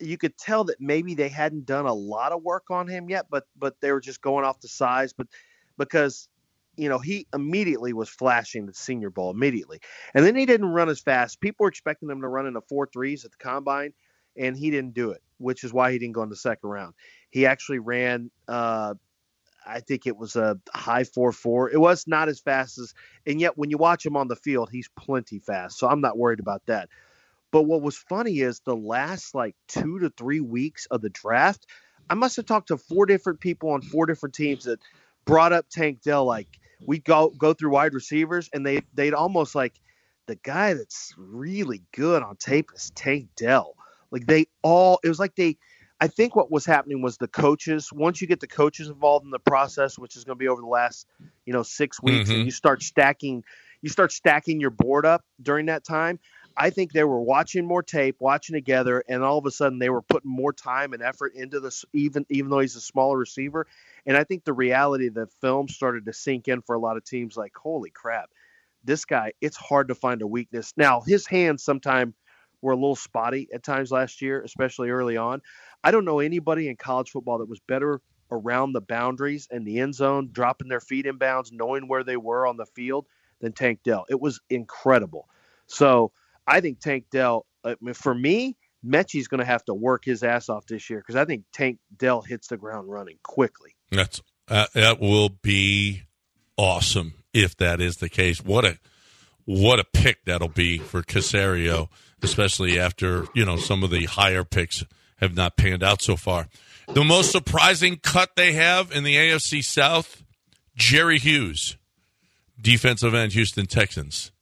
you 0.01 0.19
could 0.19 0.37
tell 0.37 0.65
that 0.65 0.81
maybe 0.81 1.15
they 1.15 1.29
hadn't 1.29 1.67
done 1.67 1.87
a 1.87 1.95
lot 1.95 2.33
of 2.33 2.43
work 2.43 2.65
on 2.71 2.89
him 2.89 3.09
yet, 3.09 3.27
but 3.31 3.45
but 3.57 3.81
they 3.81 3.93
were 3.93 4.01
just 4.01 4.21
going 4.21 4.45
off 4.45 4.61
the 4.61 4.69
size. 4.69 5.13
But 5.13 5.29
because 5.79 6.29
you 6.77 6.89
know 6.89 6.99
he 6.99 7.27
immediately 7.33 7.93
was 7.93 8.09
flashing 8.09 8.67
the 8.67 8.75
Senior 8.75 9.11
Bowl 9.11 9.31
immediately, 9.31 9.81
and 10.15 10.25
then 10.25 10.37
he 10.37 10.47
didn't 10.47 10.69
run 10.69 10.89
as 10.89 11.01
fast. 11.01 11.41
People 11.41 11.65
were 11.65 11.69
expecting 11.69 12.11
him 12.11 12.21
to 12.21 12.29
run 12.29 12.47
in 12.47 12.55
the 12.55 12.63
four 12.63 12.89
threes 12.93 13.25
at 13.25 13.31
the 13.31 13.39
combine, 13.39 13.93
and 14.37 14.57
he 14.57 14.71
didn't 14.71 14.95
do 14.95 15.11
it, 15.11 15.23
which 15.39 15.65
is 15.65 15.73
why 15.73 15.93
he 15.93 15.99
didn't 15.99 16.15
go 16.15 16.23
in 16.23 16.29
the 16.29 16.37
second 16.37 16.69
round. 16.69 16.95
He 17.31 17.47
actually 17.47 17.79
ran. 17.79 18.31
Uh, 18.49 18.95
I 19.67 19.81
think 19.81 20.07
it 20.07 20.17
was 20.17 20.37
a 20.37 20.59
high 20.75 21.05
four 21.05 21.33
four. 21.33 21.71
It 21.71 21.81
was 21.81 22.07
not 22.07 22.29
as 22.29 22.41
fast 22.41 22.79
as, 22.79 22.95
and 23.27 23.41
yet 23.41 23.57
when 23.57 23.71
you 23.71 23.79
watch 23.79 24.05
him 24.05 24.17
on 24.17 24.29
the 24.29 24.37
field, 24.37 24.71
he's 24.71 24.89
plenty 24.99 25.39
fast. 25.39 25.79
So 25.79 25.89
I'm 25.89 26.01
not 26.01 26.19
worried 26.19 26.41
about 26.41 26.67
that. 26.67 26.89
But 27.51 27.63
what 27.63 27.83
was 27.83 27.97
funny 27.97 28.41
is 28.41 28.61
the 28.61 28.77
last 28.77 29.35
like 29.35 29.55
two 29.69 30.01
to 30.01 30.11
three 30.11 30.41
weeks 30.41 30.87
of 30.87 31.01
the 31.01 31.11
draft, 31.11 31.67
I 32.11 32.15
must 32.15 32.37
have 32.37 32.47
talked 32.47 32.69
to 32.69 32.77
four 32.77 33.07
different 33.07 33.41
people 33.41 33.71
on 33.71 33.83
four 33.83 34.07
different 34.07 34.35
teams 34.35 34.65
that 34.65 34.81
brought 35.25 35.53
up 35.53 35.67
Tank 35.71 36.03
Dell. 36.03 36.25
Like 36.25 36.49
we 36.87 36.99
go 36.99 37.31
go 37.31 37.55
through 37.55 37.71
wide 37.71 37.95
receivers, 37.95 38.51
and 38.53 38.67
they 38.67 38.83
they'd 38.95 39.15
almost 39.15 39.55
like 39.55 39.75
the 40.27 40.37
guy 40.37 40.75
that's 40.75 41.15
really 41.17 41.83
good 41.93 42.23
on 42.23 42.37
tape 42.37 42.71
is 42.75 42.91
Tank 42.95 43.29
Dell. 43.37 43.77
Like 44.11 44.27
they 44.27 44.47
all, 44.63 45.01
it 45.03 45.09
was 45.09 45.19
like 45.19 45.35
they 45.35 45.57
I 46.01 46.09
think 46.09 46.35
what 46.35 46.51
was 46.51 46.67
happening 46.67 47.03
was 47.03 47.19
the 47.19 47.29
coaches. 47.29 47.91
Once 47.93 48.21
you 48.21 48.27
get 48.27 48.41
the 48.41 48.47
coaches 48.47 48.89
involved 48.89 49.25
in 49.25 49.31
the 49.31 49.39
process, 49.39 49.99
which 49.99 50.17
is 50.17 50.25
going 50.25 50.37
to 50.37 50.39
be 50.39 50.49
over 50.49 50.61
the 50.61 50.67
last, 50.67 51.07
you 51.47 51.53
know, 51.53 51.63
six 51.63 52.03
weeks, 52.03 52.31
Mhm. 52.31 52.35
and 52.35 52.45
you 52.45 52.51
start 52.51 52.83
stacking, 52.83 53.45
you 53.81 53.89
start 53.89 54.11
stacking 54.13 54.61
your 54.61 54.71
board 54.71 55.07
up 55.07 55.25
during 55.41 55.67
that 55.67 55.85
time. 55.85 56.19
I 56.57 56.71
think 56.71 56.93
they 56.93 57.05
were 57.05 57.21
watching 57.21 57.65
more 57.65 57.83
tape, 57.83 58.17
watching 58.21 58.55
together, 58.55 59.03
and 59.09 59.23
all 59.23 59.39
of 59.39 59.47
a 59.47 59.51
sudden 59.51 59.79
they 59.79 59.91
were 59.91 60.03
putting 60.03 60.31
more 60.31 60.53
time 60.53 60.93
and 60.93 61.03
effort 61.03 61.35
into 61.35 61.59
this, 61.61 61.85
even 61.93 62.27
even 62.29 62.51
though 62.51 62.61
he's 62.61 62.77
a 62.77 62.81
smaller 62.81 63.19
receiver. 63.19 63.67
And 64.07 64.17
I 64.17 64.25
think 64.25 64.45
the 64.45 64.53
reality 64.53 65.09
of 65.09 65.15
the 65.15 65.27
film 65.41 65.69
started 65.69 66.07
to 66.07 66.13
sink 66.13 66.49
in 66.49 66.63
for 66.63 66.75
a 66.75 66.79
lot 66.79 66.97
of 66.97 67.05
teams. 67.05 67.37
Like, 67.37 67.57
holy 67.57 67.91
crap, 67.91 68.31
this 68.85 69.05
guy! 69.05 69.33
It's 69.41 69.57
hard 69.57 69.89
to 69.89 69.95
find 69.97 70.23
a 70.23 70.27
weakness. 70.29 70.73
Now 70.77 71.01
his 71.01 71.27
hands 71.27 71.65
sometimes 71.65 72.15
were 72.65 72.73
a 72.73 72.77
little 72.77 72.97
spotty 72.97 73.49
at 73.53 73.63
times 73.63 73.93
last 73.93 74.23
year, 74.23 74.43
especially 74.43 74.89
early 74.91 75.17
on. 75.17 75.43
I 75.85 75.91
don't 75.91 76.07
know 76.07 76.21
anybody 76.21 76.69
in 76.69 76.77
college 76.77 77.11
football 77.11 77.39
that 77.39 77.49
was 77.49 77.61
better 77.61 78.01
around 78.31 78.73
the 78.73 78.81
boundaries 78.81 79.47
and 79.51 79.67
the 79.67 79.81
end 79.81 79.95
zone, 79.95 80.31
dropping 80.33 80.69
their 80.69 80.81
feet 80.81 81.05
in 81.05 81.19
bounds, 81.19 81.53
knowing 81.53 81.87
where 81.87 82.03
they 82.03 82.17
were 82.17 82.47
on 82.47 82.57
the 82.57 82.65
field 82.65 83.07
than 83.41 83.53
Tank 83.53 83.81
Dell. 83.85 84.07
It 84.09 84.19
was 84.19 84.41
incredible. 84.49 85.29
So 85.67 86.13
I 86.47 86.63
think 86.63 86.81
Tank 86.81 87.05
Dell, 87.11 87.45
I 87.63 87.77
mean, 87.83 87.93
for 87.93 88.15
me, 88.15 88.57
Metchie's 88.83 89.29
going 89.29 89.41
to 89.41 89.47
have 89.47 89.65
to 89.67 89.75
work 89.75 90.05
his 90.05 90.23
ass 90.23 90.49
off 90.49 90.65
this 90.67 90.89
year 90.89 91.01
because 91.01 91.17
I 91.17 91.27
think 91.27 91.45
Tank 91.53 91.79
Dell 91.97 92.23
hits 92.23 92.49
the 92.49 92.57
ground 92.57 92.91
running 92.91 93.19
quickly. 93.23 93.77
That's 93.91 94.23
uh, 94.49 94.67
that 94.75 95.01
will 95.01 95.29
be 95.29 96.03
awesome 96.57 97.15
if 97.35 97.57
that 97.57 97.83
is 97.83 97.99
the 97.99 98.09
case. 98.09 98.43
What 98.43 98.65
a 98.65 98.79
what 99.45 99.79
a 99.81 99.85
pick 99.85 100.25
that'll 100.25 100.49
be 100.49 100.79
for 100.79 101.03
Caserio, 101.03 101.89
especially 102.23 102.79
after 102.79 103.27
you 103.35 103.45
know 103.45 103.57
some 103.57 103.83
of 103.83 103.91
the 103.91 104.05
higher 104.07 104.45
picks 104.45 104.85
have 105.19 105.35
not 105.37 105.57
panned 105.57 105.83
out 105.83 106.03
so 106.03 106.17
far. 106.17 106.49
The 106.89 107.05
most 107.05 107.31
surprising 107.33 107.97
cut 108.03 108.37
they 108.37 108.53
have 108.53 108.91
in 108.93 109.05
the 109.05 109.15
AFC 109.17 109.63
South, 109.65 110.23
Jerry 110.77 111.19
Hughes, 111.19 111.77
defensive 112.61 113.15
end, 113.15 113.33
Houston 113.33 113.67
Texans. 113.67 114.33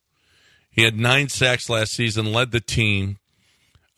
He 0.71 0.83
had 0.83 0.99
nine 0.99 1.29
sacks 1.29 1.69
last 1.69 1.93
season, 1.93 2.33
led 2.33 2.51
the 2.51 2.61
team, 2.61 3.19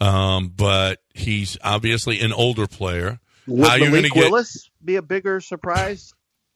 um, 0.01 0.49
but 0.49 1.01
he's 1.15 1.57
obviously 1.63 2.21
an 2.21 2.33
older 2.33 2.67
player. 2.67 3.21
Would 3.47 3.67
How 3.69 3.77
Malik 3.77 3.93
gonna 3.93 4.09
get- 4.09 4.31
Willis 4.31 4.69
be 4.85 4.97
a 4.97 5.03
bigger 5.03 5.41
surprise? 5.41 6.13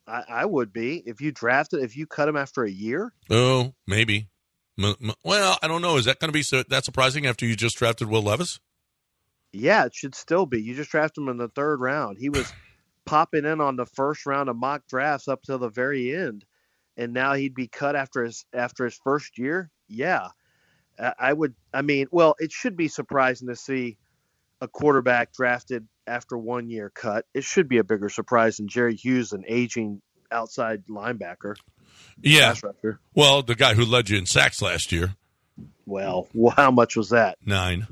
I, 0.07 0.25
I 0.29 0.45
would 0.47 0.73
be 0.73 1.03
if 1.07 1.21
you 1.21 1.33
drafted 1.33 1.83
if 1.83 1.97
you 1.97 2.07
cut 2.07 2.29
him 2.29 2.37
after 2.37 2.65
a 2.65 2.71
year. 2.71 3.13
Oh, 3.31 3.75
maybe. 3.87 4.29
Well, 4.79 5.59
I 5.61 5.67
don't 5.67 5.83
know. 5.83 5.97
Is 5.97 6.05
that 6.05 6.21
going 6.21 6.29
to 6.29 6.33
be 6.33 6.43
so 6.43 6.62
that 6.62 6.85
surprising 6.85 7.27
after 7.27 7.45
you 7.45 7.57
just 7.57 7.77
drafted 7.77 8.09
Will 8.09 8.23
Levis? 8.23 8.61
Yeah, 9.53 9.87
it 9.87 9.95
should 9.95 10.14
still 10.14 10.47
be. 10.47 10.62
You 10.62 10.75
just 10.75 10.91
drafted 10.91 11.23
him 11.23 11.29
in 11.29 11.37
the 11.37 11.49
third 11.49 11.81
round. 11.81 12.19
He 12.19 12.29
was 12.29 12.53
popping 13.05 13.45
in 13.45 13.61
on 13.61 13.77
the 13.77 13.87
first 13.87 14.27
round 14.27 14.49
of 14.49 14.57
mock 14.57 14.87
drafts 14.87 15.27
up 15.27 15.43
till 15.43 15.59
the 15.59 15.71
very 15.71 16.14
end, 16.14 16.45
and 16.97 17.12
now 17.12 17.33
he'd 17.33 17.55
be 17.55 17.67
cut 17.67 17.97
after 17.97 18.23
his 18.23 18.45
after 18.53 18.85
his 18.85 18.95
first 19.03 19.38
year. 19.38 19.71
Yeah, 19.88 20.29
I 21.19 21.33
would. 21.33 21.55
I 21.73 21.83
mean, 21.83 22.07
well, 22.12 22.37
it 22.38 22.53
should 22.53 22.77
be 22.77 22.88
surprising 22.88 23.49
to 23.49 23.57
see 23.57 23.97
a 24.61 24.69
quarterback 24.69 25.33
drafted 25.33 25.88
after 26.07 26.37
one 26.37 26.69
year 26.69 26.91
cut. 26.95 27.25
It 27.35 27.45
should 27.45 27.69
be 27.69 27.79
a 27.79 27.85
bigger 27.85 28.11
surprise 28.11 28.59
than 28.59 28.69
Jerry 28.69 28.95
Hughes, 28.95 29.33
an 29.33 29.45
aging 29.49 30.03
outside 30.31 30.85
linebacker. 30.88 31.55
Yeah. 32.23 32.55
Well, 33.15 33.43
the 33.43 33.55
guy 33.55 33.75
who 33.75 33.85
led 33.85 34.11
you 34.11 34.19
in 34.19 34.27
sacks 34.27 34.61
last 34.63 34.91
year, 34.93 35.15
Well, 35.87 36.29
well, 36.35 36.55
how 36.57 36.71
much 36.71 36.97
was 36.97 37.11
that? 37.11 37.39
nine. 37.45 37.87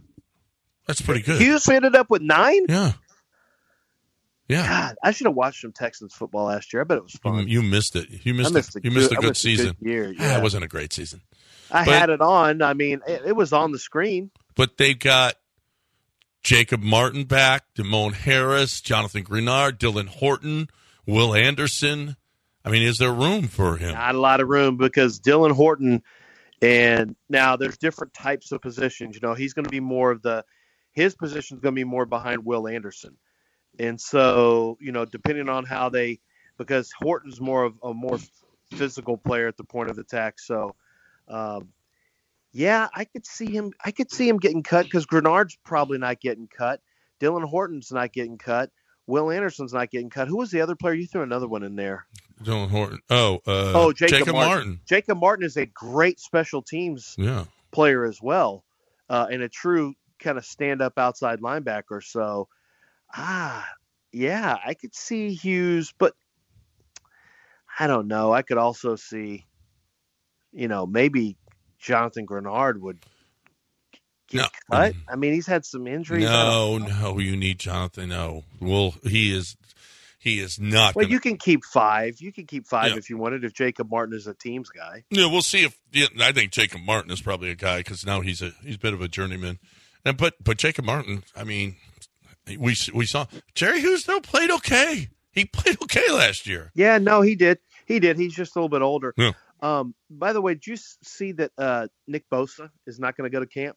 That's 0.87 1.01
pretty 1.01 1.23
good. 1.23 1.41
Hughes 1.41 1.69
ended 1.69 1.97
up 1.97 2.11
with 2.11 2.23
nine. 2.23 2.67
Yeah. 2.69 2.93
Yeah. 4.49 4.67
God, 4.69 4.97
I 5.03 5.11
should 5.11 5.27
have 5.27 5.35
watched 5.35 5.61
some 5.63 5.73
Texans 5.73 6.15
football 6.15 6.45
last 6.47 6.73
year. 6.73 6.81
I 6.83 6.85
bet 6.85 6.99
it 6.99 7.03
was 7.03 7.15
fun. 7.15 7.49
You, 7.49 7.61
you 7.61 7.69
missed 7.69 7.97
it. 7.97 8.07
You 8.25 8.33
missed, 8.35 8.55
missed 8.55 8.77
a 8.77 8.81
You 8.85 8.93
missed 8.93 9.09
good- 9.11 9.19
a 9.19 9.21
good 9.23 9.29
missed 9.31 9.41
a 9.45 9.49
season. 9.49 9.77
good 9.83 9.89
year, 9.91 10.15
Ah, 10.19 10.23
yeah. 10.23 10.39
It 10.39 10.43
wasn't 10.43 10.63
a 10.63 10.69
great 10.69 10.93
season. 10.93 11.23
I 11.71 11.85
But- 11.85 11.95
had 11.99 12.11
it 12.11 12.21
on. 12.21 12.63
I 12.63 12.75
mean, 12.75 13.01
it, 13.09 13.23
it 13.27 13.33
was 13.37 13.53
on 13.53 13.73
the 13.73 13.79
screen. 13.81 14.31
But 14.55 14.77
they've 14.77 14.99
got 14.99 15.35
Jacob 16.45 16.81
Martin 16.81 17.25
back, 17.25 17.65
Damone 17.77 18.13
Harris, 18.15 18.81
Jonathan 18.81 19.25
Greenard, 19.25 19.79
Dylan 19.79 20.07
Horton, 20.07 20.69
Will 21.07 21.35
Anderson. 21.35 22.17
I 22.67 22.71
mean, 22.71 22.83
is 22.83 22.99
there 22.99 23.13
room 23.13 23.47
for 23.47 23.77
him? 23.77 23.93
Not 23.93 24.17
a 24.17 24.21
lot 24.21 24.41
of 24.41 24.49
room 24.49 24.77
because 24.77 25.21
Dylan 25.21 25.53
Horton, 25.53 26.03
and 26.61 27.15
now 27.29 27.55
there's 27.55 27.79
different 27.79 28.13
types 28.13 28.51
of 28.51 28.61
positions. 28.61 29.15
You 29.15 29.21
know, 29.23 29.35
he's 29.35 29.53
going 29.53 29.67
to 29.67 29.71
be 29.71 29.79
more 29.79 30.11
of 30.11 30.21
the 30.21 30.45
his 30.91 31.15
position 31.15 31.59
is 31.59 31.61
going 31.61 31.75
to 31.75 31.79
be 31.79 31.85
more 31.85 32.07
behind 32.07 32.45
Will 32.45 32.67
Anderson, 32.67 33.17
and 33.79 34.01
so 34.01 34.79
you 34.81 34.91
know, 34.91 35.05
depending 35.05 35.49
on 35.49 35.65
how 35.65 35.91
they, 35.91 36.19
because 36.59 36.91
Horton's 36.91 37.41
more 37.41 37.63
of 37.63 37.75
a 37.85 37.95
more 37.95 38.19
physical 38.73 39.17
player 39.17 39.47
at 39.47 39.57
the 39.57 39.65
point 39.65 39.91
of 39.91 39.99
attack. 39.99 40.41
So, 40.41 40.75
um, 41.29 41.69
yeah, 42.53 42.89
I 42.93 43.05
could 43.05 43.27
see 43.27 43.47
him. 43.47 43.71
I 43.85 43.93
could 43.93 44.11
see 44.11 44.29
him 44.29 44.39
getting 44.39 44.65
cut 44.65 44.87
because 44.87 45.07
Greenard's 45.07 45.57
probably 45.65 45.99
not 45.99 46.21
getting 46.21 46.49
cut. 46.49 46.81
Dylan 47.21 47.45
Horton's 47.45 47.93
not 47.93 48.13
getting 48.13 48.39
cut. 48.39 48.71
Will 49.07 49.31
Anderson's 49.31 49.73
not 49.73 49.93
getting 49.93 50.11
cut. 50.11 50.27
Who 50.27 50.39
was 50.39 50.51
the 50.51 50.63
other 50.63 50.75
player? 50.75 50.95
You 50.95 51.07
threw 51.07 51.23
another 51.23 51.47
one 51.47 51.63
in 51.63 51.77
there. 51.77 52.07
Dylan 52.43 52.69
Horton. 52.69 53.01
Oh, 53.11 53.37
uh, 53.47 53.73
oh, 53.75 53.93
Jacob, 53.93 54.19
Jacob 54.19 54.35
Martin. 54.35 54.51
Martin. 54.51 54.81
Jacob 54.87 55.19
Martin 55.21 55.45
is 55.47 55.57
a 55.57 55.67
great 55.67 56.21
special 56.21 56.63
teams 56.63 57.15
Yeah. 57.19 57.45
player 57.71 58.05
as 58.05 58.21
well, 58.23 58.65
uh, 59.09 59.27
and 59.31 59.43
a 59.43 59.49
true 59.49 59.95
kind 60.19 60.39
of 60.39 60.45
stand 60.45 60.83
up 60.83 60.99
outside 60.99 61.41
linebacker. 61.41 62.03
So, 62.03 62.49
ah, 63.15 63.67
yeah, 64.13 64.57
I 64.65 64.75
could 64.75 64.95
see 64.95 65.35
Hughes, 65.35 65.93
but 65.99 66.15
I 67.79 67.87
don't 67.87 68.09
know. 68.09 68.33
I 68.33 68.43
could 68.43 68.59
also 68.59 68.97
see, 68.97 69.45
you 70.53 70.69
know, 70.69 70.87
maybe 70.87 71.37
Jonathan 71.79 72.27
Greenard 72.27 72.81
would 72.81 72.99
get 74.29 74.39
No. 74.39 74.49
cut. 74.71 74.95
I 75.09 75.17
mean, 75.17 75.35
he's 75.35 75.47
had 75.47 75.65
some 75.67 75.87
injuries. 75.87 76.25
No, 76.25 76.79
no, 76.79 77.19
you 77.19 77.37
need 77.37 77.59
Jonathan. 77.59 78.09
No, 78.09 78.45
well, 78.61 78.95
he 79.03 79.35
is, 79.37 79.57
he 80.27 80.41
is 80.41 80.59
not. 80.59 80.95
Well, 80.97 81.05
gonna, 81.05 81.13
you 81.13 81.21
can 81.21 81.37
keep 81.37 81.65
five. 81.65 82.21
You 82.21 82.33
can 82.33 82.47
keep 82.47 82.67
five 82.67 82.91
Yeah. 82.91 82.97
if 82.97 83.09
you 83.09 83.17
wanted. 83.17 83.45
If 83.45 83.55
Jacob 83.55 83.89
Martin 83.91 84.15
is 84.15 84.27
a 84.27 84.35
team's 84.35 84.69
guy. 84.71 85.05
Yeah, 85.11 85.27
we'll 85.31 85.43
see 85.43 85.65
if. 85.65 85.79
Yeah, 85.93 86.07
I 86.21 86.33
think 86.33 86.51
Jacob 86.53 86.81
Martin 86.83 87.11
is 87.13 87.21
probably 87.23 87.51
a 87.51 87.55
guy 87.55 87.79
because 87.79 88.05
now 88.05 88.21
he's 88.23 88.43
a 88.43 88.51
he's 88.63 88.75
a 88.75 88.79
bit 88.79 88.93
of 88.93 89.01
a 89.01 89.09
journeyman. 89.09 89.59
And 90.05 90.17
but 90.17 90.35
but 90.43 90.59
Jacob 90.59 90.85
Martin, 90.85 91.23
I 91.37 91.45
mean, 91.45 91.77
we 92.47 92.75
we 92.93 93.07
saw 93.07 93.27
Jerry 93.55 93.81
though 94.05 94.21
played 94.21 94.51
okay. 94.51 95.09
He 95.33 95.45
played 95.45 95.81
okay 95.83 96.11
last 96.11 96.47
year. 96.47 96.73
Yeah, 96.75 96.99
no, 96.99 97.21
he 97.21 97.37
did. 97.37 97.59
He 97.87 98.01
did. 98.01 98.17
He's 98.19 98.35
just 98.35 98.57
a 98.57 98.59
little 98.59 98.69
bit 98.69 98.83
older. 98.83 99.15
Yeah. 99.17 99.33
Um, 99.61 99.95
by 100.11 100.33
the 100.33 100.41
way, 100.41 100.55
did 100.55 100.67
you 100.67 100.77
see 100.77 101.33
that 101.33 101.53
uh, 101.57 101.87
Nick 102.09 102.29
Bosa 102.31 102.71
is 102.87 102.99
not 102.99 103.17
going 103.17 103.31
to 103.31 103.35
go 103.35 103.41
to 103.41 103.47
camp? 103.47 103.77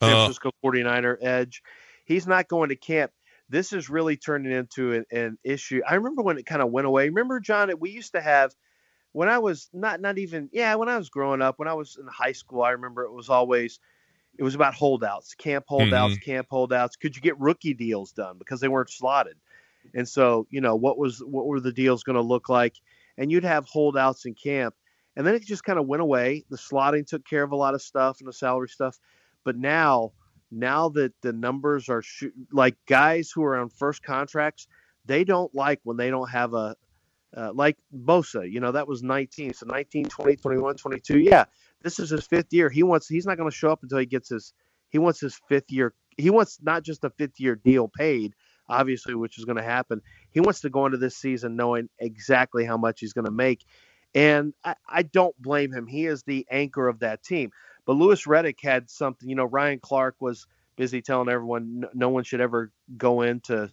San 0.00 0.12
Uh, 0.12 0.14
Francisco 0.26 0.50
49er 0.64 1.16
edge. 1.20 1.62
He's 2.04 2.26
not 2.26 2.48
going 2.48 2.68
to 2.70 2.76
camp. 2.76 3.10
This 3.48 3.72
is 3.72 3.88
really 3.90 4.16
turning 4.16 4.52
into 4.52 4.92
an, 4.92 5.04
an 5.10 5.38
issue. 5.44 5.80
I 5.88 5.94
remember 5.94 6.22
when 6.22 6.38
it 6.38 6.46
kind 6.46 6.62
of 6.62 6.70
went 6.70 6.86
away. 6.86 7.08
Remember, 7.08 7.40
John, 7.40 7.70
we 7.80 7.90
used 7.90 8.12
to 8.12 8.20
have 8.20 8.54
when 9.12 9.28
I 9.28 9.38
was 9.38 9.70
not 9.72 10.00
not 10.00 10.18
even 10.18 10.50
yeah 10.52 10.74
when 10.76 10.88
I 10.88 10.98
was 10.98 11.10
growing 11.10 11.42
up 11.42 11.58
when 11.58 11.68
I 11.68 11.74
was 11.74 11.96
in 12.00 12.06
high 12.08 12.32
school. 12.32 12.62
I 12.62 12.70
remember 12.70 13.04
it 13.04 13.12
was 13.12 13.30
always 13.30 13.80
it 14.38 14.42
was 14.44 14.54
about 14.54 14.74
holdouts, 14.74 15.34
camp 15.34 15.64
holdouts, 15.68 16.16
Mhm. 16.16 16.18
camp 16.18 16.48
holdouts. 16.50 16.96
Could 16.96 17.16
you 17.16 17.22
get 17.22 17.38
rookie 17.40 17.74
deals 17.74 18.12
done 18.12 18.38
because 18.38 18.60
they 18.60 18.68
weren't 18.68 18.90
slotted? 18.90 19.38
And 19.94 20.08
so, 20.08 20.46
you 20.50 20.60
know, 20.60 20.76
what 20.76 20.98
was 20.98 21.20
what 21.20 21.46
were 21.46 21.60
the 21.60 21.72
deals 21.72 22.04
going 22.04 22.16
to 22.16 22.22
look 22.22 22.48
like? 22.48 22.76
And 23.16 23.30
you'd 23.30 23.44
have 23.44 23.66
holdouts 23.66 24.26
in 24.26 24.34
camp, 24.34 24.74
and 25.16 25.26
then 25.26 25.34
it 25.34 25.44
just 25.44 25.64
kind 25.64 25.78
of 25.78 25.86
went 25.86 26.02
away. 26.02 26.44
The 26.50 26.56
slotting 26.56 27.06
took 27.06 27.24
care 27.24 27.42
of 27.42 27.52
a 27.52 27.56
lot 27.56 27.74
of 27.74 27.82
stuff 27.82 28.18
and 28.20 28.28
the 28.28 28.32
salary 28.32 28.68
stuff, 28.68 28.98
but 29.44 29.56
now, 29.56 30.12
now 30.50 30.88
that 30.90 31.12
the 31.22 31.32
numbers 31.32 31.88
are 31.88 32.02
sh- 32.02 32.24
like 32.52 32.76
guys 32.86 33.30
who 33.34 33.42
are 33.44 33.56
on 33.56 33.68
first 33.68 34.02
contracts, 34.02 34.66
they 35.06 35.24
don't 35.24 35.54
like 35.54 35.80
when 35.84 35.96
they 35.96 36.10
don't 36.10 36.30
have 36.30 36.54
a 36.54 36.76
uh, 37.36 37.52
like 37.54 37.76
Bosa, 37.94 38.50
you 38.50 38.60
know, 38.60 38.72
that 38.72 38.88
was 38.88 39.02
19. 39.02 39.54
So 39.54 39.66
19, 39.66 40.06
20, 40.06 40.36
21, 40.36 40.76
22. 40.76 41.20
Yeah, 41.20 41.44
this 41.82 41.98
is 41.98 42.10
his 42.10 42.26
fifth 42.26 42.52
year. 42.52 42.70
He 42.70 42.82
wants, 42.82 43.08
he's 43.08 43.26
not 43.26 43.36
going 43.36 43.50
to 43.50 43.56
show 43.56 43.70
up 43.70 43.82
until 43.82 43.98
he 43.98 44.06
gets 44.06 44.30
his, 44.30 44.52
he 44.88 44.98
wants 44.98 45.20
his 45.20 45.38
fifth 45.48 45.70
year. 45.70 45.94
He 46.16 46.30
wants 46.30 46.58
not 46.62 46.82
just 46.82 47.04
a 47.04 47.10
fifth 47.10 47.38
year 47.38 47.54
deal 47.54 47.88
paid, 47.88 48.34
obviously, 48.68 49.14
which 49.14 49.38
is 49.38 49.44
going 49.44 49.56
to 49.56 49.62
happen. 49.62 50.00
He 50.30 50.40
wants 50.40 50.60
to 50.62 50.70
go 50.70 50.86
into 50.86 50.98
this 50.98 51.16
season 51.16 51.54
knowing 51.56 51.88
exactly 51.98 52.64
how 52.64 52.76
much 52.76 53.00
he's 53.00 53.12
going 53.12 53.26
to 53.26 53.30
make. 53.30 53.64
And 54.14 54.54
I, 54.64 54.74
I 54.88 55.02
don't 55.02 55.40
blame 55.40 55.72
him. 55.72 55.86
He 55.86 56.06
is 56.06 56.22
the 56.22 56.46
anchor 56.50 56.88
of 56.88 57.00
that 57.00 57.22
team. 57.22 57.50
But 57.88 57.96
Louis 57.96 58.22
Riddick 58.26 58.58
had 58.62 58.90
something, 58.90 59.26
you 59.26 59.34
know, 59.34 59.46
Ryan 59.46 59.78
Clark 59.80 60.16
was 60.20 60.46
busy 60.76 61.00
telling 61.00 61.30
everyone 61.30 61.86
no, 61.94 62.10
one 62.10 62.22
should 62.22 62.42
ever 62.42 62.70
go 62.98 63.22
into 63.22 63.72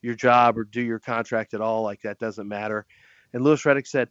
your 0.00 0.14
job 0.14 0.56
or 0.56 0.64
do 0.64 0.80
your 0.80 1.00
contract 1.00 1.52
at 1.52 1.60
all. 1.60 1.82
Like 1.82 2.00
that 2.00 2.18
doesn't 2.18 2.48
matter. 2.48 2.86
And 3.34 3.44
Louis 3.44 3.62
Riddick 3.62 3.86
said, 3.86 4.08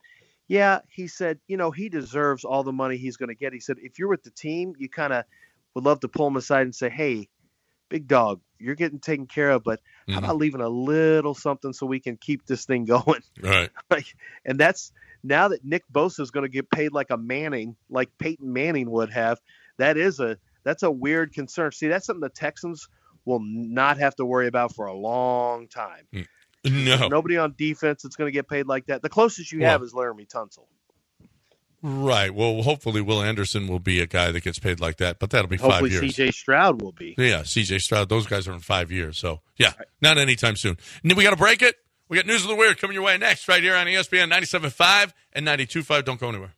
yeah, 0.47 0.81
he 0.87 1.07
said, 1.07 1.39
you 1.47 1.57
know, 1.57 1.71
he 1.71 1.89
deserves 1.89 2.45
all 2.45 2.61
the 2.61 2.71
money 2.71 2.97
he's 2.97 3.17
going 3.17 3.29
to 3.29 3.35
get. 3.35 3.51
He 3.51 3.59
said, 3.59 3.77
if 3.81 3.97
you're 3.97 4.09
with 4.09 4.21
the 4.21 4.29
team, 4.29 4.73
you 4.77 4.89
kind 4.89 5.11
of 5.11 5.25
would 5.73 5.85
love 5.85 6.01
to 6.01 6.07
pull 6.07 6.27
him 6.27 6.35
aside 6.35 6.61
and 6.61 6.75
say, 6.75 6.91
hey, 6.91 7.27
big 7.89 8.07
dog, 8.07 8.41
you're 8.59 8.75
getting 8.75 8.99
taken 8.99 9.25
care 9.25 9.49
of, 9.49 9.63
but 9.63 9.79
how 10.07 10.13
mm-hmm. 10.13 10.23
about 10.23 10.37
leaving 10.37 10.61
a 10.61 10.69
little 10.69 11.33
something 11.33 11.73
so 11.73 11.87
we 11.87 11.99
can 11.99 12.15
keep 12.15 12.45
this 12.45 12.65
thing 12.65 12.85
going? 12.85 13.23
Right. 13.41 13.71
like, 13.89 14.05
and 14.45 14.59
that's 14.59 14.91
now 15.25 15.47
that 15.49 15.65
Nick 15.65 15.83
Bosa 15.91 16.21
is 16.21 16.31
going 16.31 16.45
to 16.45 16.49
get 16.49 16.69
paid 16.69 16.93
like 16.93 17.09
a 17.09 17.17
Manning, 17.17 17.75
like 17.89 18.09
Peyton 18.17 18.53
Manning 18.53 18.89
would 18.91 19.09
have. 19.09 19.39
That 19.77 19.97
is 19.97 20.19
a 20.19 20.37
that's 20.63 20.83
a 20.83 20.91
weird 20.91 21.33
concern. 21.33 21.71
See, 21.71 21.87
that's 21.87 22.05
something 22.05 22.21
the 22.21 22.29
Texans 22.29 22.87
will 23.25 23.41
not 23.41 23.97
have 23.97 24.15
to 24.15 24.25
worry 24.25 24.47
about 24.47 24.73
for 24.73 24.85
a 24.85 24.93
long 24.93 25.67
time. 25.67 26.07
Mm. 26.13 26.27
No. 26.67 27.07
Nobody 27.07 27.37
on 27.37 27.53
defense 27.57 28.03
that's 28.03 28.15
going 28.15 28.27
to 28.27 28.31
get 28.31 28.47
paid 28.47 28.65
like 28.67 28.87
that. 28.87 29.01
The 29.01 29.09
closest 29.09 29.51
you 29.51 29.63
have 29.65 29.83
is 29.83 29.93
Laremy 29.93 30.27
Tunsil. 30.27 30.65
Right. 31.83 32.33
Well, 32.33 32.63
hopefully 32.63 33.01
Will 33.01 33.21
Anderson 33.21 33.67
will 33.67 33.79
be 33.79 33.99
a 33.99 34.07
guy 34.07 34.31
that 34.31 34.41
gets 34.41 34.57
paid 34.57 34.79
like 34.79 34.97
that, 34.97 35.19
but 35.19 35.29
that'll 35.29 35.47
be 35.47 35.57
Hopefully, 35.57 35.91
five 35.91 36.03
years. 36.03 36.15
C.J. 36.15 36.31
Stroud 36.31 36.81
will 36.81 36.93
be. 36.93 37.13
Yeah, 37.15 37.41
CJ 37.41 37.81
Stroud. 37.81 38.09
Those 38.09 38.25
guys 38.25 38.47
are 38.47 38.53
in 38.53 38.59
five 38.59 38.91
years. 38.91 39.19
So, 39.19 39.41
yeah, 39.57 39.73
not 40.01 40.17
anytime 40.17 40.55
soon. 40.55 40.77
We 41.03 41.13
got 41.21 41.29
to 41.29 41.35
break 41.35 41.61
it. 41.61 41.75
We 42.07 42.17
got 42.17 42.27
News 42.27 42.43
of 42.43 42.49
the 42.49 42.55
Weird 42.55 42.79
coming 42.79 42.93
your 42.93 43.03
way 43.03 43.17
next, 43.17 43.47
right 43.47 43.63
here 43.63 43.75
on 43.75 43.87
ESPN 43.87 44.31
97.5 44.31 45.11
and 45.33 45.47
92.5. 45.47 46.05
Don't 46.05 46.19
go 46.19 46.29
anywhere. 46.29 46.53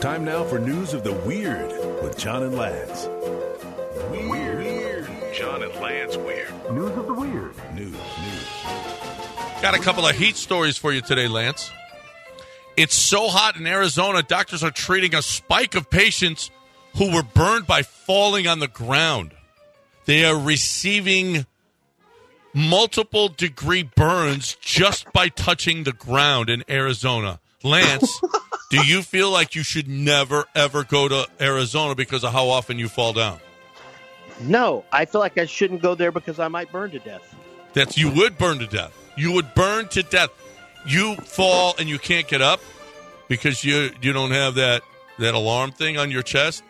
Time 0.00 0.24
now 0.24 0.44
for 0.44 0.58
news 0.58 0.92
of 0.92 1.04
the 1.04 1.12
weird 1.12 1.70
with 2.02 2.18
John 2.18 2.42
and 2.42 2.54
Lance. 2.54 3.08
Weird. 4.10 5.08
John 5.32 5.62
and 5.62 5.74
Lance 5.76 6.16
Weird. 6.18 6.52
News 6.72 6.98
of 6.98 7.06
the 7.06 7.14
weird. 7.14 7.54
News, 7.74 7.92
news. 7.92 8.48
Got 9.62 9.74
a 9.74 9.78
couple 9.78 10.06
of 10.06 10.14
heat 10.14 10.36
stories 10.36 10.76
for 10.76 10.92
you 10.92 11.00
today, 11.00 11.28
Lance. 11.28 11.70
It's 12.76 12.94
so 12.94 13.28
hot 13.28 13.56
in 13.56 13.66
Arizona, 13.66 14.22
doctors 14.22 14.62
are 14.62 14.70
treating 14.70 15.14
a 15.14 15.22
spike 15.22 15.74
of 15.74 15.88
patients 15.88 16.50
who 16.96 17.14
were 17.14 17.22
burned 17.22 17.66
by 17.66 17.82
falling 17.82 18.46
on 18.46 18.58
the 18.58 18.68
ground. 18.68 19.32
They 20.04 20.26
are 20.26 20.38
receiving 20.38 21.46
multiple 22.54 23.28
degree 23.28 23.82
burns 23.82 24.56
just 24.60 25.12
by 25.12 25.28
touching 25.28 25.84
the 25.84 25.92
ground 25.92 26.50
in 26.50 26.64
Arizona. 26.68 27.40
Lance, 27.62 28.20
do 28.70 28.84
you 28.84 29.02
feel 29.02 29.30
like 29.30 29.54
you 29.54 29.62
should 29.62 29.88
never, 29.88 30.44
ever 30.54 30.84
go 30.84 31.08
to 31.08 31.28
Arizona 31.40 31.94
because 31.94 32.24
of 32.24 32.32
how 32.32 32.48
often 32.48 32.78
you 32.78 32.88
fall 32.88 33.12
down? 33.12 33.38
No, 34.40 34.84
I 34.90 35.04
feel 35.04 35.20
like 35.20 35.38
I 35.38 35.46
shouldn't 35.46 35.82
go 35.82 35.94
there 35.94 36.10
because 36.10 36.38
I 36.38 36.48
might 36.48 36.72
burn 36.72 36.90
to 36.90 36.98
death. 36.98 37.34
That 37.74 37.96
you 37.96 38.10
would 38.10 38.38
burn 38.38 38.58
to 38.58 38.66
death. 38.66 38.92
You 39.16 39.32
would 39.32 39.54
burn 39.54 39.88
to 39.88 40.02
death. 40.02 40.30
You 40.86 41.16
fall 41.16 41.74
and 41.78 41.88
you 41.88 41.98
can't 41.98 42.26
get 42.26 42.42
up 42.42 42.60
because 43.28 43.64
you 43.64 43.90
you 44.00 44.12
don't 44.12 44.32
have 44.32 44.56
that 44.56 44.82
that 45.18 45.34
alarm 45.34 45.70
thing 45.72 45.96
on 45.96 46.10
your 46.10 46.22
chest. 46.22 46.64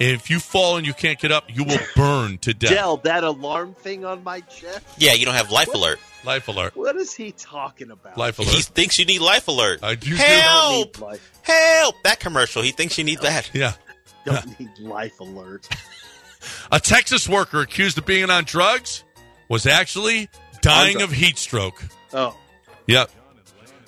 If 0.00 0.30
you 0.30 0.40
fall 0.40 0.78
and 0.78 0.86
you 0.86 0.94
can't 0.94 1.18
get 1.18 1.30
up, 1.30 1.44
you 1.48 1.62
will 1.62 1.78
burn 1.94 2.38
to 2.38 2.54
death. 2.54 2.70
Dell, 2.70 2.96
that 2.98 3.22
alarm 3.22 3.74
thing 3.74 4.04
on 4.06 4.24
my 4.24 4.40
chest. 4.40 4.80
Yeah, 4.96 5.12
you 5.12 5.26
don't 5.26 5.34
have 5.34 5.50
life 5.50 5.72
alert. 5.74 6.00
Life 6.24 6.48
alert. 6.48 6.74
What 6.74 6.96
is 6.96 7.14
he 7.14 7.32
talking 7.32 7.90
about? 7.90 8.16
Life 8.16 8.38
alert. 8.38 8.50
He 8.50 8.62
thinks 8.62 8.98
you 8.98 9.04
need 9.04 9.20
life 9.20 9.46
alert. 9.48 9.80
I 9.82 9.94
do. 9.94 10.14
Help! 10.14 10.94
Don't 10.94 11.02
need 11.02 11.06
life, 11.06 11.40
Help! 11.42 11.94
That 12.04 12.18
commercial. 12.18 12.62
He 12.62 12.72
thinks 12.72 12.96
you 12.98 13.04
need 13.04 13.20
that. 13.20 13.50
Yeah. 13.52 13.74
don't 14.24 14.58
need 14.58 14.70
life 14.78 15.20
alert. 15.20 15.68
A 16.72 16.80
Texas 16.80 17.28
worker 17.28 17.60
accused 17.60 17.98
of 17.98 18.06
being 18.06 18.30
on 18.30 18.44
drugs 18.44 19.04
was 19.48 19.66
actually 19.66 20.30
dying 20.62 21.02
of 21.02 21.12
heat 21.12 21.36
stroke. 21.36 21.82
Oh, 22.12 22.34
Yep. 22.86 23.10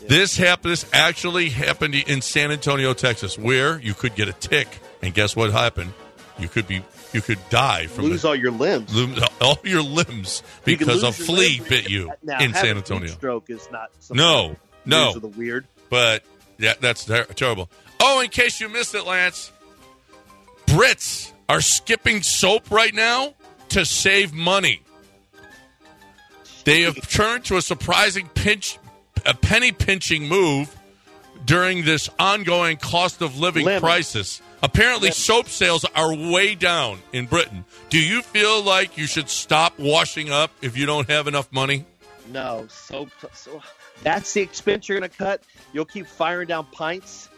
This 0.00 0.36
happened. 0.36 0.72
This 0.72 0.84
actually 0.92 1.48
happened 1.48 1.94
in 1.94 2.22
San 2.22 2.50
Antonio, 2.50 2.92
Texas, 2.92 3.38
where 3.38 3.80
you 3.80 3.94
could 3.94 4.14
get 4.14 4.28
a 4.28 4.32
tick, 4.32 4.68
and 5.03 5.12
guess 5.12 5.34
what 5.36 5.53
happened? 5.53 5.92
You 6.38 6.48
could 6.48 6.66
be, 6.66 6.82
you 7.12 7.20
could 7.20 7.38
die 7.50 7.86
from 7.86 8.07
lose 8.07 8.22
the, 8.22 8.28
all 8.28 8.34
your 8.34 8.50
limbs. 8.53 8.94
lose 8.94 9.22
all 9.40 9.59
your 9.64 9.82
limbs 9.82 10.42
You 10.64 10.76
because 10.78 11.03
a 11.03 11.12
flea 11.12 11.61
bit 11.68 11.90
you 11.90 12.11
Now, 12.22 12.40
in 12.40 12.55
San 12.55 12.76
Antonio. 12.76 13.09
Stroke 13.09 13.50
is 13.50 13.68
not. 13.70 13.90
something 13.98 14.16
No, 14.16 14.57
no. 14.86 15.18
the 15.18 15.28
weird. 15.28 15.66
But 15.90 16.24
yeah, 16.59 16.74
that's 16.80 17.05
ter- 17.05 17.24
terrible. 17.24 17.68
Oh, 18.00 18.20
in 18.20 18.30
case 18.30 18.61
you 18.61 18.68
missed 18.68 18.94
it, 18.94 19.07
Lance, 19.07 19.53
Brits 20.66 21.32
are 21.48 21.61
skipping 21.61 22.22
soap 22.22 22.70
right 22.70 22.94
now 22.94 23.34
to 23.70 23.84
save 23.84 24.32
money. 24.32 24.82
They 26.64 26.82
have 26.82 27.09
turned 27.09 27.44
to 27.46 27.57
a 27.57 27.62
surprising 27.62 28.28
pinch, 28.34 28.78
a 29.26 29.34
penny 29.34 29.72
pinching 29.72 30.28
move 30.28 30.74
during 31.45 31.84
this 31.84 32.09
ongoing 32.18 32.76
cost 32.76 33.22
of 33.22 33.38
living 33.38 33.64
Lemon. 33.64 33.80
crisis. 33.82 34.40
Apparently, 34.62 35.11
soap 35.11 35.49
sales 35.49 35.84
are 35.97 36.14
way 36.14 36.55
down 36.55 37.01
in 37.12 37.26
Britain. 37.26 37.64
Do 37.90 37.99
you 37.99 38.22
feel 38.22 38.62
like 38.62 38.97
you 38.97 39.07
should 39.07 39.28
stop 39.28 39.78
washing 39.78 40.30
up 40.30 40.51
if 40.62 40.76
you 40.76 40.86
don't 40.86 41.09
have 41.11 41.26
enough 41.26 41.51
money? 41.53 41.84
No, 42.30 42.66
soap. 42.68 43.11
so 43.34 43.61
that's 44.05 44.32
the 44.32 44.40
expense 44.40 44.88
you're 44.88 44.99
going 45.01 45.11
to 45.11 45.16
cut. 45.16 45.43
You'll 45.72 45.84
keep 45.84 46.07
firing 46.07 46.47
down 46.47 46.66
pints 46.66 47.28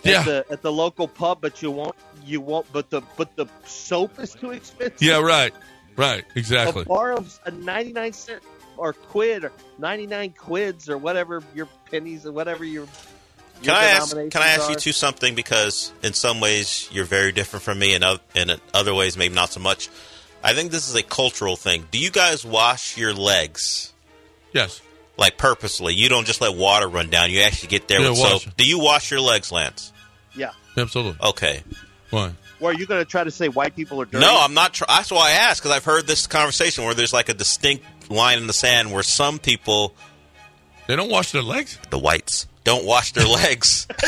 at 0.00 0.10
Yeah. 0.12 0.22
the 0.22 0.44
at 0.50 0.60
the 0.60 0.70
local 0.70 1.08
pub, 1.08 1.38
but 1.40 1.62
you 1.62 1.70
won't. 1.70 1.94
You 2.24 2.42
won't. 2.42 2.70
But 2.72 2.90
the 2.90 3.00
but 3.16 3.34
the 3.36 3.46
soap 3.64 4.18
is 4.20 4.34
too 4.34 4.50
expensive. 4.50 5.00
Yeah, 5.00 5.20
right, 5.22 5.54
right, 5.96 6.24
exactly. 6.34 6.82
A 6.82 6.84
bar 6.84 7.12
of 7.14 7.40
a 7.46 7.50
ninety 7.52 7.92
nine 7.94 8.12
cent 8.12 8.42
or 8.76 8.92
quid 8.92 9.44
or 9.44 9.52
ninety 9.78 10.06
nine 10.06 10.34
quids 10.36 10.90
or 10.90 10.98
whatever 10.98 11.42
your 11.54 11.68
pennies 11.90 12.26
or 12.26 12.32
whatever 12.32 12.64
your. 12.64 12.86
Can 13.62 13.74
I 13.74 13.84
ask? 13.86 14.10
Can 14.10 14.18
I 14.18 14.28
denominations 14.28 14.58
ask 14.60 14.68
you 14.70 14.76
are. 14.76 14.78
two 14.78 14.92
something? 14.92 15.34
Because 15.34 15.92
in 16.02 16.12
some 16.12 16.40
ways 16.40 16.88
you're 16.92 17.04
very 17.04 17.32
different 17.32 17.62
from 17.64 17.78
me, 17.78 17.94
and 17.94 18.04
in 18.34 18.50
other 18.74 18.94
ways 18.94 19.16
maybe 19.16 19.34
not 19.34 19.50
so 19.50 19.60
much. 19.60 19.88
I 20.44 20.52
think 20.54 20.70
this 20.70 20.88
is 20.88 20.94
a 20.94 21.02
cultural 21.02 21.56
thing. 21.56 21.86
Do 21.90 21.98
you 21.98 22.10
guys 22.10 22.44
wash 22.44 22.96
your 22.96 23.12
legs 23.14 23.92
Yes. 24.52 24.80
like 25.16 25.36
purposely? 25.38 25.94
You 25.94 26.08
don't 26.08 26.26
just 26.26 26.40
let 26.40 26.54
water 26.54 26.86
run 26.88 27.10
down. 27.10 27.30
You 27.30 27.40
actually 27.40 27.68
get 27.68 27.88
there 27.88 28.00
Yeah, 28.00 28.10
with 28.10 28.18
wash. 28.20 28.44
soap. 28.44 28.56
Do 28.56 28.64
you 28.64 28.78
wash 28.78 29.10
your 29.10 29.20
legs, 29.20 29.50
Lance? 29.50 29.92
Yeah. 30.36 30.50
Absolutely. 30.76 31.16
Okay. 31.28 31.62
Why? 32.10 32.32
Or 32.60 32.70
are 32.70 32.74
you 32.74 32.86
going 32.86 33.00
to 33.00 33.04
try 33.10 33.24
to 33.24 33.30
say 33.30 33.48
white 33.48 33.74
people 33.74 34.00
are 34.00 34.04
dirty? 34.04 34.24
No, 34.24 34.38
I'm 34.40 34.54
not. 34.54 34.74
Tr- 34.74 34.84
that's 34.86 35.10
why 35.10 35.28
I 35.30 35.32
asked 35.32 35.62
because 35.62 35.76
I've 35.76 35.84
heard 35.84 36.06
this 36.06 36.26
conversation 36.26 36.84
where 36.84 36.94
there's 36.94 37.12
like 37.12 37.28
a 37.28 37.34
distinct 37.34 37.84
line 38.10 38.38
in 38.38 38.46
the 38.46 38.52
sand 38.52 38.92
where 38.92 39.02
some 39.02 39.38
people, 39.38 39.94
They 40.86 40.94
don't 40.96 41.10
wash 41.10 41.32
their 41.32 41.42
legs. 41.42 41.78
the 41.90 41.98
whites, 41.98 42.46
don't 42.66 42.84
wash 42.84 43.12
their 43.12 43.26
legs. 43.26 43.86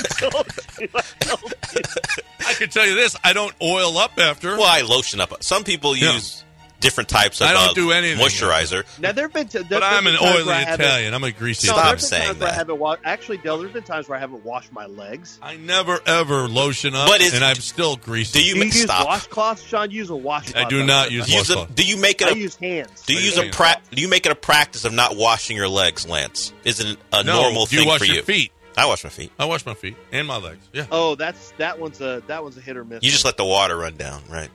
I 2.47 2.53
can 2.55 2.69
tell 2.69 2.87
you 2.87 2.95
this: 2.95 3.17
I 3.25 3.33
don't 3.33 3.55
oil 3.63 3.97
up 3.99 4.19
after. 4.19 4.57
well, 4.57 4.67
I 4.67 4.81
lotion 4.83 5.21
up. 5.21 5.43
Some 5.43 5.65
people 5.65 5.97
Yeah. 5.97 6.13
use 6.15 6.45
different 6.81 7.09
types 7.09 7.41
of 7.41 7.49
I 7.49 7.53
don't 7.53 7.71
uh, 7.71 7.73
do 7.75 7.91
anything. 7.93 8.19
moisturizer. 8.25 8.85
Now 9.01 9.13
there 9.13 9.25
have 9.25 9.33
been. 9.33 9.49
T- 9.49 9.63
but 9.69 9.83
I'm 9.83 10.07
an 10.07 10.17
oily 10.23 10.55
Italian. 10.63 11.15
I'm 11.15 11.25
a 11.25 11.33
greasy 11.33 11.67
No, 11.69 11.75
Stop 11.75 11.85
there 11.87 11.95
Italian. 11.97 11.97
been 11.97 12.01
saying 12.01 12.27
times 12.27 12.39
where 12.41 12.49
I 12.51 12.53
haven't 12.55 12.79
wa- 12.79 12.97
Actually, 13.05 13.37
Dell, 13.39 13.59
there's 13.59 13.73
been 13.73 13.83
times 13.83 14.09
where 14.09 14.17
I 14.17 14.21
haven't 14.21 14.45
washed 14.45 14.73
my 14.73 14.87
legs. 14.87 15.39
I 15.43 15.57
never 15.57 15.99
ever 16.07 16.49
lotion 16.49 16.95
up, 16.95 17.09
But 17.09 17.21
is- 17.21 17.35
and 17.35 17.45
I'm 17.45 17.57
still 17.57 17.97
greasy. 17.97 18.39
Do 18.41 18.45
you 18.45 18.55
Do 18.55 18.59
you 18.61 18.65
ma- 18.67 18.75
use 18.75 18.83
stop? 18.83 19.07
washcloths, 19.09 19.67
Sean? 19.67 19.91
Use 19.91 20.11
a 20.11 20.17
washcloth. 20.17 20.65
I 20.67 20.69
do 20.69 20.85
not 20.85 21.11
use 21.11 21.29
Use 21.33 21.51
a, 21.51 21.55
washcloth. 21.57 21.75
do 21.75 21.85
you 21.85 21.97
make 21.97 22.21
it 22.23 22.29
I 22.29 22.31
a 22.33 22.35
use 22.35 22.57
hands. 22.57 23.03
do 23.07 23.13
you 23.13 23.19
I 23.19 23.23
use 23.23 23.31
use 23.31 23.39
a 23.39 23.43
hands. 23.43 23.57
pra- 23.57 23.81
do 23.91 24.01
you 24.03 24.09
make 24.09 24.27
it 24.27 24.33
a 24.33 24.37
practice 24.37 24.85
of 24.85 24.93
not 24.93 25.17
washing 25.17 25.57
your 25.57 25.69
legs, 25.69 26.07
Lance? 26.09 26.53
Is 26.65 26.81
it 26.81 26.97
a 27.13 27.23
No, 27.25 27.43
normal 27.43 27.67
do 27.67 27.77
you 27.77 27.81
thing 27.83 27.89
wash 27.89 27.99
for 27.99 28.05
your 28.05 28.17
you? 28.17 28.23
feet? 28.23 28.53
I 28.77 28.87
wash 28.87 29.03
my 29.03 29.11
feet. 29.11 29.33
I 29.41 29.45
wash 29.47 29.67
my 29.67 29.75
feet 29.75 29.97
and 30.13 30.29
my 30.29 30.37
legs. 30.37 30.65
Yeah. 30.73 30.87
Oh, 30.93 31.17
that's 31.17 31.53
that 31.59 31.81
one's 31.81 32.01
a 32.01 32.23
that 32.29 32.45
one's 32.45 32.57
a 32.57 32.61
hit 32.61 32.77
or 32.77 32.85
miss. 32.85 33.03
You 33.03 33.11
just 33.11 33.25
let 33.25 33.37
the 33.37 33.45
water 33.45 33.77
run 33.77 33.97
down, 33.97 34.23
right? 34.29 34.51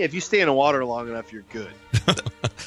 Yeah, 0.00 0.06
if 0.06 0.14
you 0.14 0.20
stay 0.22 0.40
in 0.40 0.46
the 0.46 0.52
water 0.54 0.82
long 0.82 1.08
enough, 1.10 1.30
you're 1.30 1.42
good. 1.52 1.70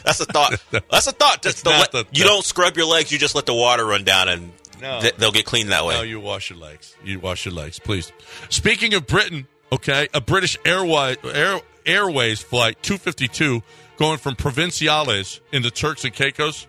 That's 0.06 0.20
a 0.20 0.26
thought. 0.26 0.64
That's 0.92 1.08
a 1.08 1.12
thought. 1.12 1.42
Just 1.42 1.64
to 1.64 1.72
not 1.72 1.92
the- 1.92 2.06
you 2.12 2.24
don't 2.26 2.46
scrub 2.46 2.78
your 2.78 2.86
legs. 2.86 3.12
You 3.12 3.18
just 3.18 3.34
let 3.34 3.48
the 3.48 3.56
water 3.56 3.84
run 3.84 4.04
down, 4.04 4.30
and 4.30 4.52
No. 4.80 5.02
th- 5.02 5.16
they'll 5.16 5.32
get 5.32 5.46
clean 5.46 5.70
that 5.70 5.84
way. 5.84 5.96
No, 5.96 6.04
you 6.04 6.20
wash 6.20 6.52
your 6.52 6.60
legs. 6.60 6.96
You 7.04 7.20
wash 7.20 7.46
your 7.46 7.56
legs, 7.56 7.80
please. 7.80 8.12
Speaking 8.50 8.94
of 8.94 9.08
Britain, 9.08 9.48
okay, 9.72 10.08
a 10.14 10.22
British 10.22 10.58
Airways, 10.64 11.18
Air, 11.24 11.60
Airways 11.88 12.40
flight 12.42 12.78
252 12.84 13.64
going 13.98 14.20
from 14.20 14.36
Provinciales 14.36 15.40
in 15.52 15.64
the 15.64 15.72
Turks 15.72 16.04
and 16.06 16.14
Caicos, 16.14 16.68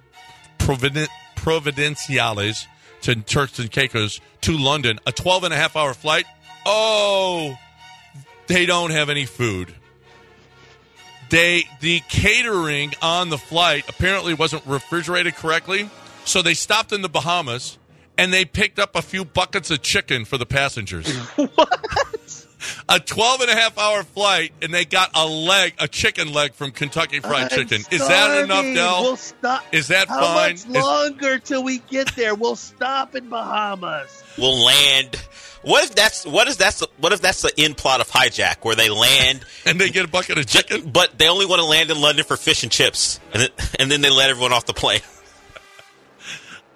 Providen- 0.58 1.08
Providenciales 1.36 2.66
to 3.02 3.14
Turks 3.16 3.58
and 3.58 3.70
Caicos 3.70 4.18
to 4.40 4.56
London, 4.56 4.98
a 5.06 5.12
12 5.12 5.44
and 5.44 5.52
a 5.52 5.56
half 5.58 5.76
hour 5.76 5.92
flight. 5.92 6.24
Oh, 6.64 7.54
they 8.46 8.64
don't 8.64 8.92
have 8.92 9.10
any 9.10 9.26
food. 9.26 9.74
They 11.30 11.64
the 11.80 12.00
catering 12.08 12.92
on 13.02 13.30
the 13.30 13.38
flight 13.38 13.88
apparently 13.88 14.34
wasn't 14.34 14.64
refrigerated 14.66 15.34
correctly, 15.34 15.88
so 16.24 16.42
they 16.42 16.54
stopped 16.54 16.92
in 16.92 17.02
the 17.02 17.08
Bahamas 17.08 17.78
and 18.16 18.32
they 18.32 18.44
picked 18.44 18.78
up 18.78 18.94
a 18.94 19.02
few 19.02 19.24
buckets 19.24 19.70
of 19.70 19.82
chicken 19.82 20.24
for 20.24 20.38
the 20.38 20.46
passengers. 20.46 21.06
A 22.88 22.98
12 22.98 23.42
and 23.42 23.50
a 23.50 23.54
half 23.54 23.76
hour 23.76 24.02
flight, 24.04 24.52
and 24.62 24.72
they 24.72 24.86
got 24.86 25.10
a 25.14 25.26
leg, 25.26 25.74
a 25.78 25.86
chicken 25.86 26.32
leg 26.32 26.54
from 26.54 26.70
Kentucky 26.70 27.20
Fried 27.20 27.42
I'm 27.42 27.48
Chicken. 27.50 27.82
Is 27.90 28.06
that 28.08 28.42
enough, 28.44 28.48
starving. 28.56 28.74
Dell? 28.74 29.02
We'll 29.02 29.16
stop. 29.16 29.64
Is 29.72 29.88
that 29.88 30.08
How 30.08 30.20
fine? 30.20 30.52
much 30.52 30.54
Is- 30.60 30.66
longer 30.68 31.38
till 31.38 31.62
we 31.62 31.78
get 31.90 32.14
there? 32.16 32.34
We'll 32.34 32.56
stop 32.56 33.14
in 33.14 33.28
Bahamas. 33.28 34.23
Will 34.38 34.64
land. 34.64 35.16
What 35.62 35.84
if 35.84 35.94
that's 35.94 36.26
what 36.26 36.46
if 36.48 36.58
that's 36.58 36.82
what 36.98 37.12
if 37.12 37.20
that's 37.22 37.40
the 37.42 37.52
end 37.56 37.76
plot 37.78 38.00
of 38.00 38.08
hijack 38.10 38.64
where 38.64 38.74
they 38.76 38.90
land 38.90 39.44
and 39.66 39.80
they 39.80 39.88
get 39.90 40.04
a 40.04 40.08
bucket 40.08 40.36
of 40.38 40.46
chicken, 40.46 40.90
but 40.90 41.16
they 41.18 41.28
only 41.28 41.46
want 41.46 41.60
to 41.60 41.66
land 41.66 41.90
in 41.90 42.00
London 42.00 42.24
for 42.24 42.36
fish 42.36 42.62
and 42.64 42.70
chips, 42.72 43.18
and 43.32 43.42
then, 43.42 43.50
and 43.78 43.90
then 43.90 44.00
they 44.02 44.10
let 44.10 44.28
everyone 44.30 44.52
off 44.52 44.66
the 44.66 44.74
plane. 44.74 45.00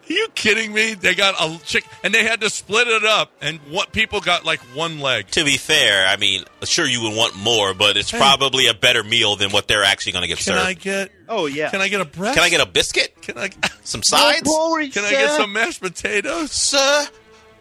Are 0.08 0.12
you 0.14 0.28
kidding 0.34 0.72
me? 0.72 0.94
They 0.94 1.14
got 1.14 1.34
a 1.38 1.62
chick, 1.66 1.84
and 2.02 2.14
they 2.14 2.24
had 2.24 2.40
to 2.40 2.48
split 2.48 2.88
it 2.88 3.04
up, 3.04 3.30
and 3.42 3.58
what 3.68 3.92
people 3.92 4.20
got 4.22 4.42
like 4.46 4.60
one 4.74 5.00
leg. 5.00 5.26
To 5.32 5.44
be 5.44 5.58
fair, 5.58 6.06
I 6.06 6.16
mean, 6.16 6.44
sure 6.64 6.86
you 6.86 7.02
would 7.02 7.14
want 7.14 7.36
more, 7.36 7.74
but 7.74 7.98
it's 7.98 8.10
Hey. 8.10 8.16
probably 8.16 8.68
a 8.68 8.74
better 8.74 9.04
meal 9.04 9.36
than 9.36 9.50
what 9.50 9.68
they're 9.68 9.84
actually 9.84 10.12
going 10.12 10.22
to 10.22 10.28
get 10.28 10.38
Can 10.38 10.44
served. 10.54 10.60
I 10.66 10.72
get? 10.72 11.12
Oh 11.28 11.44
yeah. 11.44 11.68
Can 11.68 11.82
I 11.82 11.88
get 11.88 12.00
a 12.00 12.06
breast? 12.06 12.36
Can 12.36 12.42
I 12.42 12.48
get 12.48 12.62
a 12.62 12.66
biscuit? 12.66 13.20
Can 13.20 13.36
I? 13.36 13.50
Some 13.84 14.02
sides? 14.02 14.48
Can 14.48 15.04
I 15.04 15.10
get 15.10 15.30
some 15.32 15.52
mashed 15.52 15.82
potatoes, 15.82 16.52
sir? 16.52 17.06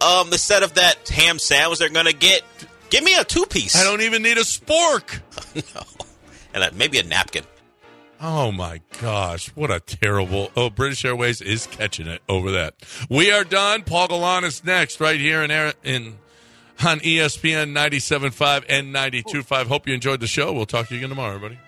Um, 0.01 0.27
instead 0.27 0.63
of 0.63 0.75
that 0.75 1.07
ham 1.09 1.39
sandwich 1.39 1.79
they're 1.79 1.89
going 1.89 2.05
to 2.05 2.13
get, 2.13 2.43
give 2.89 3.03
me 3.03 3.15
a 3.17 3.23
two 3.23 3.45
piece. 3.45 3.75
I 3.75 3.83
don't 3.83 4.01
even 4.01 4.21
need 4.23 4.37
a 4.37 4.41
spork. 4.41 5.21
no, 5.75 6.05
and 6.53 6.63
a, 6.63 6.71
maybe 6.73 6.99
a 6.99 7.03
napkin. 7.03 7.43
Oh 8.19 8.51
my 8.51 8.81
gosh, 8.99 9.49
what 9.49 9.69
a 9.69 9.79
terrible! 9.79 10.51
Oh, 10.55 10.69
British 10.71 11.05
Airways 11.05 11.39
is 11.39 11.67
catching 11.67 12.07
it 12.07 12.21
over 12.27 12.51
that. 12.51 12.73
We 13.09 13.31
are 13.31 13.43
done. 13.43 13.83
Paul 13.83 14.07
Gallant 14.07 14.45
is 14.45 14.63
next, 14.63 14.99
right 14.99 15.19
here 15.19 15.43
in 15.43 15.51
Air- 15.51 15.73
in 15.83 16.17
on 16.83 16.99
ESPN 16.99 17.71
97.5 17.73 18.65
and 18.69 18.93
92.5. 18.93 19.67
Hope 19.67 19.87
you 19.87 19.93
enjoyed 19.93 20.19
the 20.19 20.27
show. 20.27 20.53
We'll 20.53 20.65
talk 20.65 20.87
to 20.87 20.93
you 20.93 20.99
again 20.99 21.09
tomorrow, 21.09 21.35
everybody. 21.35 21.59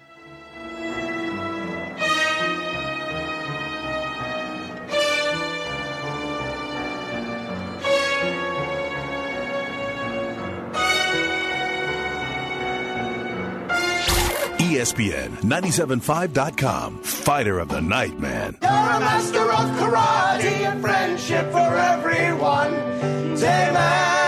ESPN 14.69 15.29
975.com. 15.41 17.01
Fighter 17.01 17.57
of 17.57 17.69
the 17.69 17.81
night, 17.81 18.19
man. 18.19 18.55
You're 18.61 18.69
a 18.69 18.99
master 18.99 19.41
of 19.41 19.69
karate 19.79 20.69
and 20.69 20.79
friendship 20.79 21.51
for 21.51 21.57
everyone. 21.57 23.35
Say, 23.35 23.71
man. 23.73 24.18